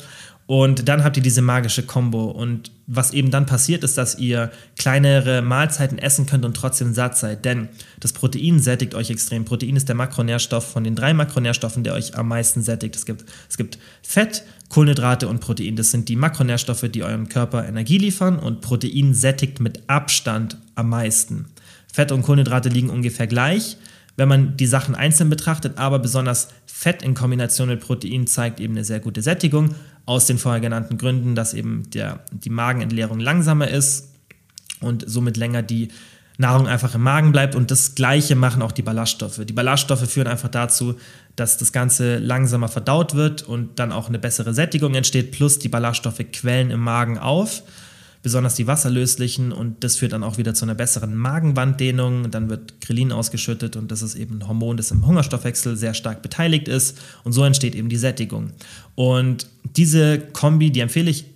Und 0.47 0.87
dann 0.87 1.03
habt 1.03 1.17
ihr 1.17 1.23
diese 1.23 1.41
magische 1.41 1.81
Combo. 1.83 2.25
Und 2.25 2.71
was 2.85 3.13
eben 3.13 3.31
dann 3.31 3.47
passiert, 3.47 3.83
ist, 3.83 3.97
dass 3.97 4.19
ihr 4.19 4.51
kleinere 4.77 5.41
Mahlzeiten 5.41 5.97
essen 5.97 6.27
könnt 6.27 6.45
und 6.45 6.55
trotzdem 6.55 6.93
satt 6.93 7.17
seid. 7.17 7.45
Denn 7.45 7.69
das 7.99 8.13
Protein 8.13 8.59
sättigt 8.59 8.93
euch 8.93 9.09
extrem. 9.09 9.43
Protein 9.45 9.75
ist 9.75 9.87
der 9.87 9.95
Makronährstoff 9.95 10.71
von 10.71 10.83
den 10.83 10.95
drei 10.95 11.15
Makronährstoffen, 11.15 11.83
der 11.83 11.93
euch 11.93 12.15
am 12.15 12.27
meisten 12.27 12.61
sättigt. 12.61 12.95
Es 12.95 13.07
gibt, 13.07 13.25
es 13.49 13.57
gibt 13.57 13.79
Fett, 14.03 14.43
Kohlenhydrate 14.69 15.27
und 15.27 15.39
Protein. 15.39 15.75
Das 15.75 15.91
sind 15.91 16.09
die 16.09 16.15
Makronährstoffe, 16.15 16.89
die 16.89 17.03
eurem 17.03 17.29
Körper 17.29 17.67
Energie 17.67 17.97
liefern. 17.97 18.39
Und 18.39 18.61
Protein 18.61 19.13
sättigt 19.13 19.59
mit 19.59 19.83
Abstand 19.87 20.57
am 20.75 20.89
meisten. 20.89 21.45
Fett 21.91 22.11
und 22.11 22.23
Kohlenhydrate 22.23 22.69
liegen 22.69 22.89
ungefähr 22.89 23.27
gleich 23.27 23.77
wenn 24.17 24.29
man 24.29 24.57
die 24.57 24.67
Sachen 24.67 24.95
einzeln 24.95 25.29
betrachtet, 25.29 25.77
aber 25.77 25.99
besonders 25.99 26.49
Fett 26.65 27.03
in 27.03 27.13
Kombination 27.13 27.67
mit 27.67 27.81
Protein 27.81 28.27
zeigt 28.27 28.59
eben 28.59 28.73
eine 28.73 28.85
sehr 28.85 28.99
gute 28.99 29.21
Sättigung, 29.21 29.75
aus 30.05 30.25
den 30.25 30.37
vorher 30.37 30.61
genannten 30.61 30.97
Gründen, 30.97 31.35
dass 31.35 31.53
eben 31.53 31.89
der, 31.91 32.23
die 32.31 32.49
Magenentleerung 32.49 33.19
langsamer 33.19 33.67
ist 33.67 34.09
und 34.79 35.03
somit 35.07 35.37
länger 35.37 35.63
die 35.63 35.89
Nahrung 36.37 36.67
einfach 36.67 36.95
im 36.95 37.01
Magen 37.01 37.31
bleibt. 37.31 37.55
Und 37.55 37.71
das 37.71 37.95
Gleiche 37.95 38.35
machen 38.35 38.61
auch 38.61 38.73
die 38.73 38.81
Ballaststoffe. 38.81 39.41
Die 39.45 39.53
Ballaststoffe 39.53 40.09
führen 40.09 40.27
einfach 40.27 40.49
dazu, 40.49 40.95
dass 41.35 41.57
das 41.57 41.71
Ganze 41.71 42.17
langsamer 42.17 42.67
verdaut 42.67 43.15
wird 43.15 43.43
und 43.43 43.79
dann 43.79 43.91
auch 43.91 44.07
eine 44.07 44.19
bessere 44.19 44.53
Sättigung 44.53 44.95
entsteht. 44.95 45.31
Plus 45.31 45.59
die 45.59 45.69
Ballaststoffe 45.69 46.23
quellen 46.31 46.71
im 46.71 46.79
Magen 46.79 47.17
auf 47.17 47.63
besonders 48.25 48.55
die 48.55 48.65
wasserlöslichen 48.65 49.51
und 49.51 49.83
das 49.83 49.97
führt 49.97 50.13
dann 50.13 50.23
auch 50.23 50.39
wieder 50.39 50.55
zu 50.55 50.65
einer 50.65 50.73
besseren 50.73 51.15
Magenwanddehnung. 51.15 52.31
Dann 52.31 52.49
wird 52.49 52.81
Krillin 52.81 53.11
ausgeschüttet 53.11 53.75
und 53.75 53.91
das 53.91 54.01
ist 54.01 54.15
eben 54.15 54.39
ein 54.39 54.47
Hormon, 54.47 54.77
das 54.77 54.89
im 54.89 55.05
Hungerstoffwechsel 55.05 55.77
sehr 55.77 55.93
stark 55.93 56.23
beteiligt 56.23 56.67
ist 56.67 56.97
und 57.23 57.33
so 57.33 57.43
entsteht 57.43 57.75
eben 57.75 57.87
die 57.87 57.97
Sättigung. 57.97 58.49
Und 58.95 59.45
diese 59.75 60.17
Kombi, 60.17 60.71
die 60.71 60.79
empfehle 60.79 61.11
ich 61.11 61.34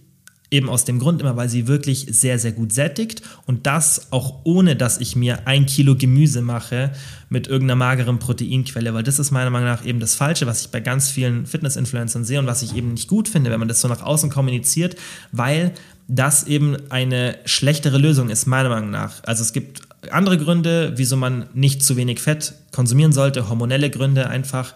Eben 0.51 0.69
aus 0.69 0.83
dem 0.83 0.99
Grund 0.99 1.21
immer, 1.21 1.35
weil 1.37 1.47
sie 1.47 1.67
wirklich 1.67 2.07
sehr, 2.09 2.39
sehr 2.39 2.51
gut 2.51 2.73
sättigt 2.73 3.21
und 3.45 3.67
das 3.67 4.11
auch 4.11 4.39
ohne, 4.45 4.75
dass 4.75 4.99
ich 4.99 5.15
mir 5.15 5.47
ein 5.47 5.67
Kilo 5.67 5.95
Gemüse 5.95 6.41
mache 6.41 6.91
mit 7.29 7.47
irgendeiner 7.47 7.75
mageren 7.75 8.17
Proteinquelle, 8.17 8.93
weil 8.93 9.03
das 9.03 9.19
ist 9.19 9.29
meiner 9.29 9.51
Meinung 9.51 9.67
nach 9.67 9.85
eben 9.85 9.99
das 9.99 10.15
Falsche, 10.15 10.47
was 10.47 10.61
ich 10.61 10.69
bei 10.69 10.79
ganz 10.79 11.09
vielen 11.09 11.45
Fitness-Influencern 11.45 12.25
sehe 12.25 12.39
und 12.39 12.47
was 12.47 12.63
ich 12.63 12.75
eben 12.75 12.93
nicht 12.93 13.07
gut 13.07 13.27
finde, 13.27 13.51
wenn 13.51 13.59
man 13.59 13.67
das 13.67 13.81
so 13.81 13.87
nach 13.87 14.01
außen 14.01 14.31
kommuniziert, 14.31 14.95
weil 15.31 15.73
das 16.07 16.45
eben 16.45 16.77
eine 16.89 17.37
schlechtere 17.45 17.99
Lösung 17.99 18.29
ist, 18.29 18.47
meiner 18.47 18.69
Meinung 18.69 18.89
nach. 18.89 19.23
Also 19.25 19.43
es 19.43 19.53
gibt 19.53 19.81
andere 20.11 20.37
Gründe, 20.37 20.93
wieso 20.95 21.15
man 21.15 21.45
nicht 21.53 21.83
zu 21.83 21.95
wenig 21.95 22.19
Fett 22.19 22.53
konsumieren 22.71 23.13
sollte, 23.13 23.49
hormonelle 23.49 23.89
Gründe 23.89 24.27
einfach 24.27 24.73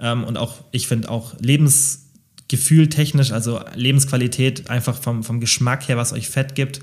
ähm, 0.00 0.24
und 0.24 0.36
auch, 0.36 0.56
ich 0.72 0.88
finde 0.88 1.08
auch 1.10 1.34
Lebens 1.40 2.03
Gefühl 2.48 2.88
technisch, 2.88 3.32
also 3.32 3.60
Lebensqualität, 3.74 4.68
einfach 4.70 5.00
vom, 5.00 5.22
vom 5.24 5.40
Geschmack 5.40 5.88
her, 5.88 5.96
was 5.96 6.12
euch 6.12 6.28
Fett 6.28 6.54
gibt, 6.54 6.80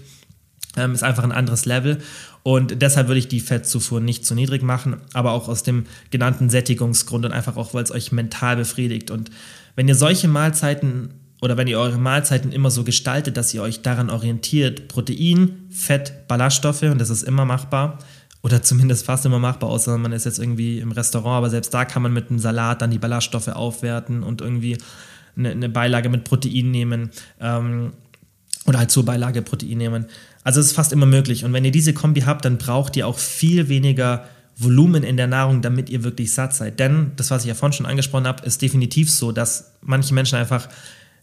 ähm, 0.76 0.94
ist 0.94 1.04
einfach 1.04 1.24
ein 1.24 1.32
anderes 1.32 1.66
Level. 1.66 2.00
Und 2.44 2.82
deshalb 2.82 3.08
würde 3.08 3.20
ich 3.20 3.28
die 3.28 3.40
Fettzufuhr 3.40 4.00
nicht 4.00 4.26
zu 4.26 4.34
niedrig 4.34 4.64
machen, 4.64 4.98
aber 5.14 5.32
auch 5.32 5.48
aus 5.48 5.64
dem 5.64 5.86
genannten 6.10 6.50
Sättigungsgrund 6.50 7.26
und 7.26 7.32
einfach 7.32 7.58
auch, 7.58 7.74
weil 7.74 7.84
es 7.84 7.92
euch 7.92 8.12
mental 8.12 8.56
befriedigt. 8.56 9.12
Und 9.12 9.30
wenn 9.76 9.88
ihr 9.88 9.96
solche 9.96 10.28
Mahlzeiten 10.28 11.14
oder 11.42 11.58
wenn 11.58 11.68
ihr 11.68 11.80
eure 11.80 11.98
Mahlzeiten 11.98 12.52
immer 12.52 12.72
so 12.72 12.84
gestaltet, 12.84 13.38
dass 13.38 13.54
ihr 13.54 13.62
euch 13.62 13.82
daran 13.82 14.10
orientiert, 14.10 14.88
Protein, 14.88 15.68
Fett, 15.70 16.28
Ballaststoffe, 16.28 16.84
und 16.84 17.00
das 17.00 17.10
ist 17.10 17.24
immer 17.24 17.46
machbar, 17.46 18.00
oder 18.44 18.64
zumindest 18.64 19.06
fast 19.06 19.26
immer 19.26 19.40
machbar, 19.40 19.70
außer 19.70 19.98
man 19.98 20.12
ist 20.12 20.26
jetzt 20.26 20.40
irgendwie 20.40 20.80
im 20.80 20.92
Restaurant, 20.92 21.38
aber 21.38 21.50
selbst 21.50 21.74
da 21.74 21.86
kann 21.86 22.02
man 22.02 22.14
mit 22.14 22.30
einem 22.30 22.40
Salat 22.40 22.82
dann 22.82 22.92
die 22.92 22.98
Ballaststoffe 22.98 23.50
aufwerten 23.50 24.24
und 24.24 24.42
irgendwie 24.42 24.78
eine, 25.38 25.52
eine 25.52 25.70
Beilage 25.70 26.10
mit 26.10 26.24
Protein 26.24 26.72
nehmen 26.72 27.12
ähm, 27.40 27.94
oder 28.66 28.80
halt 28.80 28.92
zur 28.92 29.06
Beilage 29.06 29.42
Protein 29.42 29.78
nehmen. 29.78 30.06
Also 30.44 30.60
es 30.60 30.68
ist 30.68 30.74
fast 30.74 30.94
immer 30.94 31.06
möglich. 31.06 31.46
Und 31.46 31.54
wenn 31.54 31.66
ihr 31.66 31.72
diese 31.72 31.94
Kombi 31.94 32.22
habt, 32.22 32.46
dann 32.46 32.58
braucht 32.58 32.96
ihr 32.98 33.08
auch 33.08 33.20
viel 33.20 33.70
weniger 33.70 34.26
Volumen 34.58 35.04
in 35.04 35.18
der 35.18 35.28
Nahrung, 35.28 35.62
damit 35.62 35.90
ihr 35.90 36.04
wirklich 36.04 36.34
satt 36.34 36.56
seid. 36.56 36.80
Denn 36.80 37.12
das, 37.16 37.32
was 37.32 37.44
ich 37.44 37.48
ja 37.48 37.56
vorhin 37.56 37.74
schon 37.74 37.86
angesprochen 37.86 38.28
habe, 38.28 38.46
ist 38.46 38.62
definitiv 38.62 39.10
so, 39.10 39.32
dass 39.32 39.74
manche 39.82 40.14
Menschen 40.14 40.38
einfach 40.38 40.68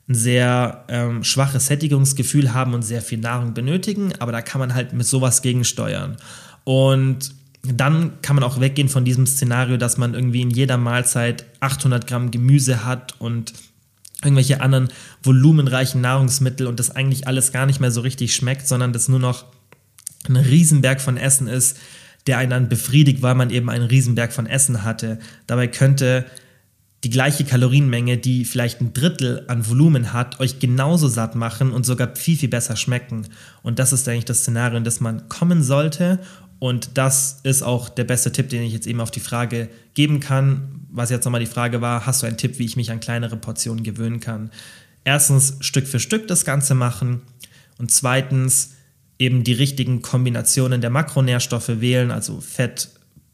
ein 0.09 0.15
sehr 0.15 0.85
ähm, 0.89 1.23
schwaches 1.23 1.67
Sättigungsgefühl 1.67 2.55
haben 2.55 2.75
und 2.75 2.83
sehr 2.83 3.03
viel 3.03 3.19
Nahrung 3.19 3.53
benötigen, 3.53 4.13
aber 4.21 4.33
da 4.33 4.41
kann 4.41 4.59
man 4.59 4.75
halt 4.75 4.95
mit 4.95 5.07
sowas 5.07 5.43
gegensteuern. 5.43 6.17
Und 6.65 7.35
dann 7.63 8.23
kann 8.23 8.37
man 8.37 8.45
auch 8.45 8.61
weggehen 8.61 8.89
von 8.89 9.05
diesem 9.05 9.27
Szenario, 9.27 9.77
dass 9.77 9.99
man 9.99 10.15
irgendwie 10.15 10.41
in 10.41 10.51
jeder 10.51 10.79
Mahlzeit 10.79 11.45
800 11.61 12.07
Gramm 12.07 12.31
Gemüse 12.31 12.85
hat 12.85 13.15
und 13.19 13.53
irgendwelche 14.23 14.61
anderen 14.61 14.89
volumenreichen 15.23 16.01
Nahrungsmittel 16.01 16.67
und 16.67 16.81
das 16.81 16.91
eigentlich 16.91 17.27
alles 17.27 17.53
gar 17.53 17.67
nicht 17.67 17.81
mehr 17.81 17.91
so 17.91 18.01
richtig 18.01 18.35
schmeckt, 18.35 18.67
sondern 18.67 18.93
das 18.93 19.09
nur 19.09 19.21
noch 19.21 19.45
ein 20.29 20.37
Riesenberg 20.37 21.01
von 21.01 21.17
Essen 21.17 21.47
ist, 21.47 21.79
der 22.27 22.39
einen 22.39 22.51
dann 22.51 22.69
befriedigt, 22.69 23.23
weil 23.23 23.35
man 23.35 23.51
eben 23.51 23.71
einen 23.71 23.87
Riesenberg 23.87 24.33
von 24.33 24.47
Essen 24.47 24.83
hatte. 24.83 25.19
Dabei 25.47 25.69
könnte 25.69 26.27
die 27.05 27.11
gleiche 27.11 27.45
Kalorienmenge, 27.45 28.19
die 28.19 28.45
vielleicht 28.45 28.81
ein 28.81 28.93
Drittel 28.93 29.45
an 29.47 29.69
Volumen 29.69 30.13
hat, 30.13 30.41
euch 30.41 30.59
genauso 30.59 31.07
satt 31.07 31.37
machen 31.37 31.71
und 31.71 31.87
sogar 31.87 32.17
viel, 32.17 32.37
viel 32.37 32.49
besser 32.49 32.75
schmecken. 32.77 33.27
Und 33.63 33.79
das 33.79 33.93
ist 33.93 34.09
eigentlich 34.09 34.25
das 34.25 34.41
Szenario, 34.41 34.79
in 34.79 34.85
das 34.85 35.01
man 35.01 35.29
kommen 35.29 35.63
sollte. 35.63 36.19
Und 36.59 36.91
das 36.99 37.39
ist 37.45 37.63
auch 37.63 37.89
der 37.89 38.03
beste 38.03 38.33
Tipp, 38.33 38.49
den 38.49 38.63
ich 38.63 38.73
jetzt 38.73 38.89
eben 38.89 39.01
auf 39.01 39.13
die 39.13 39.21
Frage 39.21 39.69
geben 39.95 40.19
kann. 40.19 40.78
Was 40.91 41.11
jetzt 41.11 41.25
nochmal 41.25 41.41
die 41.41 41.47
Frage 41.47 41.81
war, 41.81 42.07
hast 42.07 42.23
du 42.23 42.27
einen 42.27 42.37
Tipp, 42.37 42.59
wie 42.59 42.65
ich 42.65 42.77
mich 42.77 42.91
an 42.91 43.01
kleinere 43.01 43.37
Portionen 43.37 43.85
gewöhnen 43.85 44.21
kann? 44.21 44.51
Erstens 45.05 45.57
Stück 45.61 45.87
für 45.87 46.01
Stück 46.01 46.29
das 46.29 46.45
Ganze 46.45 46.75
machen 46.75 47.23
und 47.79 47.91
zweitens 47.91 48.75
eben 49.19 49.45
die 49.45 49.53
richtigen 49.53 50.03
Kombinationen 50.03 50.81
der 50.81 50.91
Makronährstoffe 50.91 51.81
wählen, 51.81 52.11
also 52.11 52.41
Fett, 52.41 52.89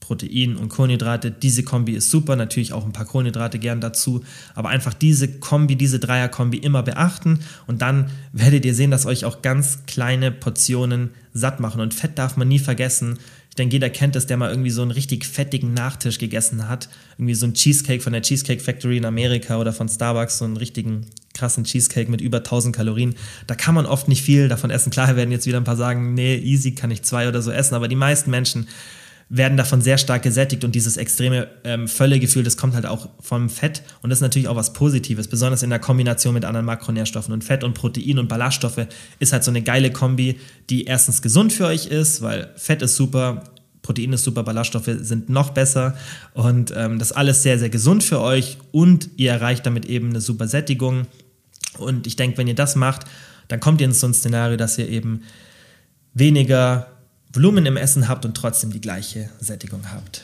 Protein 0.05 0.57
und 0.57 0.69
Kohlenhydrate. 0.69 1.31
Diese 1.31 1.63
Kombi 1.63 1.93
ist 1.93 2.11
super, 2.11 2.37
natürlich 2.37 2.73
auch 2.73 2.85
ein 2.85 2.93
paar 2.93 3.07
Kohlenhydrate 3.07 3.59
gern 3.59 3.81
dazu, 3.81 4.23
aber 4.55 4.69
einfach 4.69 4.93
diese 4.93 5.39
Kombi, 5.39 5.77
diese 5.77 5.99
Dreier-Kombi 5.99 6.59
immer 6.59 6.83
beachten 6.83 7.41
und 7.67 7.81
dann 7.81 8.11
werdet 8.33 8.65
ihr 8.65 8.75
sehen, 8.75 8.91
dass 8.91 9.07
euch 9.07 9.25
auch 9.25 9.41
ganz 9.43 9.87
kleine 9.87 10.31
Portionen 10.31 11.11
satt 11.33 11.59
machen. 11.59 11.81
Und 11.81 11.95
Fett 11.95 12.19
darf 12.19 12.37
man 12.37 12.49
nie 12.49 12.59
vergessen. 12.59 13.19
Ich 13.55 13.57
denke, 13.57 13.75
jeder 13.75 13.89
kennt 13.89 14.17
es, 14.17 14.27
der 14.27 14.37
mal 14.37 14.51
irgendwie 14.51 14.71
so 14.71 14.83
einen 14.83 14.91
richtig 14.91 15.25
fettigen 15.25 15.75
Nachtisch 15.75 16.19
gegessen 16.19 16.69
hat. 16.69 16.89
Irgendwie 17.19 17.35
so 17.35 17.47
ein 17.47 17.55
Cheesecake 17.55 18.03
von 18.03 18.13
der 18.13 18.21
Cheesecake 18.21 18.61
Factory 18.61 18.97
in 18.97 19.05
Amerika 19.05 19.61
oder 19.61 19.73
von 19.73 19.89
Starbucks, 19.89 20.39
so 20.39 20.45
einen 20.45 20.57
richtigen 20.57 21.07
krassen 21.35 21.63
Cheesecake 21.63 22.11
mit 22.11 22.21
über 22.21 22.39
1000 22.39 22.75
Kalorien. 22.75 23.15
Da 23.47 23.55
kann 23.55 23.77
man 23.77 23.87
oft 23.87 24.09
nicht 24.09 24.23
viel 24.25 24.49
davon 24.49 24.71
essen. 24.71 24.91
Klar 24.91 25.15
werden 25.15 25.31
jetzt 25.31 25.47
wieder 25.47 25.59
ein 25.59 25.63
paar 25.63 25.77
sagen, 25.77 26.15
nee, 26.15 26.35
easy 26.35 26.73
kann 26.73 26.91
ich 26.91 27.03
zwei 27.05 27.29
oder 27.29 27.43
so 27.43 27.53
essen, 27.53 27.77
aber 27.77 27.87
die 27.87 27.95
meisten 27.95 28.29
Menschen 28.29 28.67
werden 29.29 29.57
davon 29.57 29.81
sehr 29.81 29.99
stark 29.99 30.23
gesättigt 30.23 30.65
und 30.65 30.75
dieses 30.75 30.97
extreme 30.97 31.49
ähm, 31.65 31.89
Völlegefühl, 31.89 32.43
das 32.43 32.57
kommt 32.57 32.75
halt 32.75 32.87
auch 32.87 33.09
vom 33.21 33.49
Fett 33.49 33.83
und 34.03 34.11
das 34.11 34.19
ist 34.19 34.23
natürlich 34.23 34.49
auch 34.49 34.57
was 34.57 34.73
Positives, 34.73 35.29
besonders 35.29 35.63
in 35.63 35.71
der 35.71 35.79
Kombination 35.79 36.35
mit 36.35 36.45
anderen 36.45 36.67
Makronährstoffen 36.67 37.33
und 37.33 37.43
Fett 37.43 37.65
und 37.65 37.75
Protein 37.75 38.19
und 38.19 38.29
Ballaststoffe 38.29 38.87
ist 39.19 39.33
halt 39.33 39.45
so 39.45 39.51
eine 39.51 39.63
geile 39.63 39.91
Kombi, 39.91 40.39
die 40.71 40.85
erstens 40.85 41.23
gesund 41.23 41.53
für 41.53 41.67
euch 41.67 41.87
ist, 41.87 42.23
weil 42.23 42.51
Fett 42.57 42.83
ist 42.83 42.97
super, 42.97 43.45
Protein 43.83 44.13
ist 44.13 44.25
super, 44.25 44.43
Ballaststoffe 44.43 44.91
sind 45.01 45.29
noch 45.29 45.51
besser 45.51 45.97
und 46.35 46.73
ähm, 46.77 46.99
das 46.99 47.13
alles 47.13 47.43
sehr, 47.43 47.59
sehr 47.59 47.71
gesund 47.71 48.05
für 48.05 48.21
euch 48.21 48.59
und 48.73 49.11
ihr 49.17 49.33
erreicht 49.33 49.65
damit 49.67 49.87
eben 49.87 50.11
eine 50.11 50.21
super 50.21 50.49
Sättigung 50.49 51.07
und 51.79 52.07
ich 52.07 52.17
denke, 52.17 52.39
wenn 52.39 52.47
ihr 52.47 52.55
das 52.55 52.77
macht, 52.77 53.07
dann 53.49 53.61
kommt 53.61 53.81
ihr 53.81 53.87
in 53.87 53.93
so 53.93 54.07
ein 54.07 54.15
Szenario, 54.15 54.57
dass 54.57 54.79
ihr 54.79 54.89
eben 54.89 55.23
weniger 56.15 56.94
Volumen 57.35 57.67
im 57.67 57.77
Essen 57.77 58.09
habt 58.09 58.25
und 58.25 58.37
trotzdem 58.37 58.71
die 58.71 58.81
gleiche 58.81 59.29
Sättigung 59.41 59.93
habt. 59.93 60.23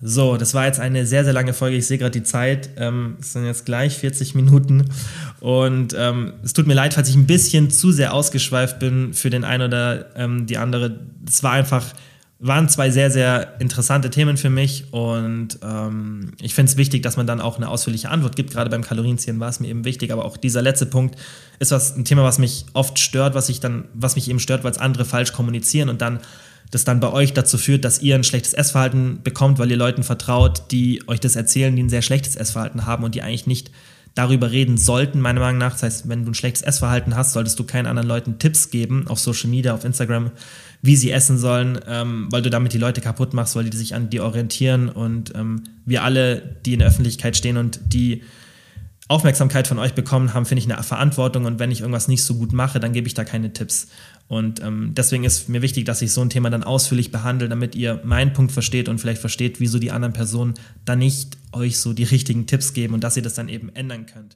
So, 0.00 0.36
das 0.36 0.54
war 0.54 0.66
jetzt 0.66 0.78
eine 0.78 1.06
sehr, 1.06 1.24
sehr 1.24 1.32
lange 1.32 1.52
Folge. 1.52 1.76
Ich 1.76 1.86
sehe 1.86 1.98
gerade 1.98 2.12
die 2.12 2.22
Zeit. 2.22 2.70
Ähm, 2.76 3.16
es 3.20 3.32
sind 3.32 3.44
jetzt 3.44 3.66
gleich 3.66 3.98
40 3.98 4.34
Minuten. 4.34 4.84
Und 5.40 5.94
ähm, 5.98 6.34
es 6.44 6.52
tut 6.52 6.68
mir 6.68 6.74
leid, 6.74 6.94
falls 6.94 7.08
ich 7.08 7.16
ein 7.16 7.26
bisschen 7.26 7.70
zu 7.70 7.90
sehr 7.90 8.14
ausgeschweift 8.14 8.78
bin 8.78 9.12
für 9.12 9.30
den 9.30 9.44
einen 9.44 9.68
oder 9.68 10.16
ähm, 10.16 10.46
die 10.46 10.56
andere. 10.56 11.00
Es 11.26 11.42
war 11.42 11.52
einfach, 11.52 11.84
waren 12.38 12.68
zwei 12.68 12.90
sehr, 12.90 13.10
sehr 13.10 13.60
interessante 13.60 14.10
Themen 14.10 14.36
für 14.36 14.50
mich. 14.50 14.92
Und 14.92 15.58
ähm, 15.64 16.32
ich 16.40 16.54
finde 16.54 16.70
es 16.70 16.76
wichtig, 16.76 17.02
dass 17.02 17.16
man 17.16 17.26
dann 17.26 17.40
auch 17.40 17.56
eine 17.56 17.68
ausführliche 17.68 18.08
Antwort 18.10 18.36
gibt. 18.36 18.52
Gerade 18.52 18.70
beim 18.70 18.82
Kalorienziehen 18.82 19.40
war 19.40 19.48
es 19.48 19.58
mir 19.58 19.66
eben 19.66 19.84
wichtig. 19.84 20.12
Aber 20.12 20.24
auch 20.24 20.36
dieser 20.36 20.62
letzte 20.62 20.86
Punkt 20.86 21.16
ist 21.58 21.72
was, 21.72 21.96
ein 21.96 22.04
Thema, 22.04 22.22
was 22.22 22.38
mich 22.38 22.66
oft 22.72 23.00
stört, 23.00 23.34
was 23.34 23.48
ich 23.48 23.58
dann, 23.58 23.86
was 23.94 24.14
mich 24.14 24.30
eben 24.30 24.38
stört, 24.38 24.62
weil 24.62 24.70
es 24.70 24.78
andere 24.78 25.04
falsch 25.04 25.32
kommunizieren 25.32 25.88
und 25.88 26.00
dann 26.00 26.20
das 26.70 26.84
dann 26.84 27.00
bei 27.00 27.10
euch 27.10 27.32
dazu 27.32 27.56
führt, 27.58 27.84
dass 27.84 28.02
ihr 28.02 28.14
ein 28.14 28.24
schlechtes 28.24 28.52
Essverhalten 28.52 29.22
bekommt, 29.22 29.58
weil 29.58 29.70
ihr 29.70 29.76
Leuten 29.76 30.02
vertraut, 30.02 30.70
die 30.70 31.02
euch 31.06 31.20
das 31.20 31.36
erzählen, 31.36 31.74
die 31.74 31.82
ein 31.82 31.88
sehr 31.88 32.02
schlechtes 32.02 32.36
Essverhalten 32.36 32.86
haben 32.86 33.04
und 33.04 33.14
die 33.14 33.22
eigentlich 33.22 33.46
nicht 33.46 33.70
darüber 34.14 34.50
reden 34.50 34.76
sollten, 34.76 35.20
meiner 35.20 35.40
Meinung 35.40 35.58
nach. 35.58 35.72
Das 35.72 35.82
heißt, 35.84 36.08
wenn 36.08 36.24
du 36.24 36.32
ein 36.32 36.34
schlechtes 36.34 36.62
Essverhalten 36.62 37.14
hast, 37.14 37.32
solltest 37.32 37.58
du 37.58 37.64
keinen 37.64 37.86
anderen 37.86 38.08
Leuten 38.08 38.38
Tipps 38.38 38.70
geben 38.70 39.06
auf 39.06 39.20
Social 39.20 39.48
Media, 39.48 39.74
auf 39.74 39.84
Instagram, 39.84 40.32
wie 40.82 40.96
sie 40.96 41.10
essen 41.10 41.38
sollen, 41.38 41.78
ähm, 41.86 42.26
weil 42.30 42.42
du 42.42 42.50
damit 42.50 42.72
die 42.72 42.78
Leute 42.78 43.00
kaputt 43.00 43.32
machst, 43.32 43.54
weil 43.56 43.70
die 43.70 43.76
sich 43.76 43.94
an 43.94 44.10
dir 44.10 44.24
orientieren 44.24 44.88
und 44.88 45.34
ähm, 45.34 45.64
wir 45.84 46.02
alle, 46.02 46.56
die 46.66 46.72
in 46.72 46.80
der 46.80 46.88
Öffentlichkeit 46.88 47.36
stehen 47.36 47.56
und 47.56 47.80
die 47.86 48.22
Aufmerksamkeit 49.08 49.66
von 49.66 49.78
euch 49.78 49.94
bekommen 49.94 50.34
haben, 50.34 50.44
finde 50.44 50.62
ich 50.62 50.70
eine 50.70 50.82
Verantwortung 50.82 51.46
und 51.46 51.58
wenn 51.58 51.70
ich 51.70 51.80
irgendwas 51.80 52.08
nicht 52.08 52.22
so 52.22 52.34
gut 52.34 52.52
mache, 52.52 52.78
dann 52.78 52.92
gebe 52.92 53.06
ich 53.06 53.14
da 53.14 53.24
keine 53.24 53.52
Tipps. 53.52 53.88
Und 54.28 54.62
ähm, 54.62 54.92
deswegen 54.94 55.24
ist 55.24 55.48
mir 55.48 55.62
wichtig, 55.62 55.86
dass 55.86 56.02
ich 56.02 56.12
so 56.12 56.20
ein 56.20 56.28
Thema 56.28 56.50
dann 56.50 56.62
ausführlich 56.62 57.10
behandle, 57.10 57.48
damit 57.48 57.74
ihr 57.74 58.00
meinen 58.04 58.34
Punkt 58.34 58.52
versteht 58.52 58.88
und 58.90 58.98
vielleicht 58.98 59.22
versteht, 59.22 59.58
wieso 59.58 59.78
die 59.78 59.90
anderen 59.90 60.12
Personen 60.12 60.54
da 60.84 60.96
nicht 60.96 61.38
euch 61.52 61.78
so 61.78 61.94
die 61.94 62.04
richtigen 62.04 62.46
Tipps 62.46 62.74
geben 62.74 62.92
und 62.92 63.02
dass 63.02 63.16
ihr 63.16 63.22
das 63.22 63.34
dann 63.34 63.48
eben 63.48 63.74
ändern 63.74 64.04
könnt. 64.04 64.34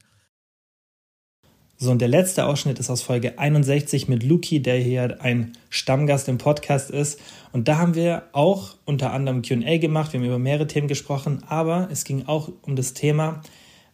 So, 1.76 1.90
und 1.90 1.98
der 1.98 2.08
letzte 2.08 2.46
Ausschnitt 2.46 2.78
ist 2.78 2.90
aus 2.90 3.02
Folge 3.02 3.40
61 3.40 4.06
mit 4.06 4.22
Luki, 4.22 4.62
der 4.62 4.76
hier 4.76 5.20
ein 5.20 5.52
Stammgast 5.68 6.28
im 6.28 6.38
Podcast 6.38 6.90
ist. 6.90 7.18
Und 7.50 7.66
da 7.66 7.76
haben 7.76 7.96
wir 7.96 8.22
auch 8.32 8.76
unter 8.84 9.12
anderem 9.12 9.42
QA 9.42 9.78
gemacht, 9.78 10.12
wir 10.12 10.20
haben 10.20 10.26
über 10.26 10.38
mehrere 10.38 10.68
Themen 10.68 10.86
gesprochen, 10.86 11.42
aber 11.48 11.88
es 11.90 12.04
ging 12.04 12.26
auch 12.26 12.52
um 12.62 12.76
das 12.76 12.94
Thema, 12.94 13.42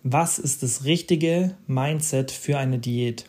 was 0.02 0.38
ist 0.38 0.62
das 0.62 0.84
richtige 0.84 1.54
Mindset 1.66 2.30
für 2.30 2.58
eine 2.58 2.78
Diät? 2.78 3.24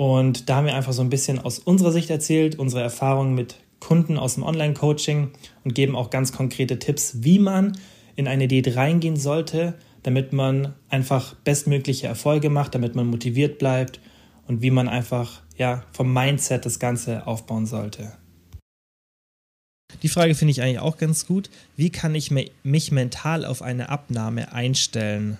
Und 0.00 0.48
da 0.48 0.56
haben 0.56 0.64
wir 0.64 0.74
einfach 0.74 0.94
so 0.94 1.02
ein 1.02 1.10
bisschen 1.10 1.38
aus 1.38 1.58
unserer 1.58 1.92
Sicht 1.92 2.08
erzählt, 2.08 2.58
unsere 2.58 2.82
Erfahrungen 2.82 3.34
mit 3.34 3.56
Kunden 3.80 4.16
aus 4.16 4.32
dem 4.32 4.44
Online-Coaching 4.44 5.28
und 5.62 5.74
geben 5.74 5.94
auch 5.94 6.08
ganz 6.08 6.32
konkrete 6.32 6.78
Tipps, 6.78 7.22
wie 7.22 7.38
man 7.38 7.76
in 8.16 8.26
eine 8.26 8.48
Diät 8.48 8.76
reingehen 8.76 9.16
sollte, 9.16 9.74
damit 10.02 10.32
man 10.32 10.74
einfach 10.88 11.34
bestmögliche 11.34 12.06
Erfolge 12.06 12.48
macht, 12.48 12.74
damit 12.74 12.94
man 12.94 13.08
motiviert 13.08 13.58
bleibt 13.58 14.00
und 14.46 14.62
wie 14.62 14.70
man 14.70 14.88
einfach 14.88 15.42
ja, 15.58 15.84
vom 15.92 16.10
Mindset 16.14 16.64
das 16.64 16.78
Ganze 16.78 17.26
aufbauen 17.26 17.66
sollte. 17.66 18.16
Die 20.02 20.08
Frage 20.08 20.34
finde 20.34 20.52
ich 20.52 20.62
eigentlich 20.62 20.78
auch 20.78 20.96
ganz 20.96 21.26
gut. 21.26 21.50
Wie 21.76 21.90
kann 21.90 22.14
ich 22.14 22.30
mich 22.62 22.90
mental 22.90 23.44
auf 23.44 23.60
eine 23.60 23.90
Abnahme 23.90 24.54
einstellen? 24.54 25.36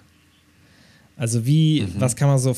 Also 1.17 1.47
wie, 1.47 1.81
mhm. 1.81 1.95
was 1.97 2.15
kann 2.15 2.29
man 2.29 2.39
so 2.39 2.55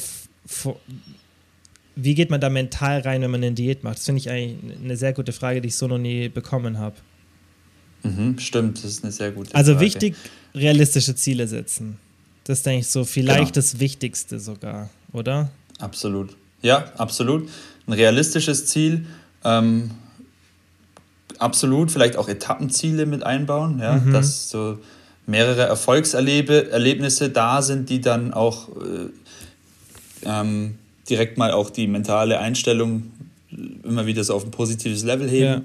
wie 1.95 2.15
geht 2.15 2.31
man 2.31 2.41
da 2.41 2.49
mental 2.49 3.01
rein, 3.01 3.23
wenn 3.23 3.31
man 3.31 3.43
eine 3.43 3.53
Diät 3.53 3.85
macht? 3.85 3.99
Das 3.99 4.07
finde 4.07 4.21
ich 4.21 4.31
eigentlich 4.31 4.79
eine 4.83 4.97
sehr 4.97 5.13
gute 5.13 5.33
Frage, 5.33 5.61
die 5.61 5.69
ich 5.69 5.77
so 5.77 5.87
noch 5.87 5.99
nie 5.99 6.29
bekommen 6.29 6.79
habe. 6.79 6.97
Mhm, 8.03 8.39
stimmt, 8.39 8.79
das 8.79 8.91
ist 8.91 9.05
eine 9.05 9.13
sehr 9.13 9.31
gute 9.31 9.55
also 9.55 9.73
Frage. 9.73 9.85
Also 9.85 9.95
wichtig, 9.95 10.17
realistische 10.55 11.15
Ziele 11.15 11.47
setzen. 11.47 11.99
Das 12.45 12.59
ist, 12.59 12.67
denke 12.67 12.81
ich, 12.81 12.89
so 12.89 13.05
vielleicht 13.05 13.39
genau. 13.39 13.51
das 13.53 13.79
Wichtigste 13.79 14.41
sogar, 14.41 14.91
oder? 15.13 15.51
Absolut. 15.79 16.37
Ja, 16.63 16.93
absolut. 16.97 17.49
Ein 17.87 17.93
realistisches 17.93 18.67
Ziel. 18.67 19.07
Ähm, 19.45 19.91
absolut, 21.39 21.91
vielleicht 21.91 22.17
auch 22.17 22.29
Etappenziele 22.29 23.07
mit 23.07 23.23
einbauen, 23.23 23.79
ja, 23.81 23.97
mhm. 23.97 24.13
dass 24.13 24.51
so 24.51 24.79
mehrere 25.27 25.63
Erfolgserlebnisse 25.63 27.31
da 27.31 27.63
sind, 27.63 27.89
die 27.91 28.01
dann 28.01 28.33
auch 28.35 28.69
äh, 28.69 29.09
ähm, 30.25 30.79
direkt 31.09 31.39
mal 31.39 31.53
auch 31.53 31.71
die 31.71 31.87
mentale 31.87 32.39
Einstellung 32.39 33.11
immer 33.85 34.07
wieder 34.07 34.25
so 34.25 34.35
auf 34.35 34.45
ein 34.45 34.51
positives 34.51 35.03
Level 35.03 35.29
heben. 35.29 35.45
Ja. 35.45 35.63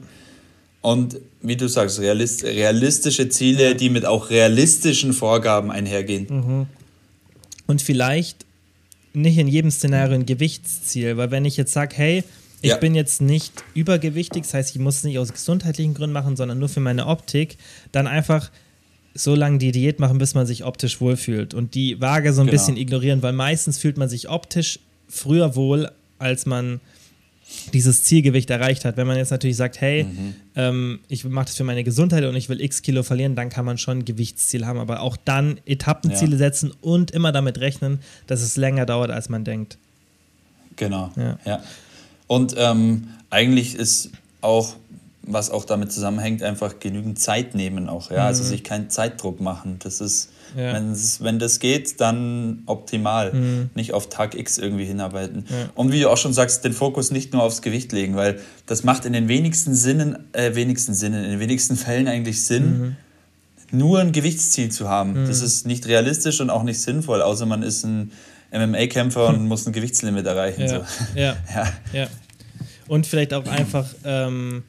Und 0.82 1.20
wie 1.42 1.56
du 1.56 1.68
sagst, 1.68 2.00
realist, 2.00 2.44
realistische 2.44 3.30
Ziele, 3.30 3.76
die 3.76 3.90
mit 3.90 4.06
auch 4.06 4.30
realistischen 4.30 5.14
Vorgaben 5.14 5.72
einhergehen. 5.72 6.28
Mhm. 6.30 6.66
Und 7.66 7.82
vielleicht 7.82 8.46
nicht 9.14 9.38
in 9.38 9.48
jedem 9.48 9.72
Szenario 9.72 10.16
ein 10.16 10.26
Gewichtsziel, 10.26 11.18
weil 11.18 11.32
wenn 11.32 11.46
ich 11.46 11.58
jetzt 11.58 11.74
sage, 11.74 11.96
hey, 11.96 12.24
ich 12.62 12.72
ja. 12.72 12.78
bin 12.78 12.96
jetzt 12.96 13.22
nicht 13.22 13.54
übergewichtig, 13.74 14.44
das 14.44 14.54
heißt, 14.54 14.76
ich 14.76 14.82
muss 14.82 14.98
es 14.98 15.04
nicht 15.04 15.20
aus 15.20 15.32
gesundheitlichen 15.32 15.94
Gründen 15.94 16.14
machen, 16.14 16.36
sondern 16.36 16.60
nur 16.60 16.70
für 16.70 16.80
meine 16.80 17.08
Optik, 17.08 17.58
dann 17.92 18.08
einfach 18.08 18.52
so 19.14 19.36
lange 19.36 19.58
die 19.58 19.72
Diät 19.72 20.00
machen, 20.00 20.18
bis 20.18 20.36
man 20.36 20.46
sich 20.46 20.64
optisch 20.64 21.02
wohlfühlt 21.02 21.54
und 21.54 21.76
die 21.76 22.00
Waage 22.00 22.34
so 22.34 22.42
ein 22.42 22.48
genau. 22.48 22.58
bisschen 22.58 22.78
ignorieren, 22.78 23.22
weil 23.22 23.34
meistens 23.34 23.78
fühlt 23.78 23.98
man 23.98 24.10
sich 24.10 24.30
optisch 24.30 24.80
früher 25.08 25.56
wohl, 25.56 25.90
als 26.20 26.46
man 26.46 26.80
dieses 27.74 28.04
Zielgewicht 28.04 28.50
erreicht 28.50 28.86
hat. 28.86 28.98
Wenn 28.98 29.08
man 29.08 29.18
jetzt 29.18 29.32
natürlich 29.32 29.58
sagt, 29.58 29.80
hey, 29.80 30.04
mhm. 30.04 30.36
ähm, 30.56 31.00
ich 31.08 31.24
mache 31.24 31.46
das 31.46 31.56
für 31.56 31.64
meine 31.64 31.84
Gesundheit 31.84 32.24
und 32.26 32.36
ich 32.36 32.50
will 32.50 32.60
x 32.62 32.82
Kilo 32.82 33.04
verlieren, 33.04 33.36
dann 33.36 33.50
kann 33.50 33.66
man 33.66 33.78
schon 33.78 34.00
ein 34.00 34.06
Gewichtsziel 34.06 34.66
haben, 34.66 34.80
aber 34.80 35.02
auch 35.02 35.18
dann 35.18 35.60
Etappenziele 35.66 36.34
ja. 36.34 36.38
setzen 36.38 36.74
und 36.82 37.12
immer 37.12 37.32
damit 37.32 37.60
rechnen, 37.60 38.00
dass 38.28 38.42
es 38.42 38.58
länger 38.58 38.86
dauert, 38.86 39.12
als 39.12 39.30
man 39.30 39.46
denkt. 39.46 39.78
Genau. 40.76 41.12
Ja. 41.16 41.40
ja. 41.46 41.64
Und 42.28 42.56
ähm, 42.58 43.08
eigentlich 43.30 43.76
ist 43.76 44.12
auch, 44.42 44.76
was 45.28 45.52
auch 45.52 45.66
damit 45.66 45.92
zusammenhängt, 45.92 46.42
einfach 46.42 46.80
genügend 46.80 47.20
Zeit 47.20 47.54
nehmen 47.54 47.90
auch, 47.90 48.12
ja. 48.12 48.18
Also 48.18 48.22
mhm. 48.22 48.28
Also 48.38 48.44
sich 48.44 48.64
keinen 48.64 48.90
Zeitdruck 48.90 49.42
machen. 49.42 49.78
Das 49.80 50.00
ist, 50.00 50.30
ja. 50.56 50.74
wenn 50.74 51.40
das 51.40 51.60
geht, 51.60 52.00
dann 52.00 52.64
optimal. 52.66 53.34
Mhm. 53.34 53.70
Nicht 53.74 53.94
auf 53.94 54.10
Tag 54.10 54.36
X 54.36 54.58
irgendwie 54.58 54.86
hinarbeiten. 54.86 55.46
Ja. 55.50 55.70
Und 55.76 55.92
wie 55.92 56.00
du 56.00 56.10
auch 56.10 56.18
schon 56.18 56.34
sagst, 56.34 56.64
den 56.64 56.74
Fokus 56.74 57.12
nicht 57.12 57.34
nur 57.34 57.44
aufs 57.44 57.62
Gewicht 57.62 57.92
legen, 57.92 58.16
weil 58.16 58.40
das 58.66 58.84
macht 58.84 59.06
in 59.06 59.14
den 59.14 59.28
wenigsten 59.28 59.74
Sinnen, 59.74 60.18
äh, 60.34 60.56
wenigsten 60.56 60.94
Sinnen, 60.94 61.24
in 61.24 61.32
den 61.32 61.40
wenigsten 61.40 61.76
Fällen 61.76 62.08
eigentlich 62.08 62.44
Sinn. 62.44 62.80
Mhm 62.80 62.96
nur 63.72 64.00
ein 64.00 64.14
Gewichtsziel 64.14 64.72
zu 64.72 64.88
haben. 64.88 65.24
Mhm. 65.24 65.28
Das 65.28 65.42
ist 65.42 65.68
nicht 65.68 65.88
realistisch 65.88 66.40
und 66.40 66.50
auch 66.50 66.64
nicht 66.64 66.82
sinnvoll, 66.82 67.22
außer 67.22 67.46
man 67.46 67.64
ist 67.64 67.84
ein 67.84 68.12
MMA-Kämpfer 68.52 69.28
und 69.28 69.46
muss 69.48 69.68
ein 69.68 69.74
Gewichtslimit 69.74 70.26
erreichen. 70.26 70.62
Ja. 70.62 70.68
So. 70.68 70.76
Ja. 71.16 71.36
ja. 71.54 71.68
ja. 71.94 72.08
Und 72.88 73.06
vielleicht 73.06 73.34
auch 73.34 73.46
einfach 73.46 73.86
ähm, 74.06 74.64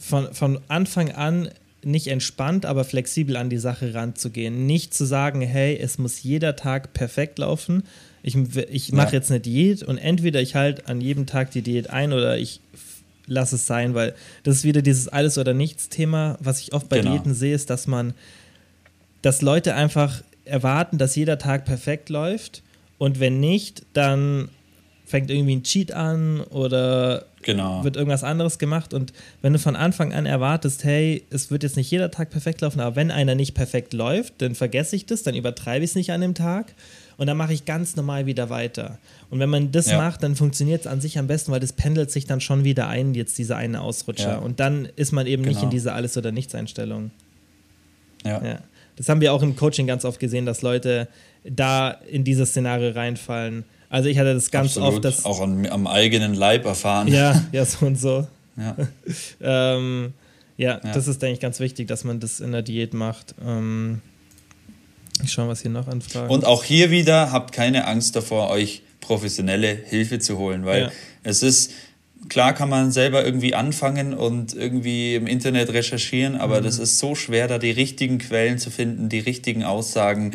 von, 0.00 0.32
von 0.34 0.60
Anfang 0.68 1.12
an 1.12 1.50
nicht 1.84 2.08
entspannt, 2.08 2.66
aber 2.66 2.84
flexibel 2.84 3.36
an 3.36 3.48
die 3.48 3.58
Sache 3.58 3.94
ranzugehen. 3.94 4.66
Nicht 4.66 4.92
zu 4.92 5.04
sagen, 5.04 5.40
hey, 5.40 5.78
es 5.78 5.98
muss 5.98 6.22
jeder 6.22 6.56
Tag 6.56 6.92
perfekt 6.92 7.38
laufen. 7.38 7.84
Ich, 8.22 8.36
ich 8.70 8.92
mache 8.92 9.08
ja. 9.08 9.12
jetzt 9.14 9.30
eine 9.30 9.40
Diät 9.40 9.82
und 9.82 9.96
entweder 9.96 10.42
ich 10.42 10.54
halte 10.54 10.86
an 10.88 11.00
jedem 11.00 11.26
Tag 11.26 11.52
die 11.52 11.62
Diät 11.62 11.88
ein 11.88 12.12
oder 12.12 12.36
ich 12.36 12.60
lasse 13.26 13.54
es 13.54 13.66
sein, 13.66 13.94
weil 13.94 14.14
das 14.42 14.56
ist 14.56 14.64
wieder 14.64 14.82
dieses 14.82 15.08
Alles- 15.08 15.38
oder 15.38 15.54
Nichts-Thema, 15.54 16.36
was 16.40 16.60
ich 16.60 16.74
oft 16.74 16.88
bei 16.88 16.98
genau. 16.98 17.12
Diäten 17.12 17.32
sehe, 17.32 17.54
ist, 17.54 17.70
dass 17.70 17.86
man, 17.86 18.12
dass 19.22 19.40
Leute 19.40 19.74
einfach 19.74 20.22
erwarten, 20.44 20.98
dass 20.98 21.16
jeder 21.16 21.38
Tag 21.38 21.64
perfekt 21.64 22.08
läuft 22.10 22.62
und 22.98 23.20
wenn 23.20 23.40
nicht, 23.40 23.86
dann 23.94 24.50
fängt 25.06 25.30
irgendwie 25.30 25.56
ein 25.56 25.62
Cheat 25.62 25.92
an 25.92 26.40
oder 26.42 27.26
genau. 27.42 27.84
wird 27.84 27.96
irgendwas 27.96 28.24
anderes 28.24 28.58
gemacht. 28.58 28.94
Und 28.94 29.12
wenn 29.42 29.52
du 29.52 29.58
von 29.58 29.76
Anfang 29.76 30.12
an 30.12 30.26
erwartest, 30.26 30.84
hey, 30.84 31.22
es 31.30 31.50
wird 31.50 31.62
jetzt 31.62 31.76
nicht 31.76 31.90
jeder 31.90 32.10
Tag 32.10 32.30
perfekt 32.30 32.60
laufen, 32.60 32.80
aber 32.80 32.96
wenn 32.96 33.10
einer 33.10 33.34
nicht 33.34 33.54
perfekt 33.54 33.92
läuft, 33.92 34.34
dann 34.42 34.54
vergesse 34.54 34.96
ich 34.96 35.06
das, 35.06 35.22
dann 35.22 35.34
übertreibe 35.34 35.84
ich 35.84 35.90
es 35.90 35.94
nicht 35.94 36.12
an 36.12 36.20
dem 36.20 36.34
Tag 36.34 36.74
und 37.16 37.26
dann 37.26 37.36
mache 37.36 37.52
ich 37.52 37.66
ganz 37.66 37.96
normal 37.96 38.26
wieder 38.26 38.48
weiter. 38.48 38.98
Und 39.28 39.40
wenn 39.40 39.50
man 39.50 39.72
das 39.72 39.90
ja. 39.90 39.98
macht, 39.98 40.22
dann 40.22 40.36
funktioniert 40.36 40.80
es 40.82 40.86
an 40.86 41.00
sich 41.00 41.18
am 41.18 41.26
besten, 41.26 41.52
weil 41.52 41.60
das 41.60 41.74
pendelt 41.74 42.10
sich 42.10 42.24
dann 42.26 42.40
schon 42.40 42.64
wieder 42.64 42.88
ein, 42.88 43.14
jetzt 43.14 43.36
diese 43.36 43.56
eine 43.56 43.82
Ausrutscher. 43.82 44.32
Ja. 44.32 44.38
Und 44.38 44.58
dann 44.58 44.88
ist 44.96 45.12
man 45.12 45.26
eben 45.26 45.42
genau. 45.42 45.54
nicht 45.54 45.62
in 45.62 45.70
dieser 45.70 45.94
Alles- 45.94 46.16
oder 46.16 46.32
Nichts-Einstellung. 46.32 47.10
Ja. 48.24 48.42
ja. 48.42 48.58
Das 48.96 49.08
haben 49.08 49.20
wir 49.20 49.32
auch 49.32 49.42
im 49.42 49.56
Coaching 49.56 49.86
ganz 49.86 50.04
oft 50.04 50.18
gesehen, 50.18 50.46
dass 50.46 50.62
Leute 50.62 51.08
da 51.44 51.90
in 51.90 52.24
dieses 52.24 52.50
Szenario 52.50 52.90
reinfallen. 52.90 53.64
Also 53.90 54.08
ich 54.08 54.18
hatte 54.18 54.32
das 54.32 54.50
ganz 54.50 54.78
Absolut. 54.78 54.94
oft. 54.94 55.04
Dass, 55.04 55.24
auch 55.24 55.40
am, 55.40 55.66
am, 55.66 55.86
eigenen 55.86 56.34
Leib 56.34 56.64
erfahren. 56.64 57.08
Ja, 57.08 57.44
ja, 57.52 57.64
so 57.64 57.84
und 57.84 57.96
so. 57.96 58.26
Ja. 58.56 58.76
ähm, 59.76 60.14
ja, 60.56 60.80
ja, 60.82 60.92
das 60.92 61.08
ist, 61.08 61.20
denke 61.20 61.34
ich, 61.34 61.40
ganz 61.40 61.58
wichtig, 61.60 61.88
dass 61.88 62.04
man 62.04 62.20
das 62.20 62.40
in 62.40 62.52
der 62.52 62.62
Diät 62.62 62.94
macht. 62.94 63.34
Ähm, 63.44 64.00
ich 65.22 65.32
schaue, 65.32 65.48
was 65.48 65.62
hier 65.62 65.70
noch 65.70 65.88
anfragen. 65.88 66.30
Und 66.30 66.44
auch 66.44 66.64
hier 66.64 66.90
wieder, 66.90 67.32
habt 67.32 67.52
keine 67.52 67.86
Angst 67.86 68.14
davor, 68.14 68.48
euch 68.50 68.82
professionelle 69.00 69.68
Hilfe 69.68 70.18
zu 70.20 70.38
holen, 70.38 70.64
weil 70.64 70.82
ja. 70.82 70.90
es 71.24 71.42
ist, 71.42 71.72
klar 72.28 72.54
kann 72.54 72.68
man 72.68 72.92
selber 72.92 73.24
irgendwie 73.24 73.54
anfangen 73.54 74.14
und 74.14 74.54
irgendwie 74.54 75.16
im 75.16 75.26
Internet 75.26 75.72
recherchieren, 75.72 76.36
aber 76.36 76.60
mhm. 76.60 76.64
das 76.64 76.78
ist 76.78 76.98
so 76.98 77.14
schwer, 77.14 77.48
da 77.48 77.58
die 77.58 77.70
richtigen 77.70 78.18
Quellen 78.18 78.58
zu 78.58 78.70
finden, 78.70 79.08
die 79.08 79.18
richtigen 79.18 79.64
Aussagen 79.64 80.32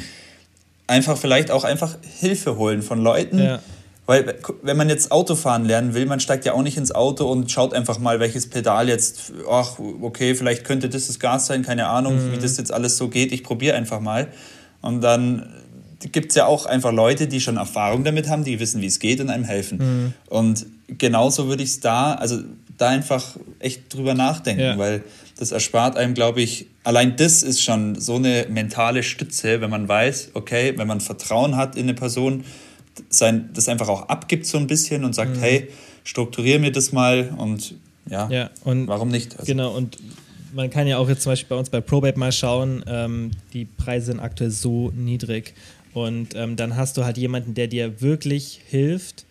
einfach 0.87 1.17
vielleicht 1.17 1.51
auch 1.51 1.63
einfach 1.63 1.97
Hilfe 2.19 2.57
holen 2.57 2.81
von 2.81 3.01
Leuten. 3.01 3.39
Ja. 3.39 3.59
Weil, 4.07 4.35
wenn 4.61 4.77
man 4.77 4.87
jetzt 4.87 5.11
Autofahren 5.11 5.65
lernen 5.65 5.95
will, 5.95 6.05
man 6.05 6.19
steigt 6.19 6.45
ja 6.45 6.53
auch 6.53 6.61
nicht 6.61 6.77
ins 6.77 6.93
Auto 6.93 7.25
und 7.25 7.51
schaut 7.51 7.73
einfach 7.73 7.97
mal, 7.97 8.19
welches 8.19 8.47
Pedal 8.47 8.87
jetzt, 8.87 9.33
ach, 9.49 9.79
okay, 9.79 10.35
vielleicht 10.35 10.63
könnte 10.63 10.89
das 10.89 11.07
das 11.07 11.19
Gas 11.19 11.47
sein, 11.47 11.63
keine 11.63 11.87
Ahnung, 11.87 12.15
mhm. 12.15 12.31
wie 12.31 12.37
das 12.37 12.57
jetzt 12.57 12.71
alles 12.71 12.97
so 12.97 13.07
geht, 13.07 13.31
ich 13.31 13.43
probiere 13.43 13.75
einfach 13.75 13.99
mal. 13.99 14.27
Und 14.81 15.01
dann 15.01 15.49
gibt 16.11 16.29
es 16.29 16.35
ja 16.35 16.45
auch 16.45 16.67
einfach 16.67 16.91
Leute, 16.91 17.27
die 17.27 17.41
schon 17.41 17.57
Erfahrung 17.57 18.03
damit 18.03 18.29
haben, 18.29 18.43
die 18.43 18.59
wissen, 18.59 18.79
wie 18.81 18.85
es 18.85 18.99
geht 18.99 19.19
und 19.21 19.31
einem 19.31 19.43
helfen. 19.43 19.77
Mhm. 19.79 20.13
Und 20.29 20.67
genauso 20.87 21.47
würde 21.47 21.63
ich 21.63 21.69
es 21.69 21.79
da, 21.79 22.13
also 22.13 22.41
da 22.77 22.89
einfach 22.89 23.37
echt 23.59 23.91
drüber 23.91 24.13
nachdenken, 24.13 24.61
ja. 24.61 24.77
weil 24.77 25.03
das 25.37 25.51
erspart 25.51 25.97
einem, 25.97 26.13
glaube 26.13 26.41
ich, 26.41 26.67
allein 26.83 27.17
das 27.17 27.43
ist 27.43 27.61
schon 27.61 27.99
so 27.99 28.15
eine 28.15 28.47
mentale 28.49 29.03
Stütze, 29.03 29.61
wenn 29.61 29.69
man 29.69 29.87
weiß, 29.87 30.31
okay, 30.33 30.73
wenn 30.77 30.87
man 30.87 31.01
Vertrauen 31.01 31.57
hat 31.57 31.75
in 31.75 31.83
eine 31.83 31.93
Person, 31.93 32.45
sein, 33.09 33.49
das 33.53 33.67
einfach 33.67 33.89
auch 33.89 34.07
abgibt 34.07 34.45
so 34.45 34.57
ein 34.57 34.67
bisschen 34.67 35.03
und 35.03 35.13
sagt, 35.13 35.35
mhm. 35.35 35.41
hey, 35.41 35.67
strukturiere 36.05 36.59
mir 36.59 36.71
das 36.71 36.93
mal 36.93 37.33
und 37.37 37.75
ja, 38.09 38.29
ja 38.29 38.49
und 38.63 38.87
warum 38.87 39.09
nicht? 39.09 39.33
Also, 39.33 39.51
genau, 39.51 39.75
und 39.75 39.97
man 40.53 40.69
kann 40.69 40.87
ja 40.87 40.97
auch 40.97 41.09
jetzt 41.09 41.23
zum 41.23 41.33
Beispiel 41.33 41.49
bei 41.49 41.55
uns 41.55 41.69
bei 41.69 41.81
Probate 41.81 42.17
mal 42.17 42.31
schauen, 42.31 42.85
ähm, 42.87 43.31
die 43.51 43.65
Preise 43.65 44.07
sind 44.07 44.19
aktuell 44.19 44.51
so 44.51 44.91
niedrig. 44.95 45.53
Und 45.93 46.35
ähm, 46.35 46.55
dann 46.55 46.75
hast 46.75 46.97
du 46.97 47.05
halt 47.05 47.17
jemanden, 47.17 47.53
der 47.53 47.67
dir 47.67 48.01
wirklich 48.01 48.61
hilft, 48.67 49.25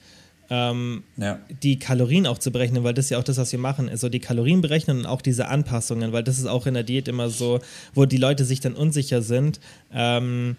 ähm, 0.51 1.05
ja. 1.17 1.39
die 1.63 1.79
Kalorien 1.79 2.27
auch 2.27 2.39
zu 2.39 2.51
berechnen, 2.51 2.85
weil 2.85 2.95
das 2.95 3.07
ist 3.07 3.11
ja 3.11 3.19
auch 3.19 3.25
das, 3.25 3.39
was 3.39 3.53
wir 3.53 3.59
machen, 3.59 3.89
also 3.89 4.09
die 4.09 4.21
Kalorien 4.21 4.61
berechnen 4.61 4.99
und 5.01 5.07
auch 5.07 5.23
diese 5.23 5.49
Anpassungen, 5.49 6.13
weil 6.13 6.23
das 6.23 6.39
ist 6.39 6.47
auch 6.47 6.67
in 6.67 6.75
der 6.75 6.83
Diät 6.83 7.09
immer 7.09 7.31
so, 7.31 7.61
wo 7.95 8.05
die 8.05 8.17
Leute 8.17 8.45
sich 8.45 8.61
dann 8.61 8.75
unsicher 8.75 9.23
sind. 9.23 9.61
Ähm, 9.93 10.57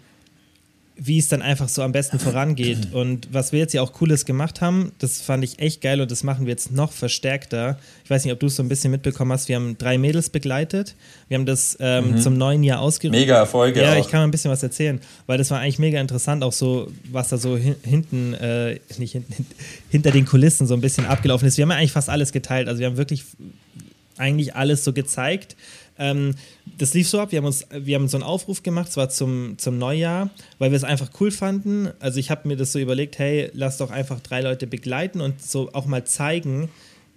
wie 0.98 1.18
es 1.18 1.28
dann 1.28 1.42
einfach 1.42 1.68
so 1.68 1.82
am 1.82 1.92
besten 1.92 2.18
vorangeht. 2.18 2.92
Und 2.92 3.28
was 3.30 3.52
wir 3.52 3.58
jetzt 3.58 3.74
ja 3.74 3.82
auch 3.82 3.92
Cooles 3.92 4.24
gemacht 4.24 4.62
haben, 4.62 4.92
das 4.98 5.20
fand 5.20 5.44
ich 5.44 5.58
echt 5.58 5.82
geil 5.82 6.00
und 6.00 6.10
das 6.10 6.24
machen 6.24 6.46
wir 6.46 6.52
jetzt 6.52 6.72
noch 6.72 6.92
verstärkter. 6.92 7.78
Ich 8.02 8.08
weiß 8.10 8.24
nicht, 8.24 8.32
ob 8.32 8.40
du 8.40 8.46
es 8.46 8.56
so 8.56 8.62
ein 8.62 8.68
bisschen 8.68 8.90
mitbekommen 8.90 9.30
hast. 9.32 9.48
Wir 9.48 9.56
haben 9.56 9.76
drei 9.76 9.98
Mädels 9.98 10.30
begleitet. 10.30 10.94
Wir 11.28 11.36
haben 11.36 11.44
das 11.44 11.76
ähm, 11.80 12.12
mhm. 12.12 12.20
zum 12.20 12.38
neuen 12.38 12.64
Jahr 12.64 12.80
ausgerufen. 12.80 13.20
Mega 13.20 13.36
Erfolge. 13.36 13.82
Ja, 13.82 13.92
auch. 13.92 13.98
ich 13.98 14.08
kann 14.08 14.20
mal 14.20 14.24
ein 14.24 14.30
bisschen 14.30 14.50
was 14.50 14.62
erzählen, 14.62 15.00
weil 15.26 15.36
das 15.36 15.50
war 15.50 15.60
eigentlich 15.60 15.78
mega 15.78 16.00
interessant, 16.00 16.42
auch 16.42 16.52
so, 16.52 16.90
was 17.10 17.28
da 17.28 17.36
so 17.36 17.58
hin, 17.58 17.76
hinten, 17.82 18.32
äh, 18.34 18.80
nicht 18.96 19.12
hinten, 19.12 19.46
hinter 19.90 20.10
den 20.12 20.24
Kulissen 20.24 20.66
so 20.66 20.74
ein 20.74 20.80
bisschen 20.80 21.04
abgelaufen 21.04 21.46
ist. 21.46 21.58
Wir 21.58 21.62
haben 21.62 21.70
ja 21.70 21.76
eigentlich 21.76 21.92
fast 21.92 22.08
alles 22.08 22.32
geteilt. 22.32 22.68
Also 22.68 22.80
wir 22.80 22.86
haben 22.86 22.96
wirklich 22.96 23.24
eigentlich 24.16 24.54
alles 24.54 24.82
so 24.82 24.94
gezeigt. 24.94 25.56
Ähm, 25.98 26.34
das 26.78 26.94
lief 26.94 27.08
so 27.08 27.20
ab, 27.20 27.32
wir 27.32 27.38
haben, 27.38 27.46
uns, 27.46 27.66
wir 27.70 27.94
haben 27.94 28.08
so 28.08 28.16
einen 28.16 28.24
Aufruf 28.24 28.62
gemacht, 28.62 28.92
zwar 28.92 29.08
zum, 29.08 29.56
zum 29.58 29.78
Neujahr, 29.78 30.30
weil 30.58 30.70
wir 30.70 30.76
es 30.76 30.84
einfach 30.84 31.10
cool 31.20 31.30
fanden. 31.30 31.90
Also 32.00 32.20
ich 32.20 32.30
habe 32.30 32.48
mir 32.48 32.56
das 32.56 32.72
so 32.72 32.78
überlegt, 32.78 33.18
hey, 33.18 33.50
lass 33.54 33.78
doch 33.78 33.90
einfach 33.90 34.20
drei 34.20 34.40
Leute 34.40 34.66
begleiten 34.66 35.20
und 35.20 35.42
so 35.42 35.70
auch 35.72 35.86
mal 35.86 36.04
zeigen, 36.04 36.68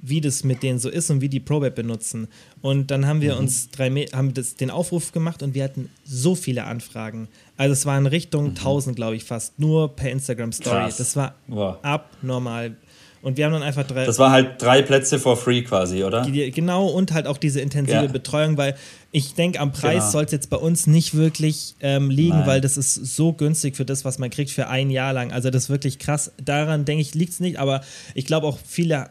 wie 0.02 0.22
das 0.22 0.44
mit 0.44 0.64
denen 0.64 0.80
so 0.80 0.90
ist 0.90 1.10
und 1.10 1.22
wie 1.22 1.30
die 1.30 1.40
ProWeb 1.40 1.76
benutzen. 1.76 2.28
Und 2.62 2.92
dann 2.92 3.06
haben 3.06 3.22
wir 3.22 3.34
mhm. 3.34 3.40
uns 3.40 3.70
drei, 3.70 3.90
haben 3.90 4.34
das, 4.34 4.56
den 4.56 4.72
Aufruf 4.72 5.12
gemacht 5.12 5.44
und 5.44 5.54
wir 5.54 5.64
hatten 5.64 5.90
so 6.06 6.36
viele 6.36 6.64
Anfragen. 6.64 7.28
Also 7.58 7.74
es 7.74 7.86
waren 7.86 8.06
Richtung 8.06 8.46
mhm. 8.46 8.50
1000, 8.52 8.96
glaube 8.96 9.16
ich, 9.16 9.26
fast, 9.26 9.60
nur 9.60 9.96
per 9.96 10.12
Instagram 10.12 10.52
Story. 10.52 10.84
Krass. 10.84 10.98
Das 10.98 11.16
war 11.16 11.36
wow. 11.48 11.78
abnormal. 11.82 12.78
Und 13.22 13.38
wir 13.38 13.46
haben 13.46 13.52
dann 13.52 13.64
einfach 13.64 13.86
drei. 13.86 14.06
Das 14.06 14.18
war 14.18 14.32
halt 14.32 14.62
drei 14.62 14.82
Plätze 14.82 15.20
for 15.20 15.36
free 15.36 15.64
quasi, 15.64 16.04
oder? 16.04 16.26
Genau, 16.26 16.88
und 16.88 17.12
halt 17.14 17.28
auch 17.28 17.38
diese 17.38 17.60
intensive 17.60 18.06
ja. 18.06 18.08
Betreuung, 18.08 18.58
weil 18.58 18.76
ich 19.12 19.34
denke, 19.34 19.60
am 19.60 19.72
Preis 19.72 19.96
genau. 19.96 20.12
soll 20.12 20.26
es 20.26 20.32
jetzt 20.32 20.50
bei 20.50 20.58
uns 20.58 20.88
nicht 20.88 21.16
wirklich 21.16 21.76
ähm, 21.82 22.10
liegen, 22.10 22.40
Nein. 22.40 22.48
weil 22.48 22.62
das 22.62 22.78
ist 22.78 22.94
so 22.94 23.34
günstig 23.34 23.76
für 23.76 23.86
das, 23.86 24.06
was 24.06 24.20
man 24.20 24.30
kriegt 24.30 24.52
für 24.52 24.68
ein 24.68 24.90
Jahr 24.90 25.14
lang. 25.14 25.32
Also 25.32 25.50
das 25.50 25.64
ist 25.64 25.70
wirklich 25.70 26.00
krass. 26.00 26.32
Daran 26.44 26.86
denke 26.86 27.02
ich, 27.02 27.14
liegt 27.14 27.34
es 27.34 27.40
nicht, 27.40 27.58
aber 27.58 27.82
ich 28.14 28.26
glaube 28.26 28.48
auch 28.48 28.58
viele 28.66 29.10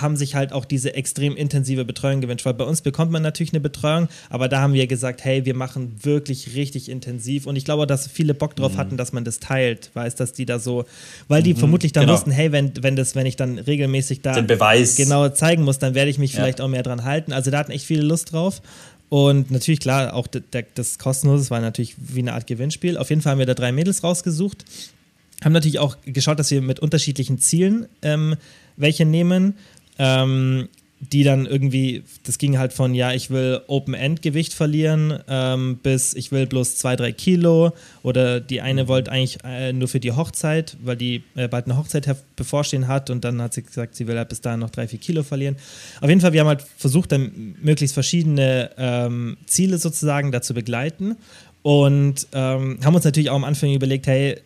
haben 0.00 0.16
sich 0.16 0.34
halt 0.34 0.52
auch 0.52 0.64
diese 0.64 0.94
extrem 0.94 1.36
intensive 1.36 1.84
Betreuung 1.84 2.20
gewünscht, 2.20 2.44
weil 2.44 2.54
bei 2.54 2.64
uns 2.64 2.82
bekommt 2.82 3.10
man 3.10 3.22
natürlich 3.22 3.52
eine 3.52 3.60
Betreuung, 3.60 4.08
aber 4.30 4.48
da 4.48 4.60
haben 4.60 4.72
wir 4.72 4.86
gesagt, 4.86 5.24
hey, 5.24 5.44
wir 5.44 5.54
machen 5.54 5.96
wirklich 6.02 6.54
richtig 6.54 6.88
intensiv 6.88 7.46
und 7.46 7.56
ich 7.56 7.64
glaube, 7.64 7.86
dass 7.86 8.06
viele 8.06 8.34
Bock 8.34 8.56
drauf 8.56 8.74
mhm. 8.74 8.78
hatten, 8.78 8.96
dass 8.96 9.12
man 9.12 9.24
das 9.24 9.40
teilt, 9.40 9.90
weiß, 9.94 10.14
dass 10.14 10.32
die 10.32 10.46
da 10.46 10.58
so, 10.58 10.84
weil 11.28 11.42
die 11.42 11.54
mhm. 11.54 11.58
vermutlich 11.58 11.92
dann 11.92 12.02
genau. 12.02 12.14
wussten, 12.14 12.30
hey, 12.30 12.52
wenn, 12.52 12.72
wenn 12.82 12.96
das, 12.96 13.14
wenn 13.14 13.26
ich 13.26 13.36
dann 13.36 13.58
regelmäßig 13.58 14.22
da 14.22 14.34
Den 14.34 14.46
Beweis 14.46 14.96
genau 14.96 15.28
zeigen 15.28 15.64
muss, 15.64 15.78
dann 15.78 15.94
werde 15.94 16.10
ich 16.10 16.18
mich 16.18 16.32
ja. 16.32 16.40
vielleicht 16.40 16.60
auch 16.60 16.68
mehr 16.68 16.82
dran 16.82 17.04
halten. 17.04 17.32
Also 17.32 17.50
da 17.50 17.58
hatten 17.58 17.72
echt 17.72 17.84
viele 17.84 18.02
Lust 18.02 18.32
drauf. 18.32 18.62
Und 19.08 19.50
natürlich, 19.50 19.80
klar, 19.80 20.14
auch 20.14 20.26
das 20.26 20.98
Kostenlose 20.98 21.50
war 21.50 21.60
natürlich 21.60 21.94
wie 21.98 22.20
eine 22.20 22.32
Art 22.32 22.46
Gewinnspiel. 22.46 22.98
Auf 22.98 23.10
jeden 23.10 23.22
Fall 23.22 23.32
haben 23.32 23.38
wir 23.38 23.46
da 23.46 23.54
drei 23.54 23.70
Mädels 23.70 24.02
rausgesucht. 24.02 24.64
Haben 25.44 25.52
natürlich 25.52 25.78
auch 25.78 25.96
geschaut, 26.04 26.38
dass 26.38 26.50
wir 26.50 26.60
mit 26.60 26.80
unterschiedlichen 26.80 27.38
Zielen 27.38 27.86
ähm, 28.02 28.36
welche 28.76 29.04
nehmen 29.04 29.54
ähm, 29.98 30.68
die 30.98 31.24
dann 31.24 31.44
irgendwie, 31.44 32.04
das 32.24 32.38
ging 32.38 32.58
halt 32.58 32.72
von, 32.72 32.94
ja, 32.94 33.12
ich 33.12 33.28
will 33.28 33.60
Open-End-Gewicht 33.66 34.54
verlieren, 34.54 35.18
ähm, 35.28 35.78
bis 35.82 36.14
ich 36.14 36.32
will 36.32 36.46
bloß 36.46 36.76
zwei, 36.76 36.96
drei 36.96 37.12
Kilo. 37.12 37.72
Oder 38.02 38.40
die 38.40 38.62
eine 38.62 38.84
mhm. 38.84 38.88
wollte 38.88 39.12
eigentlich 39.12 39.38
äh, 39.44 39.74
nur 39.74 39.88
für 39.88 40.00
die 40.00 40.12
Hochzeit, 40.12 40.76
weil 40.82 40.96
die 40.96 41.22
äh, 41.34 41.48
bald 41.48 41.66
eine 41.66 41.76
Hochzeit 41.76 42.16
bevorstehen 42.34 42.88
hat 42.88 43.10
und 43.10 43.24
dann 43.24 43.42
hat 43.42 43.52
sie 43.52 43.62
gesagt, 43.62 43.94
sie 43.94 44.06
will 44.06 44.16
halt 44.16 44.30
bis 44.30 44.40
dahin 44.40 44.60
noch 44.60 44.70
drei, 44.70 44.88
vier 44.88 44.98
Kilo 44.98 45.22
verlieren. 45.22 45.56
Auf 46.00 46.08
jeden 46.08 46.22
Fall, 46.22 46.32
wir 46.32 46.40
haben 46.40 46.48
halt 46.48 46.64
versucht, 46.78 47.12
dann 47.12 47.56
möglichst 47.60 47.92
verschiedene 47.92 48.70
ähm, 48.78 49.36
Ziele 49.44 49.76
sozusagen 49.76 50.32
dazu 50.32 50.54
begleiten 50.54 51.16
und 51.62 52.26
ähm, 52.32 52.78
haben 52.82 52.94
uns 52.94 53.04
natürlich 53.04 53.28
auch 53.28 53.36
am 53.36 53.44
Anfang 53.44 53.72
überlegt, 53.72 54.06
hey, 54.06 54.40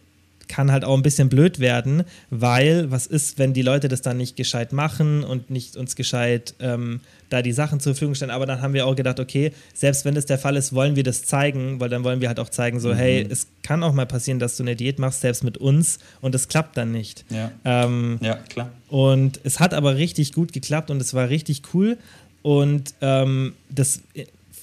kann 0.51 0.73
halt 0.73 0.85
auch 0.85 0.97
ein 0.97 1.03
bisschen 1.03 1.29
blöd 1.29 1.61
werden, 1.61 2.03
weil 2.29 2.91
was 2.91 3.07
ist, 3.07 3.39
wenn 3.39 3.55
die 3.55 3.63
Leute 3.63 3.87
das 3.87 4.03
dann 4.03 4.17
nicht 4.17 4.37
gescheit 4.37 4.73
machen 4.73 5.23
und 5.23 5.49
nicht 5.49 5.77
uns 5.77 5.95
gescheit 5.95 6.55
ähm, 6.59 7.01
da 7.29 7.41
die 7.41 7.53
Sachen 7.53 7.79
zur 7.79 7.95
Verfügung 7.95 8.17
stellen. 8.17 8.33
Aber 8.33 8.47
dann 8.47 8.61
haben 8.61 8.75
wir 8.75 8.85
auch 8.87 8.97
gedacht, 8.97 9.21
okay, 9.21 9.53
selbst 9.73 10.05
wenn 10.05 10.17
das 10.17 10.27
der 10.27 10.39
Fall 10.39 10.57
ist, 10.57 10.75
wollen 10.75 10.97
wir 10.97 11.05
das 11.05 11.23
zeigen, 11.23 11.79
weil 11.79 11.89
dann 11.89 12.03
wollen 12.03 12.21
wir 12.21 12.27
halt 12.27 12.41
auch 12.41 12.49
zeigen, 12.49 12.81
so, 12.81 12.89
mhm. 12.89 12.97
hey, 12.97 13.27
es 13.31 13.47
kann 13.63 13.85
auch 13.85 13.93
mal 13.93 14.07
passieren, 14.07 14.41
dass 14.41 14.57
du 14.57 14.65
eine 14.65 14.75
Diät 14.75 14.99
machst, 14.99 15.21
selbst 15.21 15.45
mit 15.45 15.57
uns 15.57 16.01
und 16.21 16.35
es 16.35 16.49
klappt 16.49 16.77
dann 16.77 16.91
nicht. 16.91 17.25
Ja, 17.31 17.53
ähm, 17.65 18.19
ja 18.21 18.35
klar. 18.35 18.71
Und 18.89 19.39
es 19.45 19.61
hat 19.61 19.73
aber 19.73 19.95
richtig 19.97 20.33
gut 20.33 20.53
geklappt 20.53 20.91
und 20.91 21.01
es 21.01 21.15
war 21.15 21.29
richtig 21.29 21.63
cool. 21.73 21.97
Und 22.43 22.95
ähm, 23.03 23.55
das 23.69 24.03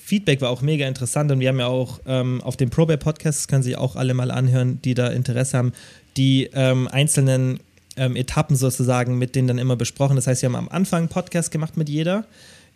Feedback 0.07 0.39
war 0.39 0.51
auch 0.51 0.61
mega 0.61 0.87
interessant 0.87 1.33
und 1.33 1.41
wir 1.41 1.49
haben 1.49 1.59
ja 1.59 1.67
auch 1.67 1.99
ähm, 2.05 2.39
auf 2.41 2.55
dem 2.55 2.69
ProBear 2.69 2.95
Podcast, 2.95 3.39
das 3.39 3.47
können 3.49 3.61
sich 3.61 3.77
auch 3.77 3.97
alle 3.97 4.13
mal 4.13 4.31
anhören, 4.31 4.79
die 4.81 4.93
da 4.93 5.07
Interesse 5.09 5.57
haben, 5.57 5.73
die 6.15 6.49
ähm, 6.53 6.87
einzelnen 6.87 7.59
ähm, 7.97 8.15
Etappen 8.15 8.55
sozusagen 8.55 9.17
mit 9.17 9.35
denen 9.35 9.49
dann 9.49 9.57
immer 9.57 9.75
besprochen. 9.75 10.15
Das 10.15 10.25
heißt, 10.25 10.43
wir 10.43 10.47
haben 10.47 10.55
am 10.55 10.69
Anfang 10.69 10.99
einen 10.99 11.09
Podcast 11.09 11.51
gemacht 11.51 11.75
mit 11.75 11.89
jeder, 11.89 12.23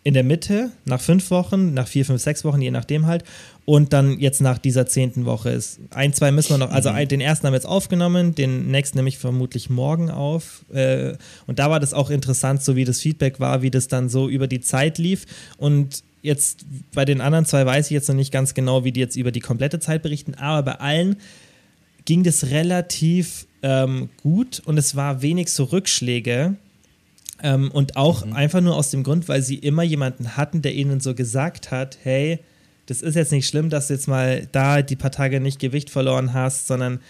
in 0.04 0.12
der 0.12 0.24
Mitte, 0.24 0.72
nach 0.84 1.00
fünf 1.00 1.30
Wochen, 1.30 1.72
nach 1.72 1.88
vier, 1.88 2.04
fünf, 2.04 2.20
sechs 2.20 2.44
Wochen, 2.44 2.60
je 2.60 2.70
nachdem 2.70 3.06
halt. 3.06 3.24
Und 3.64 3.94
dann 3.94 4.18
jetzt 4.18 4.42
nach 4.42 4.58
dieser 4.58 4.84
zehnten 4.84 5.24
Woche 5.24 5.48
ist 5.48 5.80
ein, 5.88 6.12
zwei 6.12 6.32
müssen 6.32 6.50
wir 6.50 6.58
noch, 6.58 6.70
also 6.70 6.92
mhm. 6.92 7.08
den 7.08 7.22
ersten 7.22 7.46
haben 7.46 7.54
wir 7.54 7.58
jetzt 7.58 7.66
aufgenommen, 7.66 8.34
den 8.34 8.70
nächsten 8.70 8.98
nämlich 8.98 9.16
vermutlich 9.16 9.70
morgen 9.70 10.10
auf. 10.10 10.66
Äh, 10.70 11.14
und 11.46 11.58
da 11.58 11.70
war 11.70 11.80
das 11.80 11.94
auch 11.94 12.10
interessant, 12.10 12.62
so 12.62 12.76
wie 12.76 12.84
das 12.84 13.00
Feedback 13.00 13.40
war, 13.40 13.62
wie 13.62 13.70
das 13.70 13.88
dann 13.88 14.10
so 14.10 14.28
über 14.28 14.48
die 14.48 14.60
Zeit 14.60 14.98
lief. 14.98 15.24
Und 15.56 16.02
Jetzt 16.22 16.64
bei 16.94 17.04
den 17.04 17.20
anderen 17.20 17.44
zwei 17.44 17.66
weiß 17.66 17.86
ich 17.86 17.90
jetzt 17.92 18.08
noch 18.08 18.14
nicht 18.14 18.32
ganz 18.32 18.54
genau, 18.54 18.84
wie 18.84 18.92
die 18.92 19.00
jetzt 19.00 19.16
über 19.16 19.32
die 19.32 19.40
komplette 19.40 19.80
Zeit 19.80 20.02
berichten, 20.02 20.34
aber 20.34 20.62
bei 20.62 20.80
allen 20.80 21.16
ging 22.04 22.22
das 22.22 22.50
relativ 22.50 23.46
ähm, 23.62 24.08
gut 24.22 24.60
und 24.64 24.78
es 24.78 24.96
war 24.96 25.22
wenig 25.22 25.52
so 25.52 25.64
Rückschläge. 25.64 26.56
Ähm, 27.42 27.72
und 27.72 27.96
auch 27.96 28.24
mhm. 28.24 28.34
einfach 28.34 28.60
nur 28.60 28.76
aus 28.76 28.90
dem 28.90 29.02
Grund, 29.02 29.28
weil 29.28 29.42
sie 29.42 29.56
immer 29.56 29.82
jemanden 29.82 30.36
hatten, 30.36 30.62
der 30.62 30.74
ihnen 30.74 31.00
so 31.00 31.14
gesagt 31.14 31.72
hat, 31.72 31.98
hey, 32.04 32.38
das 32.86 33.02
ist 33.02 33.16
jetzt 33.16 33.32
nicht 33.32 33.48
schlimm, 33.48 33.68
dass 33.68 33.88
du 33.88 33.94
jetzt 33.94 34.06
mal 34.06 34.46
da 34.52 34.82
die 34.82 34.96
paar 34.96 35.10
Tage 35.10 35.40
nicht 35.40 35.58
Gewicht 35.58 35.90
verloren 35.90 36.34
hast, 36.34 36.68
sondern 36.68 37.00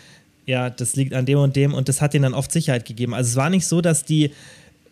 ja, 0.47 0.71
das 0.71 0.97
liegt 0.97 1.15
an 1.15 1.27
dem 1.27 1.39
und 1.39 1.55
dem 1.55 1.75
und 1.75 1.89
das 1.89 2.01
hat 2.01 2.15
ihnen 2.15 2.25
dann 2.25 2.35
oft 2.35 2.51
Sicherheit 2.51 2.85
gegeben. 2.85 3.15
Also 3.15 3.31
es 3.31 3.37
war 3.37 3.51
nicht 3.51 3.67
so, 3.67 3.81
dass 3.81 4.05
die 4.05 4.33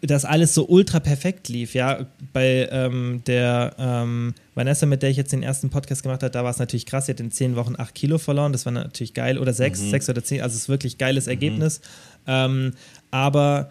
dass 0.03 0.25
alles 0.25 0.55
so 0.55 0.67
ultra 0.67 0.99
perfekt 1.01 1.49
lief. 1.49 1.75
Ja, 1.75 2.07
bei 2.33 2.69
ähm, 2.71 3.23
der 3.27 3.75
ähm, 3.79 4.35
Vanessa, 4.55 4.87
mit 4.87 5.03
der 5.03 5.11
ich 5.11 5.17
jetzt 5.17 5.33
den 5.33 5.43
ersten 5.43 5.69
Podcast 5.69 6.03
gemacht 6.03 6.23
habe, 6.23 6.31
da 6.31 6.43
war 6.43 6.51
es 6.51 6.59
natürlich 6.59 6.87
krass. 6.87 7.07
Sie 7.07 7.13
hat 7.13 7.21
in 7.21 7.31
zehn 7.31 7.55
Wochen 7.57 7.75
acht 7.77 7.95
Kilo 7.95 8.19
verloren. 8.19 8.53
Das 8.53 8.65
war 8.65 8.73
natürlich 8.73 9.15
geil. 9.15 9.39
Oder 9.39 9.53
sechs, 9.53 9.81
mhm. 9.81 9.91
sechs 9.91 10.09
oder 10.09 10.25
zehn. 10.25 10.41
Also 10.41 10.55
es 10.55 10.63
ist 10.63 10.69
wirklich 10.69 10.97
geiles 10.97 11.27
mhm. 11.27 11.33
Ergebnis. 11.33 11.81
Ähm, 12.27 12.73
aber 13.11 13.71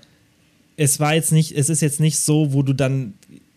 es 0.78 1.00
war 1.00 1.16
jetzt 1.16 1.32
nicht, 1.32 1.52
es 1.58 1.70
ist 1.70 1.82
jetzt 1.82 2.00
nicht 2.00 2.20
so, 2.20 2.54
wo 2.54 2.62
du 2.62 2.74
dann 2.74 3.16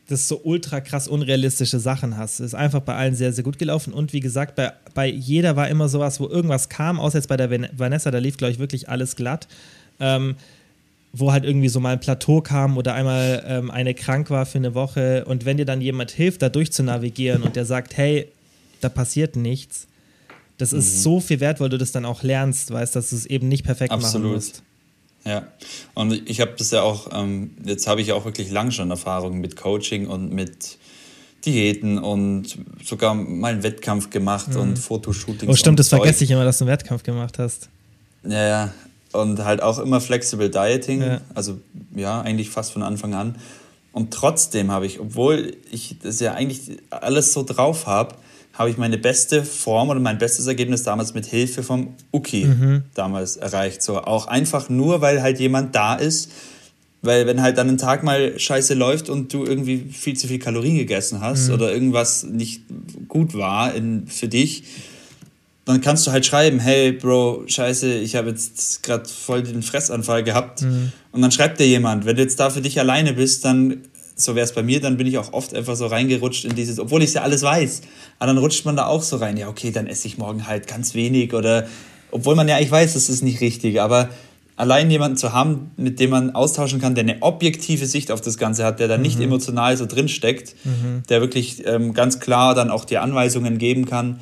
das 0.08 0.28
so 0.28 0.40
ultra 0.42 0.80
krass 0.80 1.08
unrealistische 1.08 1.78
Sachen 1.78 2.16
hast. 2.16 2.40
Es 2.40 2.46
ist 2.48 2.54
einfach 2.54 2.80
bei 2.80 2.94
allen 2.94 3.14
sehr, 3.14 3.32
sehr 3.32 3.44
gut 3.44 3.58
gelaufen. 3.58 3.92
Und 3.92 4.12
wie 4.12 4.20
gesagt, 4.20 4.56
bei, 4.56 4.72
bei 4.94 5.06
jeder 5.06 5.56
war 5.56 5.68
immer 5.68 5.88
sowas, 5.88 6.20
wo 6.20 6.28
irgendwas 6.28 6.68
kam, 6.68 6.98
außer 6.98 7.18
jetzt 7.18 7.28
bei 7.28 7.36
der 7.36 7.50
Vanessa, 7.78 8.10
da 8.10 8.18
lief, 8.18 8.36
glaube 8.36 8.52
ich, 8.52 8.58
wirklich 8.58 8.88
alles 8.88 9.16
glatt. 9.16 9.46
Ähm, 10.00 10.36
wo 11.12 11.32
halt 11.32 11.44
irgendwie 11.44 11.68
so 11.68 11.78
mal 11.80 11.92
ein 11.92 12.00
Plateau 12.00 12.40
kam 12.40 12.76
oder 12.76 12.94
einmal 12.94 13.44
ähm, 13.46 13.70
eine 13.70 13.94
krank 13.94 14.30
war 14.30 14.46
für 14.46 14.58
eine 14.58 14.74
Woche 14.74 15.24
und 15.26 15.44
wenn 15.44 15.58
dir 15.58 15.66
dann 15.66 15.80
jemand 15.80 16.10
hilft, 16.10 16.42
da 16.42 16.48
durch 16.48 16.72
zu 16.72 16.82
navigieren 16.82 17.42
und 17.42 17.56
der 17.56 17.66
sagt, 17.66 17.96
hey, 17.96 18.28
da 18.80 18.88
passiert 18.88 19.36
nichts, 19.36 19.86
das 20.58 20.72
mhm. 20.72 20.78
ist 20.78 21.02
so 21.02 21.20
viel 21.20 21.40
wert, 21.40 21.60
weil 21.60 21.68
du 21.68 21.78
das 21.78 21.92
dann 21.92 22.04
auch 22.04 22.22
lernst, 22.22 22.70
weißt, 22.70 22.96
dass 22.96 23.10
du 23.10 23.16
es 23.16 23.26
eben 23.26 23.48
nicht 23.48 23.64
perfekt 23.64 23.92
Absolut. 23.92 24.26
machen 24.26 24.34
musst. 24.34 24.62
Ja, 25.24 25.46
und 25.94 26.28
ich 26.28 26.40
habe 26.40 26.52
das 26.56 26.70
ja 26.72 26.82
auch, 26.82 27.08
ähm, 27.12 27.52
jetzt 27.64 27.86
habe 27.86 28.00
ich 28.00 28.08
ja 28.08 28.14
auch 28.14 28.24
wirklich 28.24 28.50
lange 28.50 28.72
schon 28.72 28.90
Erfahrungen 28.90 29.40
mit 29.40 29.54
Coaching 29.54 30.08
und 30.08 30.32
mit 30.32 30.78
Diäten 31.44 31.98
und 31.98 32.58
sogar 32.84 33.14
mal 33.14 33.52
einen 33.52 33.62
Wettkampf 33.62 34.10
gemacht 34.10 34.48
mhm. 34.48 34.60
und 34.60 34.78
Fotoshootings. 34.78 35.52
Oh, 35.52 35.56
stimmt, 35.56 35.78
das 35.78 35.88
vergesse 35.88 36.24
ich 36.24 36.30
immer, 36.30 36.44
dass 36.44 36.58
du 36.58 36.64
einen 36.64 36.72
Wettkampf 36.72 37.02
gemacht 37.02 37.38
hast. 37.38 37.68
Ja, 38.24 38.48
ja, 38.48 38.74
und 39.12 39.44
halt 39.44 39.62
auch 39.62 39.78
immer 39.78 40.00
Flexible 40.00 40.50
Dieting, 40.50 41.02
ja. 41.02 41.20
also 41.34 41.60
ja, 41.94 42.20
eigentlich 42.20 42.50
fast 42.50 42.72
von 42.72 42.82
Anfang 42.82 43.14
an. 43.14 43.36
Und 43.92 44.12
trotzdem 44.12 44.70
habe 44.70 44.86
ich, 44.86 45.00
obwohl 45.00 45.54
ich 45.70 45.96
das 46.02 46.20
ja 46.20 46.32
eigentlich 46.32 46.78
alles 46.90 47.32
so 47.32 47.42
drauf 47.42 47.86
habe, 47.86 48.14
habe 48.54 48.70
ich 48.70 48.76
meine 48.76 48.98
beste 48.98 49.44
Form 49.44 49.88
oder 49.88 50.00
mein 50.00 50.18
bestes 50.18 50.46
Ergebnis 50.46 50.82
damals 50.82 51.14
mit 51.14 51.26
Hilfe 51.26 51.62
vom 51.62 51.94
Uki 52.12 52.44
mhm. 52.44 52.82
damals 52.94 53.36
erreicht. 53.36 53.82
So 53.82 53.98
auch 53.98 54.26
einfach 54.26 54.68
nur, 54.68 55.00
weil 55.00 55.22
halt 55.22 55.40
jemand 55.40 55.74
da 55.74 55.94
ist. 55.94 56.30
Weil 57.04 57.26
wenn 57.26 57.42
halt 57.42 57.58
dann 57.58 57.68
ein 57.68 57.78
Tag 57.78 58.04
mal 58.04 58.38
scheiße 58.38 58.74
läuft 58.74 59.10
und 59.10 59.32
du 59.34 59.44
irgendwie 59.44 59.78
viel 59.90 60.16
zu 60.16 60.28
viel 60.28 60.38
Kalorien 60.38 60.76
gegessen 60.76 61.20
hast 61.20 61.48
mhm. 61.48 61.54
oder 61.54 61.72
irgendwas 61.72 62.22
nicht 62.22 62.62
gut 63.08 63.34
war 63.34 63.74
in, 63.74 64.06
für 64.06 64.28
dich, 64.28 64.64
dann 65.64 65.80
kannst 65.80 66.06
du 66.06 66.12
halt 66.12 66.26
schreiben, 66.26 66.58
hey 66.58 66.92
Bro, 66.92 67.44
scheiße, 67.46 67.94
ich 67.94 68.16
habe 68.16 68.30
jetzt 68.30 68.82
gerade 68.82 69.08
voll 69.08 69.42
den 69.42 69.62
Fressanfall 69.62 70.24
gehabt. 70.24 70.62
Mhm. 70.62 70.92
Und 71.12 71.22
dann 71.22 71.30
schreibt 71.30 71.60
dir 71.60 71.66
jemand, 71.66 72.04
wenn 72.04 72.16
du 72.16 72.22
jetzt 72.22 72.40
da 72.40 72.50
für 72.50 72.60
dich 72.60 72.80
alleine 72.80 73.12
bist, 73.12 73.44
dann, 73.44 73.82
so 74.16 74.34
wäre 74.34 74.44
es 74.44 74.52
bei 74.52 74.62
mir, 74.62 74.80
dann 74.80 74.96
bin 74.96 75.06
ich 75.06 75.18
auch 75.18 75.32
oft 75.32 75.54
einfach 75.54 75.76
so 75.76 75.86
reingerutscht 75.86 76.44
in 76.44 76.56
dieses, 76.56 76.80
obwohl 76.80 77.02
ich 77.02 77.14
ja 77.14 77.22
alles 77.22 77.42
weiß. 77.42 77.82
Aber 78.18 78.26
dann 78.26 78.38
rutscht 78.38 78.64
man 78.64 78.76
da 78.76 78.86
auch 78.86 79.02
so 79.02 79.16
rein, 79.16 79.36
ja 79.36 79.48
okay, 79.48 79.70
dann 79.70 79.86
esse 79.86 80.08
ich 80.08 80.18
morgen 80.18 80.46
halt 80.48 80.66
ganz 80.66 80.94
wenig 80.94 81.32
oder, 81.32 81.68
obwohl 82.10 82.34
man 82.34 82.48
ja 82.48 82.56
eigentlich 82.56 82.72
weiß, 82.72 82.94
das 82.94 83.08
ist 83.08 83.22
nicht 83.22 83.40
richtig, 83.40 83.80
aber 83.80 84.08
allein 84.56 84.90
jemanden 84.90 85.16
zu 85.16 85.32
haben, 85.32 85.70
mit 85.76 86.00
dem 86.00 86.10
man 86.10 86.34
austauschen 86.34 86.80
kann, 86.80 86.94
der 86.94 87.04
eine 87.04 87.22
objektive 87.22 87.86
Sicht 87.86 88.10
auf 88.10 88.20
das 88.20 88.36
Ganze 88.36 88.64
hat, 88.64 88.80
der 88.80 88.88
da 88.88 88.98
nicht 88.98 89.18
mhm. 89.18 89.24
emotional 89.24 89.76
so 89.76 89.86
drinsteckt, 89.86 90.56
mhm. 90.64 91.02
der 91.08 91.20
wirklich 91.20 91.66
ähm, 91.66 91.94
ganz 91.94 92.20
klar 92.20 92.54
dann 92.54 92.70
auch 92.70 92.84
die 92.84 92.98
Anweisungen 92.98 93.58
geben 93.58 93.86
kann, 93.86 94.18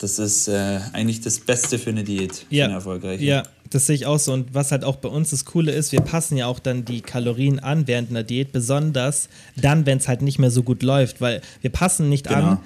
das 0.00 0.18
ist 0.18 0.48
äh, 0.48 0.80
eigentlich 0.94 1.20
das 1.20 1.38
Beste 1.38 1.78
für 1.78 1.90
eine 1.90 2.02
Diät, 2.02 2.46
ja. 2.48 2.64
eine 2.64 2.74
erfolgreiche. 2.74 3.22
Ja, 3.22 3.42
das 3.68 3.86
sehe 3.86 3.94
ich 3.94 4.06
auch 4.06 4.18
so. 4.18 4.32
Und 4.32 4.54
was 4.54 4.72
halt 4.72 4.82
auch 4.82 4.96
bei 4.96 5.10
uns 5.10 5.30
das 5.30 5.44
Coole 5.44 5.72
ist, 5.72 5.92
wir 5.92 6.00
passen 6.00 6.38
ja 6.38 6.46
auch 6.46 6.58
dann 6.58 6.86
die 6.86 7.02
Kalorien 7.02 7.58
an 7.60 7.86
während 7.86 8.10
einer 8.10 8.22
Diät, 8.22 8.50
besonders 8.50 9.28
dann, 9.56 9.84
wenn 9.84 9.98
es 9.98 10.08
halt 10.08 10.22
nicht 10.22 10.38
mehr 10.38 10.50
so 10.50 10.62
gut 10.62 10.82
läuft, 10.82 11.20
weil 11.20 11.42
wir 11.60 11.70
passen 11.70 12.08
nicht 12.08 12.28
genau. 12.28 12.40
an, 12.40 12.58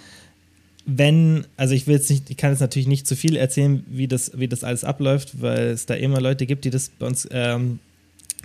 wenn, 0.87 1.45
also 1.57 1.75
ich 1.75 1.87
will 1.87 1.97
jetzt 1.97 2.09
nicht, 2.09 2.31
ich 2.31 2.37
kann 2.37 2.51
jetzt 2.51 2.61
natürlich 2.61 2.87
nicht 2.87 3.07
zu 3.07 3.17
viel 3.17 3.37
erzählen, 3.37 3.85
wie 3.89 4.07
das, 4.07 4.33
wie 4.39 4.49
das 4.49 4.63
alles 4.63 4.85
abläuft, 4.85 5.43
weil 5.43 5.71
es 5.71 5.87
da 5.87 5.95
immer 5.95 6.21
Leute 6.21 6.47
gibt, 6.47 6.65
die 6.65 6.71
das 6.71 6.89
bei 6.89 7.07
uns 7.07 7.27
ähm, 7.33 7.81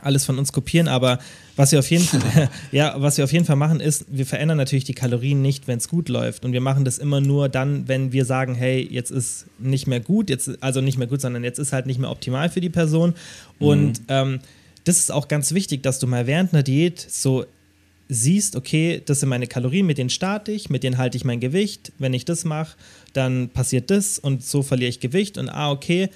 alles 0.03 0.25
von 0.25 0.37
uns 0.37 0.51
kopieren, 0.51 0.87
aber 0.87 1.19
was 1.55 1.71
wir 1.71 1.79
auf 1.79 1.89
jeden 1.89 2.05
Fall, 2.05 2.49
ja, 2.71 2.95
was 2.97 3.17
wir 3.17 3.23
auf 3.23 3.33
jeden 3.33 3.45
Fall 3.45 3.55
machen, 3.55 3.79
ist, 3.79 4.05
wir 4.09 4.25
verändern 4.25 4.57
natürlich 4.57 4.85
die 4.85 4.93
Kalorien 4.93 5.41
nicht, 5.41 5.67
wenn 5.67 5.77
es 5.77 5.89
gut 5.89 6.09
läuft. 6.09 6.45
Und 6.45 6.53
wir 6.53 6.61
machen 6.61 6.85
das 6.85 6.97
immer 6.97 7.21
nur 7.21 7.49
dann, 7.49 7.87
wenn 7.87 8.11
wir 8.11 8.25
sagen, 8.25 8.55
hey, 8.55 8.87
jetzt 8.89 9.11
ist 9.11 9.45
nicht 9.59 9.87
mehr 9.87 9.99
gut, 9.99 10.29
jetzt, 10.29 10.51
also 10.61 10.81
nicht 10.81 10.97
mehr 10.97 11.07
gut, 11.07 11.21
sondern 11.21 11.43
jetzt 11.43 11.59
ist 11.59 11.73
halt 11.73 11.85
nicht 11.85 11.99
mehr 11.99 12.09
optimal 12.09 12.49
für 12.49 12.61
die 12.61 12.69
Person. 12.69 13.13
Und 13.59 13.99
mhm. 13.99 14.05
ähm, 14.07 14.39
das 14.85 14.97
ist 14.97 15.11
auch 15.11 15.27
ganz 15.27 15.53
wichtig, 15.53 15.83
dass 15.83 15.99
du 15.99 16.07
mal 16.07 16.27
während 16.27 16.53
einer 16.53 16.63
Diät 16.63 16.99
so 16.99 17.45
siehst, 18.07 18.55
okay, 18.55 19.01
das 19.05 19.19
sind 19.19 19.29
meine 19.29 19.45
Kalorien, 19.45 19.85
mit 19.85 19.99
denen 19.99 20.09
starte 20.09 20.51
ich, 20.51 20.69
mit 20.69 20.83
denen 20.83 20.97
halte 20.97 21.15
ich 21.15 21.25
mein 21.25 21.39
Gewicht. 21.39 21.91
Wenn 21.99 22.13
ich 22.13 22.25
das 22.25 22.43
mache, 22.43 22.75
dann 23.13 23.49
passiert 23.49 23.91
das 23.91 24.17
und 24.17 24.43
so 24.43 24.63
verliere 24.63 24.89
ich 24.89 24.99
Gewicht. 24.99 25.37
Und 25.37 25.49
ah, 25.49 25.71
okay, 25.71 26.09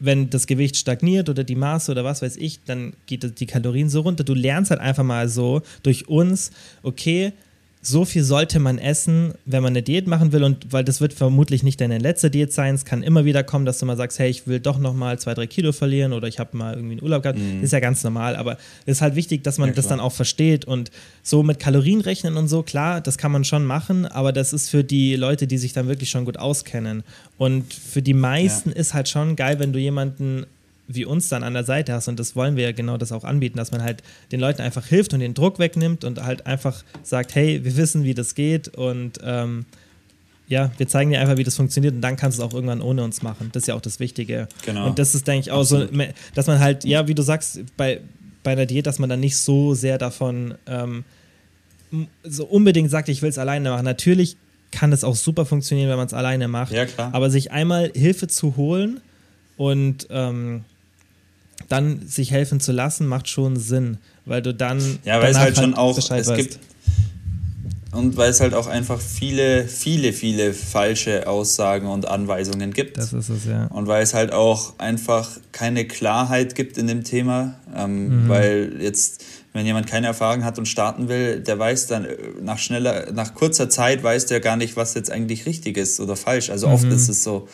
wenn 0.00 0.30
das 0.30 0.46
Gewicht 0.46 0.76
stagniert 0.76 1.28
oder 1.28 1.44
die 1.44 1.54
Maße 1.54 1.92
oder 1.92 2.04
was 2.04 2.22
weiß 2.22 2.36
ich, 2.38 2.64
dann 2.64 2.94
geht 3.06 3.38
die 3.38 3.46
Kalorien 3.46 3.88
so 3.88 4.00
runter. 4.00 4.24
Du 4.24 4.34
lernst 4.34 4.70
halt 4.70 4.80
einfach 4.80 5.04
mal 5.04 5.28
so 5.28 5.62
durch 5.82 6.08
uns, 6.08 6.50
okay, 6.82 7.32
so 7.82 8.04
viel 8.04 8.22
sollte 8.22 8.58
man 8.58 8.76
essen, 8.76 9.32
wenn 9.46 9.62
man 9.62 9.72
eine 9.72 9.82
Diät 9.82 10.06
machen 10.06 10.32
will 10.32 10.44
und 10.44 10.70
weil 10.70 10.84
das 10.84 11.00
wird 11.00 11.14
vermutlich 11.14 11.62
nicht 11.62 11.80
deine 11.80 11.96
letzte 11.96 12.30
Diät 12.30 12.52
sein. 12.52 12.74
Es 12.74 12.84
kann 12.84 13.02
immer 13.02 13.24
wieder 13.24 13.42
kommen, 13.42 13.64
dass 13.64 13.78
du 13.78 13.86
mal 13.86 13.96
sagst, 13.96 14.18
hey, 14.18 14.28
ich 14.28 14.46
will 14.46 14.60
doch 14.60 14.78
noch 14.78 14.92
mal 14.92 15.18
zwei, 15.18 15.32
drei 15.32 15.46
Kilo 15.46 15.72
verlieren 15.72 16.12
oder 16.12 16.28
ich 16.28 16.38
habe 16.38 16.54
mal 16.56 16.74
irgendwie 16.74 16.94
einen 16.94 17.02
Urlaub 17.02 17.22
gehabt. 17.22 17.38
Mhm. 17.38 17.62
Ist 17.62 17.72
ja 17.72 17.80
ganz 17.80 18.04
normal, 18.04 18.36
aber 18.36 18.58
es 18.84 18.98
ist 18.98 19.02
halt 19.02 19.14
wichtig, 19.14 19.44
dass 19.44 19.56
man 19.56 19.70
ja, 19.70 19.74
das 19.74 19.88
dann 19.88 19.98
auch 19.98 20.12
versteht 20.12 20.66
und 20.66 20.90
so 21.22 21.42
mit 21.42 21.58
Kalorien 21.58 22.02
rechnen 22.02 22.36
und 22.36 22.48
so, 22.48 22.62
klar, 22.62 23.00
das 23.00 23.16
kann 23.16 23.32
man 23.32 23.44
schon 23.44 23.64
machen, 23.64 24.04
aber 24.04 24.32
das 24.32 24.52
ist 24.52 24.68
für 24.68 24.84
die 24.84 25.16
Leute, 25.16 25.46
die 25.46 25.56
sich 25.56 25.72
dann 25.72 25.88
wirklich 25.88 26.10
schon 26.10 26.26
gut 26.26 26.36
auskennen. 26.36 27.02
Und 27.38 27.72
für 27.72 28.02
die 28.02 28.14
meisten 28.14 28.70
ja. 28.70 28.76
ist 28.76 28.92
halt 28.92 29.08
schon 29.08 29.36
geil, 29.36 29.58
wenn 29.58 29.72
du 29.72 29.78
jemanden 29.78 30.44
wie 30.92 31.04
uns 31.04 31.28
dann 31.28 31.42
an 31.42 31.54
der 31.54 31.64
Seite 31.64 31.92
hast. 31.92 32.08
Und 32.08 32.18
das 32.18 32.34
wollen 32.34 32.56
wir 32.56 32.64
ja 32.64 32.72
genau 32.72 32.96
das 32.96 33.12
auch 33.12 33.24
anbieten, 33.24 33.56
dass 33.58 33.70
man 33.70 33.82
halt 33.82 34.02
den 34.32 34.40
Leuten 34.40 34.62
einfach 34.62 34.86
hilft 34.86 35.14
und 35.14 35.20
den 35.20 35.34
Druck 35.34 35.58
wegnimmt 35.58 36.04
und 36.04 36.22
halt 36.22 36.46
einfach 36.46 36.84
sagt, 37.02 37.34
hey, 37.34 37.64
wir 37.64 37.76
wissen, 37.76 38.04
wie 38.04 38.14
das 38.14 38.34
geht 38.34 38.68
und 38.68 39.18
ähm, 39.22 39.66
ja, 40.48 40.72
wir 40.78 40.88
zeigen 40.88 41.10
dir 41.10 41.20
einfach, 41.20 41.36
wie 41.36 41.44
das 41.44 41.54
funktioniert 41.54 41.94
und 41.94 42.00
dann 42.00 42.16
kannst 42.16 42.38
du 42.38 42.42
es 42.42 42.48
auch 42.48 42.52
irgendwann 42.52 42.82
ohne 42.82 43.04
uns 43.04 43.22
machen. 43.22 43.50
Das 43.52 43.62
ist 43.62 43.66
ja 43.68 43.76
auch 43.76 43.80
das 43.80 44.00
Wichtige. 44.00 44.48
Genau. 44.66 44.88
Und 44.88 44.98
das 44.98 45.14
ist, 45.14 45.28
denke 45.28 45.42
ich, 45.42 45.52
auch 45.52 45.60
Absolut. 45.60 45.94
so, 45.94 46.02
dass 46.34 46.48
man 46.48 46.58
halt, 46.58 46.84
ja, 46.84 47.06
wie 47.06 47.14
du 47.14 47.22
sagst, 47.22 47.60
bei, 47.76 48.00
bei 48.42 48.52
einer 48.52 48.66
Diät, 48.66 48.86
dass 48.86 48.98
man 48.98 49.08
dann 49.08 49.20
nicht 49.20 49.36
so 49.36 49.74
sehr 49.74 49.96
davon 49.96 50.54
ähm, 50.66 51.04
so 52.24 52.44
unbedingt 52.46 52.90
sagt, 52.90 53.08
ich 53.08 53.22
will 53.22 53.30
es 53.30 53.38
alleine 53.38 53.70
machen. 53.70 53.84
Natürlich 53.84 54.36
kann 54.72 54.92
es 54.92 55.04
auch 55.04 55.14
super 55.14 55.46
funktionieren, 55.46 55.88
wenn 55.88 55.96
man 55.96 56.06
es 56.06 56.14
alleine 56.14 56.48
macht. 56.48 56.72
Ja, 56.72 56.86
klar. 56.86 57.10
Aber 57.12 57.30
sich 57.30 57.52
einmal 57.52 57.92
Hilfe 57.94 58.26
zu 58.26 58.56
holen 58.56 59.00
und 59.56 60.08
ähm, 60.10 60.64
dann 61.70 62.06
sich 62.06 62.30
helfen 62.30 62.60
zu 62.60 62.72
lassen, 62.72 63.06
macht 63.06 63.28
schon 63.28 63.56
Sinn, 63.56 63.98
weil 64.26 64.42
du 64.42 64.52
dann. 64.52 64.98
Ja, 65.04 65.22
weil 65.22 65.30
es 65.30 65.38
halt 65.38 65.56
schon 65.56 65.74
auch, 65.74 65.96
Bescheid 65.96 66.20
es 66.20 66.28
weißt. 66.28 66.38
gibt, 66.38 66.58
und 67.92 68.16
weil 68.16 68.30
es 68.30 68.40
halt 68.40 68.54
auch 68.54 68.68
einfach 68.68 69.00
viele, 69.00 69.66
viele, 69.66 70.12
viele 70.12 70.52
falsche 70.54 71.26
Aussagen 71.26 71.88
und 71.88 72.06
Anweisungen 72.06 72.72
gibt. 72.72 72.96
Das 72.98 73.12
ist 73.12 73.28
es, 73.28 73.46
ja. 73.46 73.66
Und 73.66 73.88
weil 73.88 74.02
es 74.02 74.14
halt 74.14 74.32
auch 74.32 74.78
einfach 74.78 75.28
keine 75.50 75.84
Klarheit 75.86 76.54
gibt 76.54 76.78
in 76.78 76.86
dem 76.86 77.02
Thema. 77.02 77.54
Ähm, 77.74 78.24
mhm. 78.24 78.28
Weil 78.28 78.76
jetzt, 78.78 79.24
wenn 79.52 79.66
jemand 79.66 79.88
keine 79.88 80.06
Erfahrung 80.06 80.44
hat 80.44 80.56
und 80.56 80.66
starten 80.66 81.08
will, 81.08 81.40
der 81.40 81.58
weiß 81.58 81.88
dann 81.88 82.04
äh, 82.04 82.16
nach 82.40 82.58
schneller, 82.58 83.10
nach 83.12 83.34
kurzer 83.34 83.68
Zeit 83.68 84.04
weiß 84.04 84.26
der 84.26 84.38
gar 84.38 84.56
nicht, 84.56 84.76
was 84.76 84.94
jetzt 84.94 85.10
eigentlich 85.10 85.46
richtig 85.46 85.76
ist 85.76 85.98
oder 85.98 86.14
falsch. 86.14 86.50
Also 86.50 86.68
mhm. 86.68 86.74
oft 86.74 86.84
ist 86.84 87.08
es 87.08 87.24
so, 87.24 87.48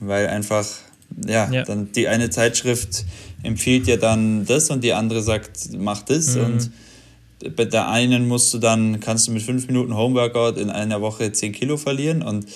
weil 0.00 0.26
einfach, 0.26 0.66
ja, 1.24 1.48
ja, 1.52 1.62
dann 1.62 1.92
die 1.92 2.08
eine 2.08 2.30
Zeitschrift 2.30 3.04
empfiehlt 3.42 3.86
ja 3.86 3.96
dann 3.96 4.44
das 4.46 4.70
und 4.70 4.82
die 4.82 4.92
andere 4.92 5.22
sagt, 5.22 5.70
mach 5.76 6.02
das 6.02 6.34
mhm. 6.34 6.44
und 6.44 6.70
bei 7.56 7.64
der 7.64 7.88
einen 7.88 8.26
musst 8.26 8.52
du 8.52 8.58
dann, 8.58 9.00
kannst 9.00 9.28
du 9.28 9.32
mit 9.32 9.42
fünf 9.42 9.66
Minuten 9.68 9.94
Homeworkout 9.94 10.58
in 10.58 10.70
einer 10.70 11.00
Woche 11.00 11.30
zehn 11.32 11.52
Kilo 11.52 11.76
verlieren 11.76 12.22
und 12.22 12.46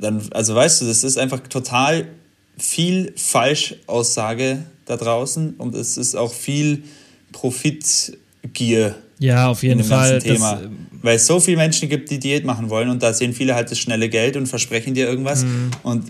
dann, 0.00 0.22
also 0.30 0.54
weißt 0.54 0.80
du, 0.80 0.86
das 0.86 1.04
ist 1.04 1.18
einfach 1.18 1.40
total 1.48 2.08
viel 2.56 3.12
Falschaussage 3.16 4.64
da 4.86 4.96
draußen 4.96 5.54
und 5.58 5.74
es 5.74 5.98
ist 5.98 6.14
auch 6.14 6.32
viel 6.32 6.84
Profitgier. 7.32 8.94
Ja, 9.18 9.48
auf 9.48 9.62
jeden 9.62 9.84
Fall. 9.84 10.20
Thema. 10.20 10.62
Weil 11.02 11.16
es 11.16 11.26
so 11.26 11.40
viele 11.40 11.58
Menschen 11.58 11.88
gibt, 11.88 12.10
die 12.10 12.18
Diät 12.18 12.44
machen 12.44 12.70
wollen 12.70 12.88
und 12.88 13.02
da 13.02 13.12
sehen 13.12 13.34
viele 13.34 13.54
halt 13.54 13.70
das 13.70 13.78
schnelle 13.78 14.08
Geld 14.08 14.36
und 14.36 14.46
versprechen 14.46 14.94
dir 14.94 15.06
irgendwas 15.06 15.44
mhm. 15.44 15.70
und 15.82 16.04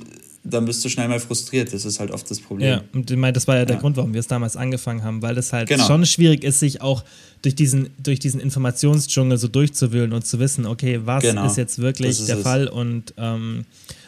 dann 0.49 0.65
bist 0.65 0.85
du 0.85 0.89
schnell 0.89 1.09
mal 1.09 1.21
frustriert. 1.21 1.73
Das 1.73 1.85
ist 1.85 2.01
halt 2.01 2.11
oft 2.11 2.31
das 2.31 2.41
Problem. 2.41 2.69
Ja, 2.69 2.83
und 2.93 3.11
ich 3.11 3.17
meine, 3.17 3.33
das 3.33 3.47
war 3.49 3.57
ja 3.57 3.65
der 3.65 3.77
ja. 3.77 3.81
Grund, 3.81 3.97
warum 3.97 4.13
wir 4.13 4.21
es 4.21 4.27
damals 4.27 4.57
angefangen 4.57 5.03
haben, 5.03 5.23
weil 5.23 5.37
es 5.39 5.53
halt 5.53 5.69
genau. 5.69 5.87
schon 5.87 6.07
schwierig 6.07 6.45
ist, 6.45 6.61
sich 6.61 6.81
auch 6.81 7.05
durch 7.43 7.55
diesen, 7.55 7.91
durch 7.99 8.19
diesen 8.19 8.41
Informationsdschungel 8.41 9.39
so 9.39 9.49
durchzuwühlen 9.49 10.13
und 10.13 10.27
zu 10.27 10.39
wissen, 10.39 10.67
okay, 10.67 11.01
was 11.05 11.23
genau. 11.23 11.47
ist 11.47 11.57
jetzt 11.57 11.79
wirklich 11.79 12.11
ist 12.11 12.29
der 12.29 12.39
es. 12.39 12.43
Fall 12.43 12.69
und 12.69 13.15
ähm, 13.17 13.65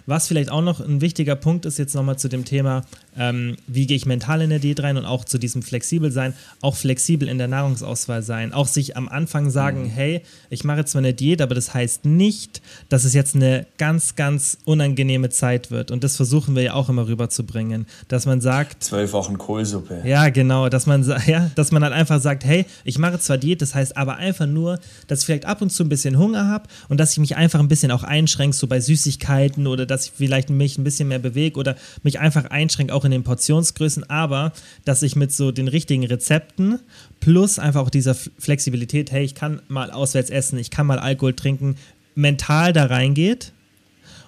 was 0.08 0.26
vielleicht 0.26 0.50
auch 0.50 0.62
noch 0.62 0.80
ein 0.80 1.00
wichtiger 1.00 1.36
Punkt 1.36 1.66
ist, 1.66 1.78
jetzt 1.78 1.94
nochmal 1.94 2.18
zu 2.18 2.28
dem 2.28 2.44
Thema, 2.44 2.82
ähm, 3.16 3.56
wie 3.66 3.86
gehe 3.86 3.96
ich 3.96 4.06
mental 4.06 4.40
in 4.40 4.50
der 4.50 4.58
Diät 4.58 4.82
rein 4.82 4.96
und 4.96 5.04
auch 5.04 5.24
zu 5.24 5.38
diesem 5.38 5.62
flexibel 5.62 6.10
sein, 6.10 6.32
auch 6.62 6.76
flexibel 6.76 7.28
in 7.28 7.36
der 7.36 7.48
Nahrungsauswahl 7.48 8.22
sein, 8.22 8.54
auch 8.54 8.66
sich 8.66 8.96
am 8.96 9.08
Anfang 9.08 9.50
sagen, 9.50 9.84
mhm. 9.84 9.90
hey, 9.90 10.22
ich 10.48 10.64
mache 10.64 10.78
jetzt 10.78 10.92
zwar 10.92 11.00
eine 11.00 11.12
Diät, 11.12 11.42
aber 11.42 11.54
das 11.54 11.74
heißt 11.74 12.06
nicht, 12.06 12.62
dass 12.88 13.04
es 13.04 13.12
jetzt 13.12 13.36
eine 13.36 13.66
ganz, 13.76 14.16
ganz 14.16 14.58
unangenehme 14.64 15.28
Zeit 15.28 15.70
wird. 15.70 15.90
Und 15.90 16.04
das 16.04 16.16
versuchen 16.16 16.56
wir 16.56 16.62
ja 16.62 16.72
auch 16.72 16.88
immer 16.88 17.06
rüberzubringen, 17.06 17.86
dass 18.08 18.24
man 18.24 18.40
sagt, 18.40 18.84
zwölf 18.84 19.12
Wochen 19.12 19.36
Kohlsuppe. 19.36 20.02
Ja, 20.04 20.30
genau, 20.30 20.70
dass 20.70 20.86
man 20.86 21.04
ja, 21.26 21.50
dass 21.54 21.70
man 21.70 21.82
halt 21.82 21.92
einfach 21.92 22.20
sagt, 22.20 22.44
hey, 22.44 22.64
ich 22.84 22.98
mache 22.98 23.18
zwar 23.18 23.36
Diät, 23.36 23.60
das 23.60 23.74
heißt 23.74 23.96
aber 23.96 24.16
einfach 24.16 24.46
nur, 24.46 24.78
dass 25.06 25.20
ich 25.20 25.26
vielleicht 25.26 25.44
ab 25.44 25.60
und 25.60 25.70
zu 25.70 25.84
ein 25.84 25.88
bisschen 25.90 26.16
Hunger 26.16 26.48
habe 26.48 26.68
und 26.88 26.98
dass 26.98 27.12
ich 27.12 27.18
mich 27.18 27.36
einfach 27.36 27.60
ein 27.60 27.68
bisschen 27.68 27.90
auch 27.90 28.04
einschränke, 28.04 28.56
so 28.56 28.66
bei 28.66 28.80
Süßigkeiten 28.80 29.66
oder 29.66 29.84
dass 29.84 29.97
ich 30.06 30.12
vielleicht 30.16 30.50
mich 30.50 30.78
ein 30.78 30.84
bisschen 30.84 31.08
mehr 31.08 31.18
bewege 31.18 31.58
oder 31.58 31.76
mich 32.02 32.18
einfach 32.18 32.46
einschränke, 32.46 32.94
auch 32.94 33.04
in 33.04 33.10
den 33.10 33.24
Portionsgrößen, 33.24 34.08
aber 34.08 34.52
dass 34.84 35.02
ich 35.02 35.16
mit 35.16 35.32
so 35.32 35.52
den 35.52 35.68
richtigen 35.68 36.04
Rezepten 36.04 36.80
plus 37.20 37.58
einfach 37.58 37.82
auch 37.82 37.90
dieser 37.90 38.14
Flexibilität, 38.14 39.10
hey, 39.12 39.24
ich 39.24 39.34
kann 39.34 39.62
mal 39.68 39.90
auswärts 39.90 40.30
essen, 40.30 40.58
ich 40.58 40.70
kann 40.70 40.86
mal 40.86 40.98
Alkohol 40.98 41.34
trinken, 41.34 41.76
mental 42.14 42.72
da 42.72 42.86
reingeht 42.86 43.52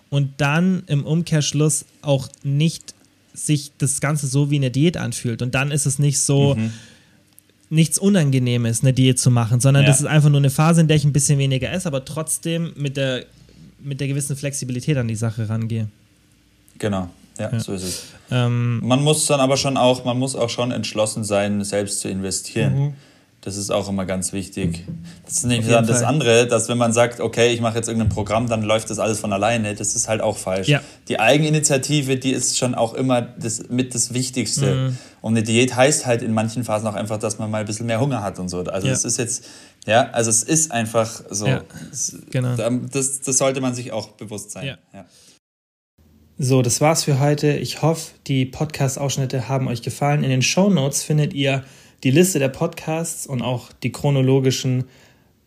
und 0.08 0.32
dann 0.38 0.82
im 0.86 1.04
Umkehrschluss 1.04 1.84
auch 2.02 2.28
nicht 2.42 2.94
sich 3.32 3.72
das 3.78 4.00
Ganze 4.00 4.26
so 4.26 4.50
wie 4.50 4.56
eine 4.56 4.70
Diät 4.70 4.96
anfühlt. 4.96 5.40
Und 5.40 5.54
dann 5.54 5.70
ist 5.70 5.86
es 5.86 5.98
nicht 5.98 6.18
so, 6.18 6.56
mhm 6.56 6.72
nichts 7.70 7.98
Unangenehmes, 7.98 8.82
eine 8.82 8.92
Diät 8.92 9.18
zu 9.18 9.30
machen, 9.30 9.60
sondern 9.60 9.84
ja. 9.84 9.88
das 9.88 10.00
ist 10.00 10.06
einfach 10.06 10.28
nur 10.28 10.40
eine 10.40 10.50
Phase, 10.50 10.80
in 10.80 10.88
der 10.88 10.96
ich 10.96 11.04
ein 11.04 11.12
bisschen 11.12 11.38
weniger 11.38 11.72
esse, 11.72 11.86
aber 11.86 12.04
trotzdem 12.04 12.72
mit 12.76 12.96
der, 12.96 13.24
mit 13.82 14.00
der 14.00 14.08
gewissen 14.08 14.36
Flexibilität 14.36 14.96
an 14.96 15.08
die 15.08 15.16
Sache 15.16 15.48
rangehe. 15.48 15.88
Genau, 16.78 17.08
ja, 17.38 17.52
ja. 17.52 17.60
so 17.60 17.72
ist 17.72 17.82
es. 17.82 18.04
Ähm, 18.30 18.80
man 18.86 19.02
muss 19.02 19.26
dann 19.26 19.40
aber 19.40 19.56
schon 19.56 19.76
auch, 19.76 20.04
man 20.04 20.18
muss 20.18 20.36
auch 20.36 20.50
schon 20.50 20.70
entschlossen 20.70 21.24
sein, 21.24 21.64
selbst 21.64 22.00
zu 22.00 22.08
investieren. 22.08 22.78
Mhm. 22.78 22.94
Das 23.43 23.57
ist 23.57 23.70
auch 23.70 23.88
immer 23.88 24.05
ganz 24.05 24.34
wichtig. 24.34 24.84
Das 25.24 25.38
ist 25.38 25.47
nämlich 25.47 25.66
dann 25.66 25.86
das 25.86 26.03
andere, 26.03 26.47
dass 26.47 26.68
wenn 26.68 26.76
man 26.76 26.93
sagt, 26.93 27.20
okay, 27.20 27.55
ich 27.55 27.62
mache 27.62 27.76
jetzt 27.76 27.88
irgendein 27.88 28.11
Programm, 28.11 28.49
dann 28.49 28.62
läuft 28.62 28.91
das 28.91 28.99
alles 28.99 29.18
von 29.18 29.32
alleine. 29.32 29.74
Das 29.74 29.95
ist 29.95 30.09
halt 30.09 30.20
auch 30.20 30.36
falsch. 30.36 30.68
Ja. 30.68 30.82
Die 31.09 31.18
Eigeninitiative, 31.18 32.18
die 32.18 32.32
ist 32.32 32.59
schon 32.59 32.74
auch 32.74 32.93
immer 32.93 33.22
das, 33.22 33.70
mit 33.70 33.95
das 33.95 34.12
Wichtigste. 34.12 34.74
Mhm. 34.74 34.99
Und 35.22 35.32
eine 35.32 35.43
Diät 35.43 35.74
heißt 35.74 36.05
halt 36.05 36.20
in 36.20 36.34
manchen 36.34 36.64
Phasen 36.64 36.86
auch 36.86 36.95
einfach, 36.95 37.18
dass 37.18 37.38
man 37.38 37.51
mal 37.51 37.61
ein 37.61 37.66
bisschen 37.66 37.86
mehr 37.86 37.99
Hunger 37.99 38.22
hat 38.22 38.38
und 38.38 38.51
so. 38.51 38.59
Also 38.59 38.86
ja. 38.86 38.93
das 38.93 39.07
ist 39.07 39.18
jetzt, 39.18 39.47
ja, 39.86 40.11
also 40.11 40.28
es 40.28 40.43
ist 40.43 40.70
einfach 40.70 41.22
so. 41.30 41.47
Ja. 41.47 41.62
Genau. 42.30 42.57
Das, 42.93 43.22
das 43.22 43.38
sollte 43.38 43.62
man 43.62 43.74
sich 43.74 43.91
auch 43.93 44.09
bewusst 44.09 44.51
sein. 44.51 44.66
Ja. 44.66 44.78
ja. 44.93 45.07
So, 46.36 46.61
das 46.61 46.82
war's 46.82 47.05
für 47.05 47.20
heute. 47.20 47.53
Ich 47.53 47.80
hoffe, 47.80 48.12
die 48.26 48.45
Podcast-Ausschnitte 48.45 49.49
haben 49.49 49.66
euch 49.68 49.80
gefallen. 49.80 50.24
In 50.24 50.30
den 50.30 50.43
Show 50.43 50.68
Notes 50.68 51.03
findet 51.03 51.32
ihr 51.32 51.64
die 52.03 52.11
Liste 52.11 52.38
der 52.38 52.48
Podcasts 52.48 53.26
und 53.26 53.42
auch 53.42 53.72
die 53.82 53.92
chronologischen 53.92 54.84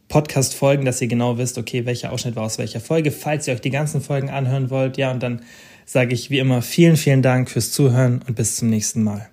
Podcast-Folgen, 0.07 0.85
dass 0.85 1.01
ihr 1.01 1.07
genau 1.07 1.37
wisst, 1.37 1.57
okay, 1.57 1.85
welcher 1.85 2.11
Ausschnitt 2.11 2.35
war 2.35 2.43
aus 2.43 2.59
welcher 2.59 2.79
Folge. 2.79 3.11
Falls 3.11 3.47
ihr 3.47 3.53
euch 3.55 3.61
die 3.61 3.71
ganzen 3.71 4.01
Folgen 4.01 4.29
anhören 4.29 4.69
wollt, 4.69 4.97
ja, 4.97 5.11
und 5.11 5.23
dann 5.23 5.41
sage 5.85 6.13
ich 6.13 6.29
wie 6.29 6.39
immer 6.39 6.61
vielen, 6.61 6.97
vielen 6.97 7.21
Dank 7.21 7.49
fürs 7.49 7.71
Zuhören 7.71 8.21
und 8.27 8.35
bis 8.35 8.55
zum 8.55 8.69
nächsten 8.69 9.03
Mal. 9.03 9.32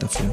dafür. 0.00 0.30